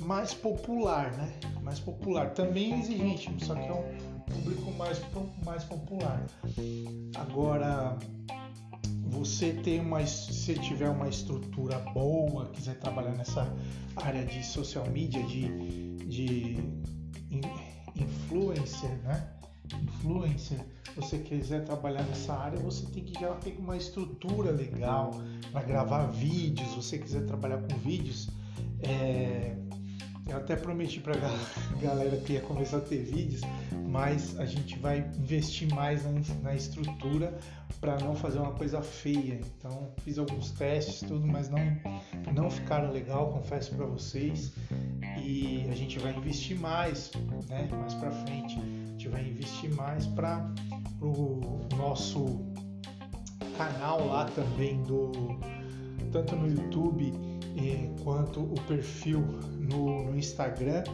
mais 0.00 0.32
popular, 0.32 1.12
né? 1.12 1.32
Mais 1.62 1.78
popular, 1.80 2.30
também 2.30 2.80
exigente, 2.80 3.30
só 3.44 3.54
que 3.54 3.66
é 3.66 3.72
um 3.72 4.20
público 4.20 4.70
mais, 4.72 5.00
mais 5.44 5.64
popular. 5.64 6.24
Agora, 7.16 7.98
você 9.12 9.52
tem 9.52 9.78
uma, 9.78 10.04
se 10.06 10.54
tiver 10.54 10.88
uma 10.88 11.06
estrutura 11.06 11.78
boa, 11.92 12.46
quiser 12.46 12.78
trabalhar 12.78 13.12
nessa 13.12 13.46
área 13.94 14.24
de 14.24 14.44
social 14.44 14.88
media, 14.90 15.22
de, 15.24 15.96
de 16.06 16.56
influencer, 17.94 18.90
né? 19.04 19.28
Influencer, 19.82 20.60
você 20.96 21.18
quiser 21.18 21.62
trabalhar 21.64 22.02
nessa 22.04 22.32
área, 22.32 22.58
você 22.58 22.86
tem 22.86 23.04
que 23.04 23.20
já 23.20 23.34
ter 23.34 23.54
uma 23.58 23.76
estrutura 23.76 24.50
legal 24.50 25.10
para 25.52 25.62
gravar 25.62 26.06
vídeos. 26.06 26.74
Você 26.74 26.98
quiser 26.98 27.26
trabalhar 27.26 27.58
com 27.58 27.76
vídeos, 27.78 28.30
é, 28.80 29.54
eu 30.28 30.36
até 30.36 30.56
prometi 30.56 31.00
para 31.00 31.14
a 31.14 31.20
galera 31.82 32.16
que 32.18 32.34
ia 32.34 32.40
começar 32.40 32.78
a 32.78 32.80
ter 32.80 33.02
vídeos, 33.02 33.42
mas 33.88 34.38
a 34.38 34.46
gente 34.46 34.78
vai 34.78 34.98
investir 35.18 35.72
mais 35.74 36.02
na, 36.42 36.54
estrutura 36.54 37.36
para 37.80 37.98
não 37.98 38.14
fazer 38.14 38.38
uma 38.38 38.52
coisa 38.52 38.80
feia. 38.80 39.40
Então 39.58 39.92
fiz 40.02 40.18
alguns 40.18 40.50
testes, 40.52 41.00
tudo, 41.00 41.26
mas 41.26 41.48
não 41.48 41.60
não 42.34 42.50
ficaram 42.50 42.90
legal, 42.90 43.32
confesso 43.32 43.74
para 43.74 43.86
vocês. 43.86 44.52
E 45.22 45.66
a 45.70 45.74
gente 45.74 45.98
vai 45.98 46.14
investir 46.16 46.58
mais, 46.58 47.10
né? 47.48 47.68
Mais 47.70 47.94
para 47.94 48.10
frente, 48.10 48.58
a 48.58 48.90
gente 48.92 49.08
vai 49.08 49.28
investir 49.28 49.74
mais 49.74 50.06
para 50.06 50.48
o 51.00 51.40
nosso 51.76 52.40
canal 53.56 54.06
lá 54.06 54.24
também 54.26 54.82
do 54.84 55.12
tanto 56.10 56.36
no 56.36 56.48
YouTube 56.48 57.31
quanto 58.02 58.40
o 58.40 58.54
perfil 58.66 59.20
no, 59.58 60.04
no, 60.04 60.18
Instagram 60.18 60.84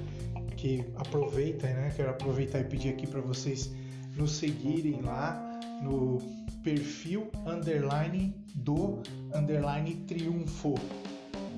que 0.57 0.85
aproveita, 0.97 1.67
né? 1.67 1.93
Quero 1.95 2.11
aproveitar 2.11 2.61
e 2.61 2.65
pedir 2.65 2.91
aqui 2.91 3.07
para 3.07 3.21
vocês 3.21 3.73
nos 4.17 4.33
seguirem 4.33 5.01
lá 5.03 5.41
no 5.83 6.19
perfil 6.63 7.31
underline 7.47 8.35
do 8.55 9.01
underline 9.35 9.95
triunfo. 10.07 10.75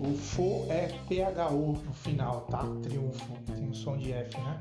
O 0.00 0.14
fo 0.14 0.66
é 0.70 0.88
PHO 1.08 1.78
no 1.84 1.92
final, 1.92 2.42
tá? 2.42 2.62
Triunfo, 2.82 3.32
tem 3.54 3.68
um 3.68 3.74
som 3.74 3.96
de 3.96 4.12
F, 4.12 4.38
né? 4.38 4.60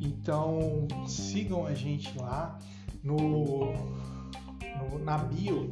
Então 0.00 0.86
sigam 1.06 1.66
a 1.66 1.74
gente 1.74 2.16
lá 2.18 2.58
no, 3.02 3.72
no 4.78 4.98
na 4.98 5.18
bio 5.18 5.70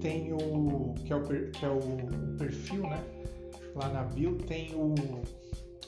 tem 0.00 0.32
o 0.32 0.94
que 1.04 1.12
é 1.12 1.16
o, 1.16 1.22
que 1.50 1.64
é 1.64 1.68
o 1.68 2.36
perfil, 2.36 2.82
né? 2.82 3.02
Lá 3.74 3.88
na 3.88 4.02
bio 4.04 4.36
tem 4.36 4.74
o 4.74 4.94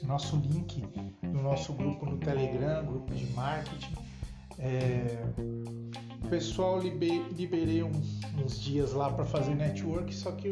nosso 0.07 0.37
link 0.37 0.85
no 1.23 1.43
nosso 1.43 1.73
grupo 1.73 2.07
no 2.07 2.19
Telegram, 2.19 2.85
grupo 2.85 3.15
de 3.15 3.27
marketing. 3.33 3.95
É, 4.59 5.25
pessoal, 6.29 6.81
liberei 6.81 7.83
um, 7.83 7.93
uns 8.43 8.61
dias 8.61 8.93
lá 8.93 9.11
para 9.11 9.25
fazer 9.25 9.55
network, 9.55 10.13
só 10.15 10.33
que 10.33 10.51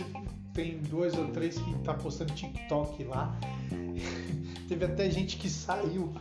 tem 0.54 0.78
dois 0.78 1.16
ou 1.18 1.28
três 1.28 1.58
que 1.58 1.78
tá 1.80 1.94
postando 1.94 2.32
TikTok 2.32 3.04
lá. 3.04 3.38
Teve 4.68 4.84
até 4.84 5.10
gente 5.10 5.36
que 5.36 5.48
saiu 5.48 6.12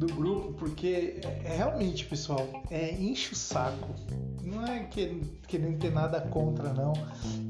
do 0.00 0.06
grupo 0.14 0.54
porque 0.54 1.20
é, 1.22 1.42
é, 1.44 1.56
realmente, 1.58 2.06
pessoal, 2.06 2.48
é 2.70 2.94
enche 2.94 3.34
o 3.34 3.36
saco. 3.36 3.94
Não 4.42 4.66
é 4.66 4.84
que, 4.84 5.20
querendo 5.46 5.78
ter 5.78 5.92
nada 5.92 6.22
contra, 6.22 6.72
não. 6.72 6.94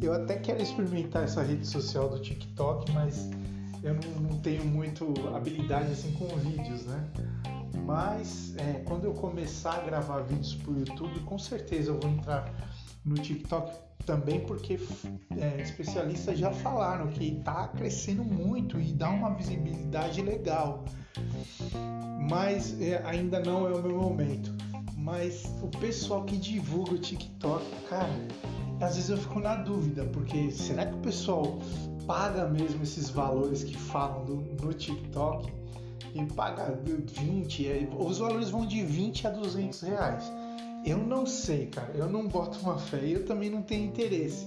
Eu 0.02 0.12
até 0.12 0.36
quero 0.36 0.60
experimentar 0.60 1.22
essa 1.22 1.42
rede 1.44 1.64
social 1.64 2.08
do 2.08 2.20
TikTok, 2.20 2.90
mas 2.90 3.30
eu 3.84 3.94
não, 3.94 4.30
não 4.30 4.38
tenho 4.40 4.64
muito 4.64 5.14
habilidade 5.34 5.92
assim 5.92 6.12
com 6.12 6.26
vídeos, 6.38 6.86
né? 6.86 7.08
Mas 7.86 8.52
é, 8.56 8.82
quando 8.84 9.04
eu 9.04 9.14
começar 9.14 9.74
a 9.74 9.80
gravar 9.82 10.22
vídeos 10.22 10.56
para 10.56 10.72
o 10.72 10.78
YouTube, 10.80 11.20
com 11.20 11.38
certeza 11.38 11.92
eu 11.92 12.00
vou 12.00 12.10
entrar 12.10 12.52
no 13.04 13.14
TikTok 13.14 13.72
também, 14.04 14.40
porque 14.40 14.76
é, 15.38 15.62
especialistas 15.62 16.36
já 16.36 16.50
falaram 16.50 17.06
que 17.08 17.38
está 17.38 17.68
crescendo 17.68 18.24
muito 18.24 18.80
e 18.80 18.92
dá 18.92 19.08
uma 19.08 19.32
visibilidade 19.34 20.20
legal. 20.20 20.84
Mas 22.30 22.80
é, 22.80 23.02
ainda 23.04 23.40
não 23.40 23.66
é 23.66 23.74
o 23.74 23.82
meu 23.82 23.96
momento. 24.00 24.54
Mas 24.96 25.52
o 25.60 25.68
pessoal 25.78 26.24
que 26.24 26.36
divulga 26.36 26.94
o 26.94 26.98
TikTok, 26.98 27.64
cara, 27.88 28.08
às 28.80 28.94
vezes 28.94 29.10
eu 29.10 29.18
fico 29.18 29.40
na 29.40 29.56
dúvida, 29.56 30.04
porque 30.06 30.50
será 30.50 30.86
que 30.86 30.94
o 30.94 31.00
pessoal 31.00 31.58
paga 32.06 32.46
mesmo 32.48 32.82
esses 32.82 33.10
valores 33.10 33.64
que 33.64 33.76
falam 33.76 34.24
do, 34.24 34.36
no 34.64 34.72
TikTok? 34.72 35.60
e 36.14 36.24
paga 36.24 36.78
20, 36.84 37.68
é, 37.68 37.88
os 37.96 38.18
valores 38.18 38.50
vão 38.50 38.66
de 38.66 38.82
20 38.82 39.26
a 39.26 39.30
200 39.30 39.80
reais. 39.82 40.32
Eu 40.84 40.98
não 40.98 41.26
sei, 41.26 41.66
cara. 41.66 41.92
Eu 41.94 42.08
não 42.08 42.26
boto 42.26 42.58
uma 42.60 42.78
fé. 42.78 43.00
Eu 43.04 43.24
também 43.26 43.50
não 43.50 43.62
tenho 43.62 43.86
interesse. 43.86 44.46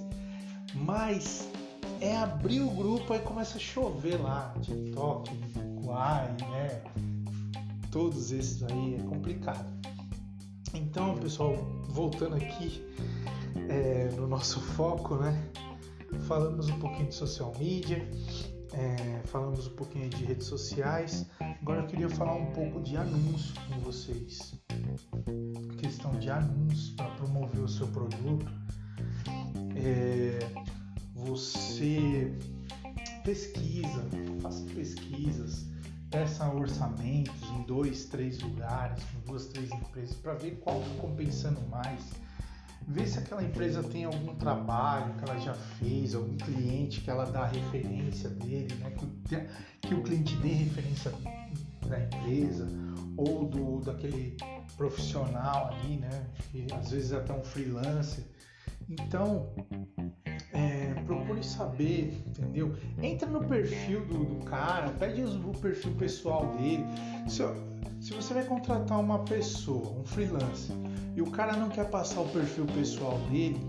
Mas 0.73 1.47
é 2.01 2.17
abrir 2.17 2.61
o 2.61 2.69
grupo 2.69 3.13
e 3.13 3.19
começa 3.19 3.57
a 3.57 3.61
chover 3.61 4.19
lá. 4.19 4.53
TikTok, 4.61 5.31
Quai, 5.85 6.35
né? 6.49 6.81
Todos 7.93 8.31
esses 8.31 8.63
aí 8.63 8.95
é 8.95 9.03
complicado. 9.03 9.71
Então, 10.73 11.15
pessoal, 11.15 11.53
voltando 11.89 12.35
aqui 12.35 12.83
é, 13.69 14.09
no 14.15 14.27
nosso 14.27 14.59
foco, 14.59 15.15
né? 15.17 15.47
Falamos 16.27 16.69
um 16.69 16.79
pouquinho 16.79 17.09
de 17.09 17.13
social 17.13 17.53
media, 17.59 18.09
é, 18.73 19.21
falamos 19.25 19.67
um 19.67 19.75
pouquinho 19.75 20.09
de 20.09 20.25
redes 20.25 20.47
sociais. 20.47 21.27
Agora 21.61 21.81
eu 21.81 21.85
queria 21.85 22.09
falar 22.09 22.33
um 22.33 22.47
pouco 22.47 22.81
de 22.81 22.97
anúncio 22.97 23.53
com 23.67 23.79
vocês. 23.81 24.59
Questão 25.77 26.17
de 26.17 26.31
anúncio 26.31 26.95
para 26.95 27.11
promover 27.11 27.61
o 27.61 27.67
seu 27.67 27.87
produto. 27.89 28.47
É, 29.75 30.39
você 31.13 32.33
pesquisa, 33.23 34.03
faça 34.41 34.65
pesquisas, 34.73 35.67
peça 36.13 36.47
orçamentos 36.47 37.49
em 37.49 37.63
dois, 37.63 38.05
três 38.05 38.39
lugares, 38.39 39.03
com 39.03 39.19
duas, 39.31 39.47
três 39.47 39.71
empresas, 39.71 40.15
para 40.15 40.35
ver 40.35 40.59
qual 40.59 40.79
está 40.79 41.01
compensando 41.01 41.59
mais 41.71 42.01
ver 42.87 43.07
se 43.07 43.17
aquela 43.17 43.43
empresa 43.43 43.81
tem 43.81 44.03
algum 44.03 44.35
trabalho 44.35 45.15
que 45.15 45.27
ela 45.27 45.39
já 45.39 45.55
fez, 45.55 46.13
algum 46.13 46.37
cliente 46.37 47.01
que 47.01 47.09
ela 47.09 47.25
dá 47.25 47.47
referência 47.47 48.29
dele, 48.29 48.75
né? 48.75 48.91
que, 48.91 49.87
que 49.87 49.95
o 49.95 50.03
cliente 50.03 50.35
dê 50.35 50.49
referência 50.49 51.11
da 51.87 51.99
empresa 51.99 52.67
ou 53.17 53.45
do 53.45 53.79
daquele 53.79 54.37
profissional 54.77 55.73
ali, 55.73 55.97
né? 55.97 56.27
Que 56.51 56.67
às 56.73 56.91
vezes 56.91 57.11
é 57.11 57.17
até 57.17 57.33
um 57.33 57.43
freelancer. 57.43 58.23
Então, 58.87 59.53
é, 60.53 60.93
procure 61.05 61.43
saber, 61.43 62.21
entendeu? 62.27 62.75
Entra 63.01 63.29
no 63.29 63.43
perfil 63.43 64.05
do, 64.05 64.25
do 64.25 64.45
cara, 64.45 64.89
pede 64.91 65.23
o 65.23 65.51
perfil 65.59 65.93
pessoal 65.95 66.47
dele. 66.57 66.85
Se, 67.27 67.43
se 67.99 68.13
você 68.13 68.33
vai 68.33 68.43
contratar 68.43 68.99
uma 68.99 69.19
pessoa, 69.19 69.99
um 69.99 70.03
freelancer, 70.03 70.75
e 71.15 71.21
o 71.21 71.29
cara 71.31 71.55
não 71.55 71.69
quer 71.69 71.89
passar 71.89 72.21
o 72.21 72.29
perfil 72.29 72.65
pessoal 72.67 73.17
dele, 73.29 73.59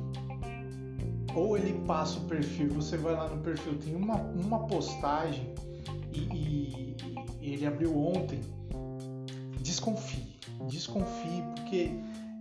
ou 1.35 1.57
ele 1.57 1.73
passa 1.87 2.19
o 2.19 2.25
perfil, 2.25 2.69
você 2.71 2.97
vai 2.97 3.15
lá 3.15 3.29
no 3.29 3.43
perfil, 3.43 3.77
tem 3.79 3.95
uma, 3.95 4.17
uma 4.17 4.67
postagem 4.67 5.53
e, 6.12 6.21
e, 6.21 6.97
ele 7.41 7.67
abriu 7.67 7.99
ontem, 7.99 8.41
desconfie, 9.61 10.37
desconfie, 10.69 11.43
porque 11.55 11.91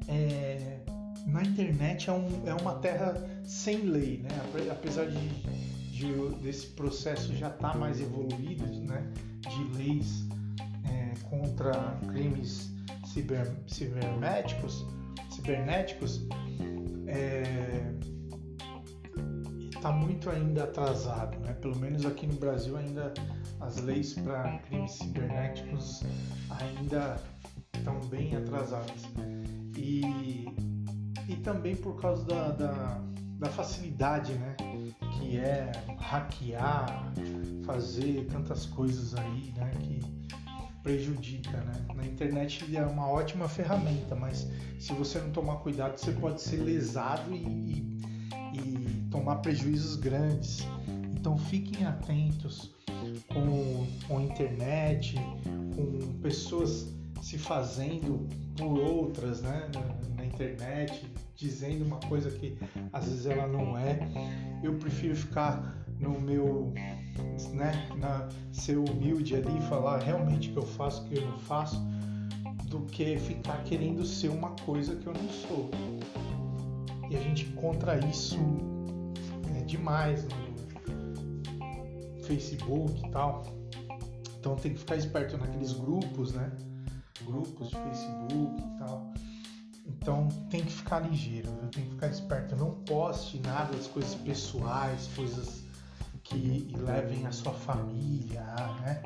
é, 0.07 0.79
na 1.25 1.41
internet 1.41 2.09
é, 2.09 2.13
um, 2.13 2.27
é 2.45 2.53
uma 2.53 2.75
terra 2.75 3.15
sem 3.43 3.81
lei, 3.81 4.19
né? 4.23 4.29
apesar 4.71 5.05
de, 5.05 5.29
de 5.91 6.13
desse 6.41 6.67
processo 6.67 7.33
já 7.35 7.49
estar 7.49 7.71
tá 7.71 7.77
mais 7.77 7.99
evoluído, 7.99 8.65
né? 8.65 9.11
de 9.41 9.77
leis 9.77 10.27
é, 10.85 11.13
contra 11.29 11.97
crimes 12.07 12.73
ciber, 13.05 13.51
cibernéticos, 13.67 14.85
cibernéticos 15.29 16.25
está 19.75 19.89
é, 19.89 19.91
muito 19.91 20.29
ainda 20.29 20.63
atrasado, 20.63 21.37
né? 21.39 21.53
Pelo 21.53 21.77
menos 21.77 22.05
aqui 22.05 22.25
no 22.25 22.35
Brasil 22.35 22.77
ainda 22.77 23.13
as 23.59 23.77
leis 23.77 24.13
para 24.13 24.57
crimes 24.59 24.91
cibernéticos 24.93 26.03
ainda 26.49 27.17
estão 27.73 27.99
bem 28.07 28.35
atrasadas 28.35 29.03
e, 29.77 30.45
e 31.27 31.35
também 31.37 31.75
por 31.75 31.99
causa 31.99 32.23
da, 32.25 32.49
da, 32.49 33.01
da 33.39 33.49
facilidade, 33.49 34.33
né? 34.33 34.55
Que 35.17 35.37
é 35.37 35.71
hackear, 35.99 37.13
fazer 37.65 38.27
tantas 38.31 38.65
coisas 38.65 39.15
aí, 39.15 39.53
né? 39.55 39.71
Que 39.79 39.99
prejudica, 40.81 41.57
né? 41.57 41.85
Na 41.95 42.05
internet 42.05 42.75
é 42.75 42.85
uma 42.85 43.07
ótima 43.07 43.47
ferramenta, 43.47 44.15
mas 44.15 44.47
se 44.79 44.93
você 44.93 45.19
não 45.19 45.31
tomar 45.31 45.57
cuidado, 45.57 45.97
você 45.97 46.11
pode 46.11 46.41
ser 46.41 46.57
lesado 46.57 47.33
e, 47.33 47.37
e, 47.37 48.57
e 48.57 49.07
tomar 49.09 49.37
prejuízos 49.37 49.95
grandes. 49.95 50.67
Então 51.15 51.37
fiquem 51.37 51.85
atentos 51.85 52.75
com, 53.29 53.87
com 54.07 54.17
a 54.17 54.21
internet, 54.21 55.15
com 55.75 56.19
pessoas 56.21 56.93
se 57.21 57.37
fazendo 57.37 58.27
por 58.57 58.77
outras, 58.77 59.41
né? 59.41 59.69
Internet, 60.33 61.05
dizendo 61.35 61.85
uma 61.85 61.99
coisa 61.99 62.31
que 62.31 62.57
às 62.91 63.05
vezes 63.05 63.25
ela 63.25 63.47
não 63.47 63.77
é. 63.77 63.99
Eu 64.63 64.75
prefiro 64.75 65.15
ficar 65.15 65.85
no 65.99 66.19
meu 66.19 66.73
né, 67.53 67.87
na, 67.97 68.27
ser 68.51 68.77
humilde 68.77 69.35
ali 69.35 69.57
e 69.57 69.61
falar 69.61 69.99
realmente 69.99 70.49
o 70.49 70.53
que 70.53 70.59
eu 70.59 70.65
faço, 70.65 71.03
o 71.03 71.05
que 71.05 71.17
eu 71.17 71.25
não 71.25 71.39
faço, 71.39 71.81
do 72.65 72.81
que 72.81 73.17
ficar 73.17 73.63
querendo 73.63 74.05
ser 74.05 74.29
uma 74.29 74.51
coisa 74.65 74.95
que 74.95 75.05
eu 75.05 75.13
não 75.13 75.29
sou. 75.29 75.69
E 77.09 77.15
a 77.15 77.19
gente 77.19 77.45
encontra 77.45 77.97
isso 78.07 78.39
né, 79.51 79.61
demais 79.65 80.23
no 80.23 82.23
Facebook 82.23 83.05
e 83.05 83.11
tal. 83.11 83.43
Então 84.39 84.55
tem 84.55 84.73
que 84.73 84.79
ficar 84.79 84.95
esperto 84.95 85.37
naqueles 85.37 85.73
grupos, 85.73 86.33
né? 86.33 86.51
Grupos 87.23 87.69
de 87.69 87.75
Facebook 87.75 88.33
e 88.33 88.79
tal. 88.79 89.13
Então 89.85 90.27
tem 90.49 90.63
que 90.63 90.71
ficar 90.71 90.99
ligeiro, 90.99 91.49
tem 91.71 91.83
que 91.83 91.91
ficar 91.91 92.07
esperto. 92.07 92.55
Não 92.55 92.71
poste 92.71 93.39
nada 93.39 93.75
das 93.75 93.87
coisas 93.87 94.15
pessoais, 94.15 95.09
coisas 95.15 95.63
que 96.23 96.73
levem 96.77 97.25
a 97.25 97.31
sua 97.31 97.53
família, 97.53 98.43
né? 98.81 99.03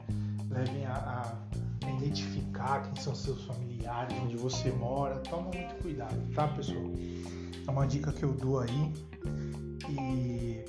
levem 0.49 0.86
a, 0.86 0.93
a, 0.93 1.89
identificar 1.89 2.84
quem 2.84 2.95
são 3.01 3.15
seus 3.15 3.43
familiares, 3.45 4.15
onde 4.19 4.38
você 4.38 4.71
mora. 4.71 5.17
Toma 5.19 5.51
muito 5.51 5.75
cuidado, 5.82 6.15
tá, 6.34 6.47
pessoal? 6.49 6.84
É 7.67 7.71
uma 7.71 7.88
dica 7.88 8.11
que 8.11 8.23
eu 8.23 8.34
dou 8.34 8.59
aí. 8.59 8.93
E, 9.89 10.65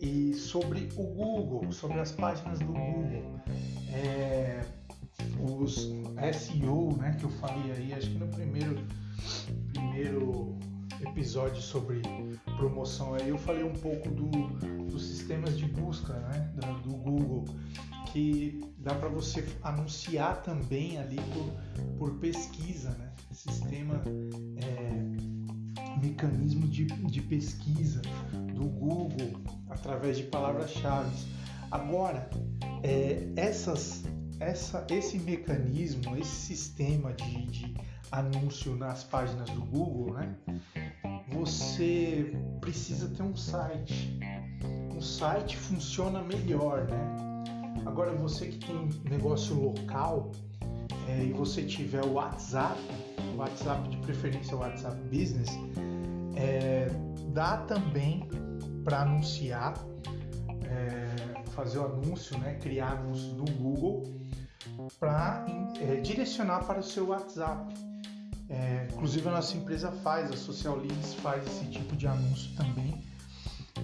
e 0.00 0.34
sobre 0.34 0.88
o 0.96 1.04
Google, 1.04 1.72
sobre 1.72 2.00
as 2.00 2.12
páginas 2.12 2.58
do 2.60 2.66
Google. 2.66 3.40
É, 3.92 4.64
os 5.40 5.90
SEO, 6.32 6.96
né, 6.96 7.16
que 7.18 7.24
eu 7.24 7.30
falei 7.30 7.72
aí, 7.72 7.92
acho 7.92 8.10
que 8.10 8.18
no 8.18 8.28
primeiro, 8.28 8.86
primeiro 9.72 10.58
episódio 11.00 11.60
sobre 11.60 12.00
promoção 12.56 13.14
aí 13.14 13.28
eu 13.28 13.36
falei 13.36 13.62
um 13.62 13.72
pouco 13.72 14.08
do, 14.08 14.30
dos 14.86 15.04
sistemas 15.04 15.58
de 15.58 15.66
busca 15.66 16.14
né, 16.14 16.52
do, 16.54 16.88
do 16.88 16.96
Google 16.96 17.44
que 18.14 18.60
dá 18.78 18.94
para 18.94 19.08
você 19.08 19.44
anunciar 19.60 20.40
também 20.42 20.98
ali 20.98 21.16
por, 21.16 21.98
por 21.98 22.18
pesquisa, 22.20 22.90
né? 22.90 23.12
Sistema, 23.32 24.00
é, 24.56 26.00
mecanismo 26.00 26.68
de, 26.68 26.84
de 26.84 27.20
pesquisa 27.22 28.00
do 28.54 28.68
Google 28.68 29.40
através 29.68 30.16
de 30.16 30.22
palavras-chave. 30.22 31.10
Agora, 31.72 32.30
é, 32.84 33.28
essas, 33.34 34.04
essa, 34.40 34.86
esse 34.90 35.18
mecanismo, 35.18 36.16
esse 36.16 36.30
sistema 36.30 37.12
de, 37.12 37.46
de 37.46 37.74
anúncio 38.10 38.76
nas 38.76 39.04
páginas 39.04 39.48
do 39.50 39.60
Google, 39.62 40.14
né? 40.14 40.36
você 41.34 42.32
precisa 42.60 43.08
ter 43.08 43.22
um 43.22 43.36
site. 43.36 44.18
Um 44.94 45.00
site 45.00 45.56
funciona 45.56 46.22
melhor, 46.22 46.86
né? 46.86 47.34
Agora 47.84 48.12
você 48.12 48.46
que 48.46 48.58
tem 48.66 48.88
negócio 49.10 49.54
local 49.60 50.30
é, 51.08 51.24
e 51.24 51.32
você 51.32 51.62
tiver 51.62 52.04
o 52.04 52.12
WhatsApp, 52.12 52.80
WhatsApp 53.36 53.88
de 53.88 53.96
preferência 53.98 54.56
o 54.56 54.60
WhatsApp 54.60 54.96
Business, 55.08 55.50
é, 56.36 56.86
dá 57.32 57.58
também 57.58 58.28
para 58.84 59.02
anunciar, 59.02 59.74
é, 60.64 61.42
fazer 61.50 61.78
o 61.78 61.86
anúncio, 61.86 62.38
né? 62.38 62.54
Criar 62.54 62.92
anúncios 62.92 63.32
no 63.34 63.44
Google 63.44 64.04
para 64.98 65.44
é, 65.80 65.96
direcionar 66.00 66.64
para 66.64 66.80
o 66.80 66.82
seu 66.82 67.08
WhatsApp. 67.08 67.74
É, 68.48 68.88
inclusive 68.92 69.26
a 69.28 69.32
nossa 69.32 69.56
empresa 69.56 69.90
faz, 69.90 70.30
a 70.30 70.36
Social 70.36 70.76
Leads 70.76 71.14
faz 71.14 71.46
esse 71.46 71.64
tipo 71.70 71.96
de 71.96 72.06
anúncio 72.06 72.54
também, 72.56 73.02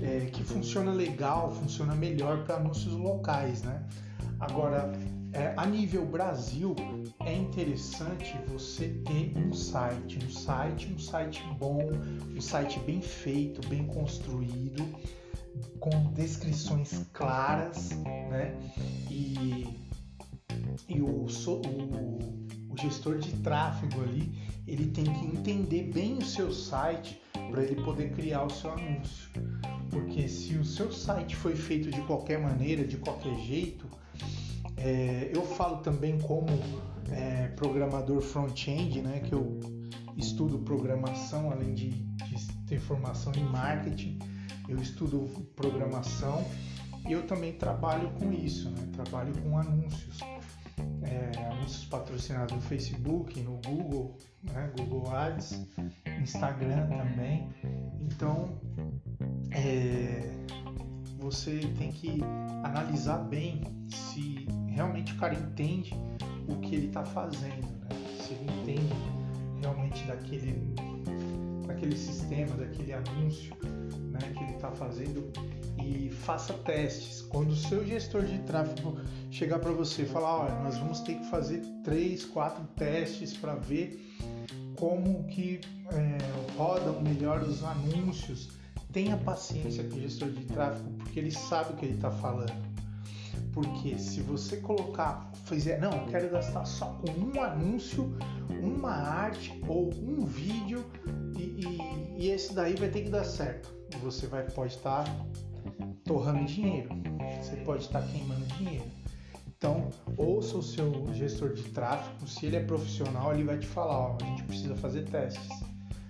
é, 0.02 0.26
que 0.26 0.44
funciona 0.44 0.92
legal, 0.92 1.50
funciona 1.54 1.94
melhor 1.94 2.44
para 2.44 2.56
anúncios 2.56 2.92
locais, 2.92 3.62
né? 3.62 3.82
Agora, 4.38 4.92
é, 5.32 5.54
a 5.56 5.64
nível 5.64 6.04
Brasil, 6.04 6.74
é 7.24 7.34
interessante 7.34 8.36
você 8.48 8.88
ter 9.06 9.32
um 9.36 9.52
site, 9.52 10.18
um 10.24 10.30
site, 10.30 10.92
um 10.92 10.98
site 10.98 11.42
bom, 11.58 11.90
um 12.34 12.40
site 12.40 12.80
bem 12.80 13.00
feito, 13.00 13.66
bem 13.68 13.86
construído, 13.86 14.84
com 15.78 15.90
descrições 16.12 17.06
claras, 17.12 17.90
né? 18.30 18.54
E, 19.10 19.68
e 20.88 21.00
o, 21.00 21.26
o, 21.26 22.72
o 22.72 22.76
gestor 22.76 23.18
de 23.18 23.32
tráfego 23.38 24.02
ali 24.02 24.32
ele 24.66 24.86
tem 24.90 25.04
que 25.04 25.26
entender 25.26 25.90
bem 25.92 26.18
o 26.18 26.24
seu 26.24 26.52
site 26.52 27.20
para 27.50 27.62
ele 27.62 27.82
poder 27.82 28.12
criar 28.12 28.44
o 28.44 28.50
seu 28.50 28.72
anúncio. 28.72 29.30
Porque 29.90 30.28
se 30.28 30.54
o 30.54 30.64
seu 30.64 30.92
site 30.92 31.34
foi 31.34 31.56
feito 31.56 31.90
de 31.90 32.00
qualquer 32.02 32.40
maneira, 32.40 32.86
de 32.86 32.96
qualquer 32.96 33.34
jeito, 33.40 33.86
é, 34.76 35.30
eu 35.34 35.42
falo 35.42 35.78
também 35.78 36.18
como 36.20 36.46
é, 37.10 37.48
programador 37.48 38.20
front-end, 38.20 39.02
né, 39.02 39.20
que 39.20 39.34
eu 39.34 39.58
estudo 40.16 40.60
programação 40.60 41.50
além 41.50 41.74
de, 41.74 41.90
de 41.90 42.52
ter 42.68 42.78
formação 42.78 43.32
em 43.34 43.44
marketing, 43.44 44.18
eu 44.68 44.80
estudo 44.80 45.28
programação 45.56 46.44
e 47.08 47.12
eu 47.12 47.26
também 47.26 47.52
trabalho 47.52 48.10
com 48.10 48.32
isso, 48.32 48.70
né? 48.70 48.88
trabalho 48.92 49.32
com 49.42 49.58
anúncios. 49.58 50.20
É, 51.02 51.46
anúncios 51.46 51.84
patrocinados 51.86 52.54
no 52.54 52.60
Facebook, 52.62 53.40
no 53.40 53.60
Google, 53.66 54.16
né? 54.42 54.70
Google 54.76 55.10
Ads, 55.14 55.66
Instagram 56.20 56.88
também. 56.88 57.48
Então, 58.00 58.60
é, 59.52 60.30
você 61.18 61.60
tem 61.78 61.92
que 61.92 62.20
analisar 62.64 63.18
bem 63.18 63.62
se 63.88 64.46
realmente 64.68 65.12
o 65.12 65.16
cara 65.16 65.34
entende 65.34 65.92
o 66.48 66.56
que 66.56 66.74
ele 66.74 66.86
está 66.86 67.04
fazendo, 67.04 67.66
né? 67.66 67.88
se 68.22 68.32
ele 68.34 68.50
entende 68.60 68.94
realmente 69.60 70.04
daquele, 70.04 70.74
daquele 71.66 71.96
sistema, 71.96 72.56
daquele 72.56 72.92
anúncio 72.92 73.54
né, 74.10 74.18
que 74.36 74.42
ele 74.44 74.54
está 74.54 74.70
fazendo 74.70 75.30
e 75.84 76.10
faça 76.10 76.52
testes. 76.52 77.22
Quando 77.22 77.50
o 77.50 77.56
seu 77.56 77.84
gestor 77.84 78.24
de 78.24 78.38
tráfego 78.40 78.98
chegar 79.30 79.58
para 79.58 79.72
você 79.72 80.02
e 80.02 80.06
falar, 80.06 80.44
olha, 80.44 80.54
nós 80.60 80.76
vamos 80.78 81.00
ter 81.00 81.14
que 81.14 81.24
fazer 81.30 81.62
três, 81.84 82.24
quatro 82.24 82.64
testes 82.76 83.36
para 83.36 83.54
ver 83.54 84.00
como 84.76 85.24
que 85.24 85.60
é, 85.92 86.56
rodam 86.56 87.00
melhor 87.02 87.42
os 87.42 87.62
anúncios. 87.62 88.50
Tenha 88.92 89.16
paciência 89.16 89.84
com 89.84 89.96
o 89.96 90.00
gestor 90.00 90.30
de 90.30 90.44
tráfego, 90.46 90.90
porque 90.98 91.20
ele 91.20 91.30
sabe 91.30 91.74
o 91.74 91.76
que 91.76 91.84
ele 91.84 91.94
está 91.94 92.10
falando. 92.10 92.70
Porque 93.52 93.98
se 93.98 94.20
você 94.20 94.56
colocar, 94.56 95.30
fizer, 95.44 95.80
não, 95.80 96.06
quero 96.06 96.30
gastar 96.30 96.64
só 96.64 96.86
com 96.86 97.10
um 97.10 97.42
anúncio, 97.42 98.16
uma 98.62 98.92
arte 98.92 99.60
ou 99.66 99.92
um 99.94 100.24
vídeo 100.24 100.84
e, 101.36 101.42
e, 101.42 102.24
e 102.24 102.30
esse 102.30 102.54
daí 102.54 102.74
vai 102.74 102.88
ter 102.88 103.02
que 103.02 103.10
dar 103.10 103.24
certo. 103.24 103.72
Você 104.02 104.26
vai, 104.26 104.44
pode 104.44 104.74
estar 104.74 105.04
torrando 106.10 106.44
dinheiro, 106.44 106.88
você 107.40 107.54
pode 107.58 107.84
estar 107.84 108.02
queimando 108.02 108.44
dinheiro. 108.56 108.84
Então, 109.46 109.90
ouça 110.16 110.56
o 110.56 110.62
seu 110.62 111.08
gestor 111.14 111.52
de 111.52 111.62
tráfego, 111.62 112.26
se 112.26 112.46
ele 112.46 112.56
é 112.56 112.64
profissional, 112.64 113.32
ele 113.32 113.44
vai 113.44 113.56
te 113.60 113.66
falar, 113.68 113.96
ó, 113.96 114.18
a 114.20 114.24
gente 114.24 114.42
precisa 114.42 114.74
fazer 114.74 115.04
testes. 115.04 115.48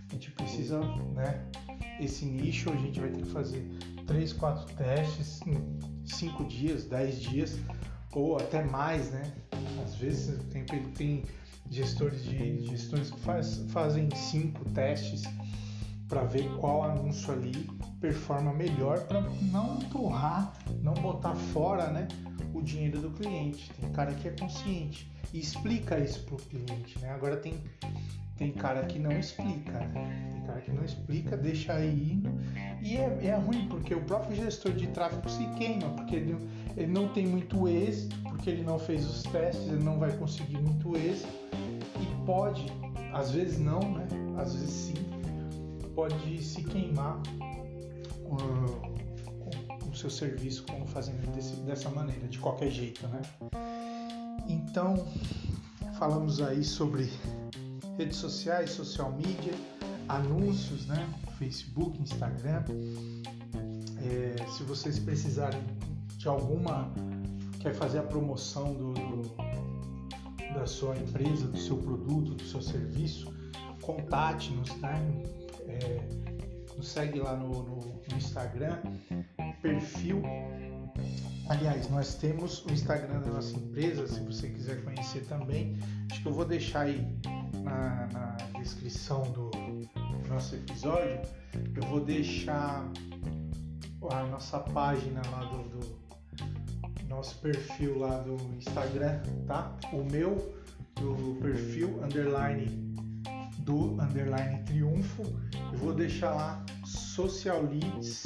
A 0.08 0.14
gente 0.14 0.30
precisa, 0.30 0.80
né, 1.14 1.44
esse 2.00 2.24
nicho 2.24 2.70
a 2.72 2.76
gente 2.76 2.98
vai 2.98 3.10
ter 3.10 3.20
que 3.20 3.28
fazer 3.28 3.62
três, 4.06 4.32
quatro 4.32 4.74
testes 4.74 5.42
em 5.46 6.06
cinco 6.06 6.44
dias, 6.44 6.86
dez 6.86 7.20
dias 7.20 7.58
ou 8.14 8.38
até 8.38 8.64
mais, 8.64 9.10
né? 9.10 9.30
Às 9.84 9.96
vezes 9.96 10.42
tem, 10.46 10.64
tem 10.64 11.24
gestores 11.70 12.24
de 12.24 12.64
gestores 12.64 13.10
que 13.10 13.20
faz, 13.20 13.66
fazem 13.68 14.08
cinco 14.16 14.64
testes 14.70 15.24
para 16.10 16.24
ver 16.24 16.50
qual 16.58 16.82
anúncio 16.82 17.32
ali 17.32 17.70
performa 18.00 18.52
melhor 18.52 18.98
para 19.06 19.20
não 19.52 19.76
torrar, 19.76 20.52
não 20.82 20.92
botar 20.94 21.36
fora, 21.36 21.88
né, 21.88 22.08
o 22.52 22.60
dinheiro 22.60 23.00
do 23.00 23.10
cliente. 23.10 23.70
Tem 23.80 23.90
cara 23.92 24.12
que 24.12 24.26
é 24.26 24.32
consciente 24.32 25.10
e 25.32 25.38
explica 25.38 25.96
isso 25.98 26.24
pro 26.24 26.36
cliente, 26.36 26.98
né? 26.98 27.12
Agora 27.12 27.36
tem 27.36 27.54
tem 28.36 28.52
cara 28.52 28.86
que 28.86 28.98
não 28.98 29.12
explica, 29.12 29.70
né? 29.70 30.30
Tem 30.32 30.42
cara 30.46 30.60
que 30.62 30.72
não 30.72 30.82
explica, 30.82 31.36
deixa 31.36 31.74
aí 31.74 32.12
indo. 32.14 32.30
E 32.80 32.96
é, 32.96 33.26
é 33.26 33.34
ruim 33.34 33.68
porque 33.68 33.94
o 33.94 34.00
próprio 34.00 34.34
gestor 34.34 34.72
de 34.72 34.86
tráfego 34.86 35.28
se 35.28 35.44
queima, 35.58 35.90
porque 35.90 36.16
ele, 36.16 36.38
ele 36.74 36.90
não 36.90 37.08
tem 37.08 37.26
muito 37.26 37.68
êxito, 37.68 38.16
porque 38.22 38.48
ele 38.48 38.62
não 38.62 38.78
fez 38.78 39.04
os 39.04 39.22
testes, 39.24 39.68
ele 39.68 39.84
não 39.84 39.98
vai 39.98 40.10
conseguir 40.16 40.56
muito 40.56 40.96
êxito. 40.96 41.28
E 42.00 42.24
pode, 42.24 42.64
às 43.12 43.30
vezes 43.30 43.58
não, 43.58 43.80
né? 43.80 44.08
Às 44.38 44.54
vezes 44.54 44.70
sim, 44.70 45.19
pode 45.94 46.42
se 46.42 46.62
queimar 46.64 47.20
uh, 48.24 49.88
o 49.90 49.96
seu 49.96 50.10
serviço 50.10 50.64
como 50.64 50.86
fazendo 50.86 51.26
desse, 51.34 51.56
dessa 51.56 51.90
maneira, 51.90 52.26
de 52.28 52.38
qualquer 52.38 52.70
jeito, 52.70 53.06
né? 53.08 53.20
Então, 54.48 55.06
falamos 55.98 56.40
aí 56.40 56.64
sobre 56.64 57.10
redes 57.96 58.16
sociais, 58.16 58.70
social 58.70 59.12
media, 59.12 59.54
anúncios, 60.08 60.86
né? 60.86 61.08
Facebook, 61.38 62.00
Instagram. 62.00 62.64
É, 64.02 64.46
se 64.50 64.62
vocês 64.64 64.98
precisarem 64.98 65.62
de 66.16 66.28
alguma, 66.28 66.90
quer 67.60 67.74
fazer 67.74 67.98
a 67.98 68.02
promoção 68.02 68.72
do, 68.74 68.92
do, 68.92 70.54
da 70.54 70.66
sua 70.66 70.96
empresa, 70.96 71.46
do 71.46 71.58
seu 71.58 71.76
produto, 71.76 72.34
do 72.34 72.44
seu 72.44 72.60
serviço, 72.60 73.32
contate-nos, 73.80 74.74
né? 74.76 75.22
É, 75.70 76.76
nos 76.76 76.88
segue 76.88 77.18
lá 77.18 77.36
no, 77.36 77.48
no, 77.48 77.76
no 77.76 78.16
Instagram, 78.16 78.78
perfil 79.62 80.22
Aliás, 81.50 81.90
nós 81.90 82.14
temos 82.14 82.64
o 82.64 82.72
Instagram 82.72 83.22
da 83.22 83.32
nossa 83.32 83.56
empresa, 83.56 84.06
se 84.06 84.20
você 84.20 84.48
quiser 84.50 84.84
conhecer 84.84 85.26
também. 85.26 85.76
Acho 86.08 86.22
que 86.22 86.28
eu 86.28 86.32
vou 86.32 86.44
deixar 86.44 86.82
aí 86.82 87.04
na, 87.64 88.06
na 88.12 88.36
descrição 88.56 89.22
do 89.32 89.50
nosso 90.28 90.54
episódio, 90.54 91.20
eu 91.74 91.82
vou 91.88 92.04
deixar 92.04 92.88
a 94.12 94.22
nossa 94.28 94.60
página 94.60 95.20
lá 95.32 95.40
do, 95.40 95.68
do 95.70 97.08
nosso 97.08 97.36
perfil 97.40 97.98
lá 97.98 98.18
do 98.18 98.36
Instagram, 98.56 99.20
tá? 99.48 99.76
O 99.92 100.04
meu 100.04 100.54
do 100.94 101.36
perfil 101.40 102.00
underline 102.04 102.89
do 103.64 104.00
underline 104.00 104.62
triunfo. 104.64 105.22
Eu 105.72 105.78
vou 105.78 105.94
deixar 105.94 106.32
lá 106.32 106.64
socialleads 106.84 108.24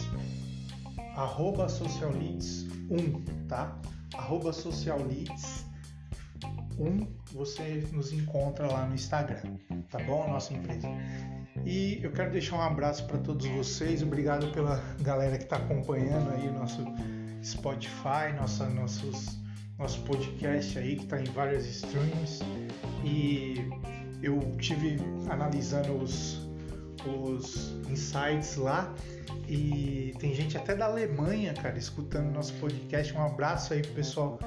arroba 1.17 1.69
socialleads 1.69 2.67
1, 2.91 3.47
tá? 3.47 3.79
Arroba 4.15 4.53
socialleads 4.53 5.65
1 6.79 7.07
você 7.33 7.87
nos 7.93 8.13
encontra 8.13 8.67
lá 8.67 8.87
no 8.87 8.95
Instagram, 8.95 9.57
tá 9.91 9.99
bom? 10.01 10.29
Nossa 10.29 10.55
empresa. 10.55 10.89
E 11.65 12.01
eu 12.03 12.13
quero 12.13 12.31
deixar 12.31 12.57
um 12.57 12.63
abraço 12.63 13.07
para 13.07 13.19
todos 13.19 13.47
vocês. 13.47 14.03
Obrigado 14.03 14.53
pela 14.53 14.83
galera 15.01 15.39
que 15.39 15.45
está 15.45 15.57
acompanhando 15.57 16.31
aí 16.31 16.49
o 16.49 16.53
nosso 16.53 16.85
Spotify, 17.43 18.33
nossa, 18.37 18.69
nossos, 18.71 19.39
nosso 19.79 20.01
podcast 20.03 20.79
aí 20.79 20.97
que 20.97 21.05
está 21.05 21.21
em 21.21 21.25
várias 21.25 21.67
streams. 21.67 22.41
E 23.05 23.57
eu 24.25 24.41
tive 24.59 24.97
analisando 25.29 25.93
os, 25.95 26.49
os 27.07 27.75
insights 27.91 28.57
lá 28.57 28.95
e 29.47 30.15
tem 30.19 30.35
gente 30.35 30.57
até 30.57 30.75
da 30.75 30.87
Alemanha, 30.87 31.53
cara, 31.53 31.77
escutando 31.79 32.33
nosso 32.33 32.55
podcast. 32.55 33.13
Um 33.15 33.23
abraço 33.23 33.75
aí 33.75 33.83
pro 33.83 33.93
pessoal 33.93 34.39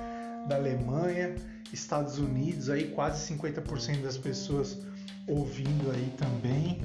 da 0.47 0.55
Alemanha. 0.55 1.35
Estados 1.71 2.17
Unidos, 2.17 2.69
aí 2.69 2.89
quase 2.91 3.33
50% 3.33 4.01
das 4.01 4.17
pessoas 4.17 4.79
ouvindo 5.27 5.91
aí 5.91 6.13
também. 6.17 6.81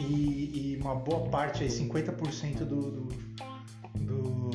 E, 0.00 0.74
e 0.74 0.78
uma 0.80 0.94
boa 0.94 1.28
parte 1.30 1.62
aí, 1.62 1.70
50% 1.70 2.58
do, 2.58 2.90
do, 2.90 3.08
do, 3.94 4.50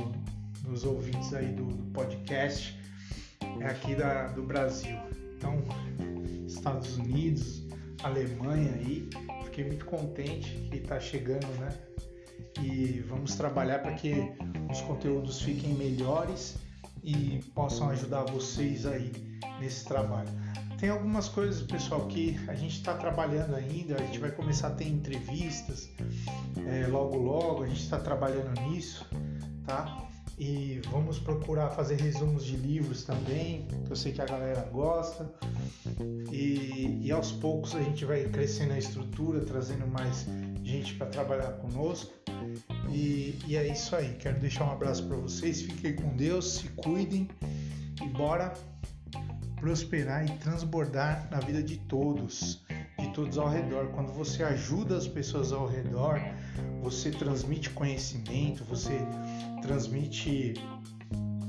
dos 0.63 0.83
ouvintes 0.83 1.33
aí 1.33 1.47
do, 1.53 1.65
do, 1.65 1.83
podcast 1.91 2.77
é 3.59 3.65
aqui 3.65 3.95
da, 3.95 4.27
do 4.27 4.43
Brasil. 4.43 4.95
Então, 5.37 5.63
Estados 6.45 6.97
Unidos, 6.97 7.63
Alemanha 8.03 8.73
aí, 8.73 9.09
fiquei 9.45 9.65
muito 9.65 9.85
contente 9.85 10.49
que 10.71 10.77
está 10.77 10.99
chegando, 10.99 11.47
né? 11.59 11.69
E 12.61 12.99
vamos 13.07 13.35
trabalhar 13.35 13.79
para 13.79 13.93
que 13.93 14.15
os 14.69 14.81
conteúdos 14.81 15.41
fiquem 15.41 15.73
melhores 15.73 16.55
e 17.03 17.39
possam 17.53 17.89
ajudar 17.89 18.23
vocês 18.23 18.85
aí 18.85 19.11
nesse 19.59 19.85
trabalho. 19.85 20.29
Tem 20.79 20.89
algumas 20.89 21.29
coisas, 21.29 21.61
pessoal, 21.61 22.07
que 22.07 22.39
a 22.47 22.55
gente 22.55 22.77
está 22.77 22.95
trabalhando 22.95 23.55
ainda, 23.55 23.95
a 23.95 23.99
gente 23.99 24.17
vai 24.17 24.31
começar 24.31 24.69
a 24.69 24.71
ter 24.71 24.87
entrevistas 24.87 25.89
é, 26.65 26.87
logo 26.87 27.17
logo, 27.17 27.63
a 27.63 27.67
gente 27.67 27.81
está 27.81 27.99
trabalhando 27.99 28.59
nisso, 28.61 29.05
tá? 29.65 30.10
E 30.43 30.81
vamos 30.89 31.19
procurar 31.19 31.69
fazer 31.69 31.97
resumos 31.97 32.43
de 32.43 32.57
livros 32.57 33.03
também, 33.03 33.67
que 33.85 33.91
eu 33.91 33.95
sei 33.95 34.11
que 34.11 34.23
a 34.23 34.25
galera 34.25 34.67
gosta. 34.73 35.31
E, 36.31 36.97
e 36.99 37.11
aos 37.11 37.31
poucos 37.31 37.75
a 37.75 37.83
gente 37.83 38.05
vai 38.05 38.23
crescendo 38.23 38.73
a 38.73 38.79
estrutura, 38.79 39.41
trazendo 39.41 39.85
mais 39.85 40.25
gente 40.63 40.95
para 40.95 41.05
trabalhar 41.05 41.51
conosco. 41.59 42.11
E, 42.89 43.37
e, 43.45 43.55
é 43.55 43.67
isso 43.67 43.95
aí. 43.95 44.15
Quero 44.15 44.39
deixar 44.39 44.65
um 44.65 44.71
abraço 44.71 45.07
para 45.07 45.15
vocês. 45.15 45.61
Fiquem 45.61 45.95
com 45.95 46.17
Deus, 46.17 46.55
se 46.55 46.69
cuidem 46.69 47.29
e 48.03 48.07
bora 48.07 48.51
prosperar 49.57 50.25
e 50.25 50.39
transbordar 50.39 51.27
na 51.29 51.39
vida 51.39 51.61
de 51.61 51.77
todos, 51.77 52.63
de 52.97 53.13
todos 53.13 53.37
ao 53.37 53.47
redor. 53.47 53.89
Quando 53.89 54.11
você 54.11 54.41
ajuda 54.41 54.97
as 54.97 55.07
pessoas 55.07 55.53
ao 55.53 55.67
redor, 55.67 56.19
você 56.81 57.11
transmite 57.11 57.69
conhecimento, 57.69 58.63
você 58.63 59.05
transmite 59.61 60.53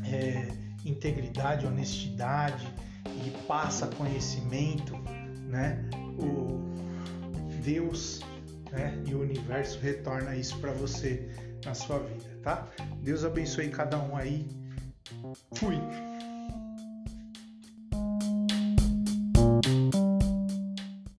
é, 0.04 0.48
integridade, 0.84 1.66
honestidade 1.66 2.66
e 3.06 3.30
passa 3.46 3.86
conhecimento, 3.86 4.96
né? 5.48 5.84
O 6.18 6.60
Deus 7.62 8.20
né? 8.70 9.00
e 9.06 9.14
o 9.14 9.20
universo 9.20 9.78
retorna 9.78 10.34
isso 10.34 10.58
para 10.58 10.72
você 10.72 11.30
na 11.64 11.74
sua 11.74 11.98
vida, 12.00 12.38
tá? 12.42 12.68
Deus 13.02 13.24
abençoe 13.24 13.68
cada 13.68 13.98
um 13.98 14.16
aí. 14.16 14.46
Fui. 15.54 15.78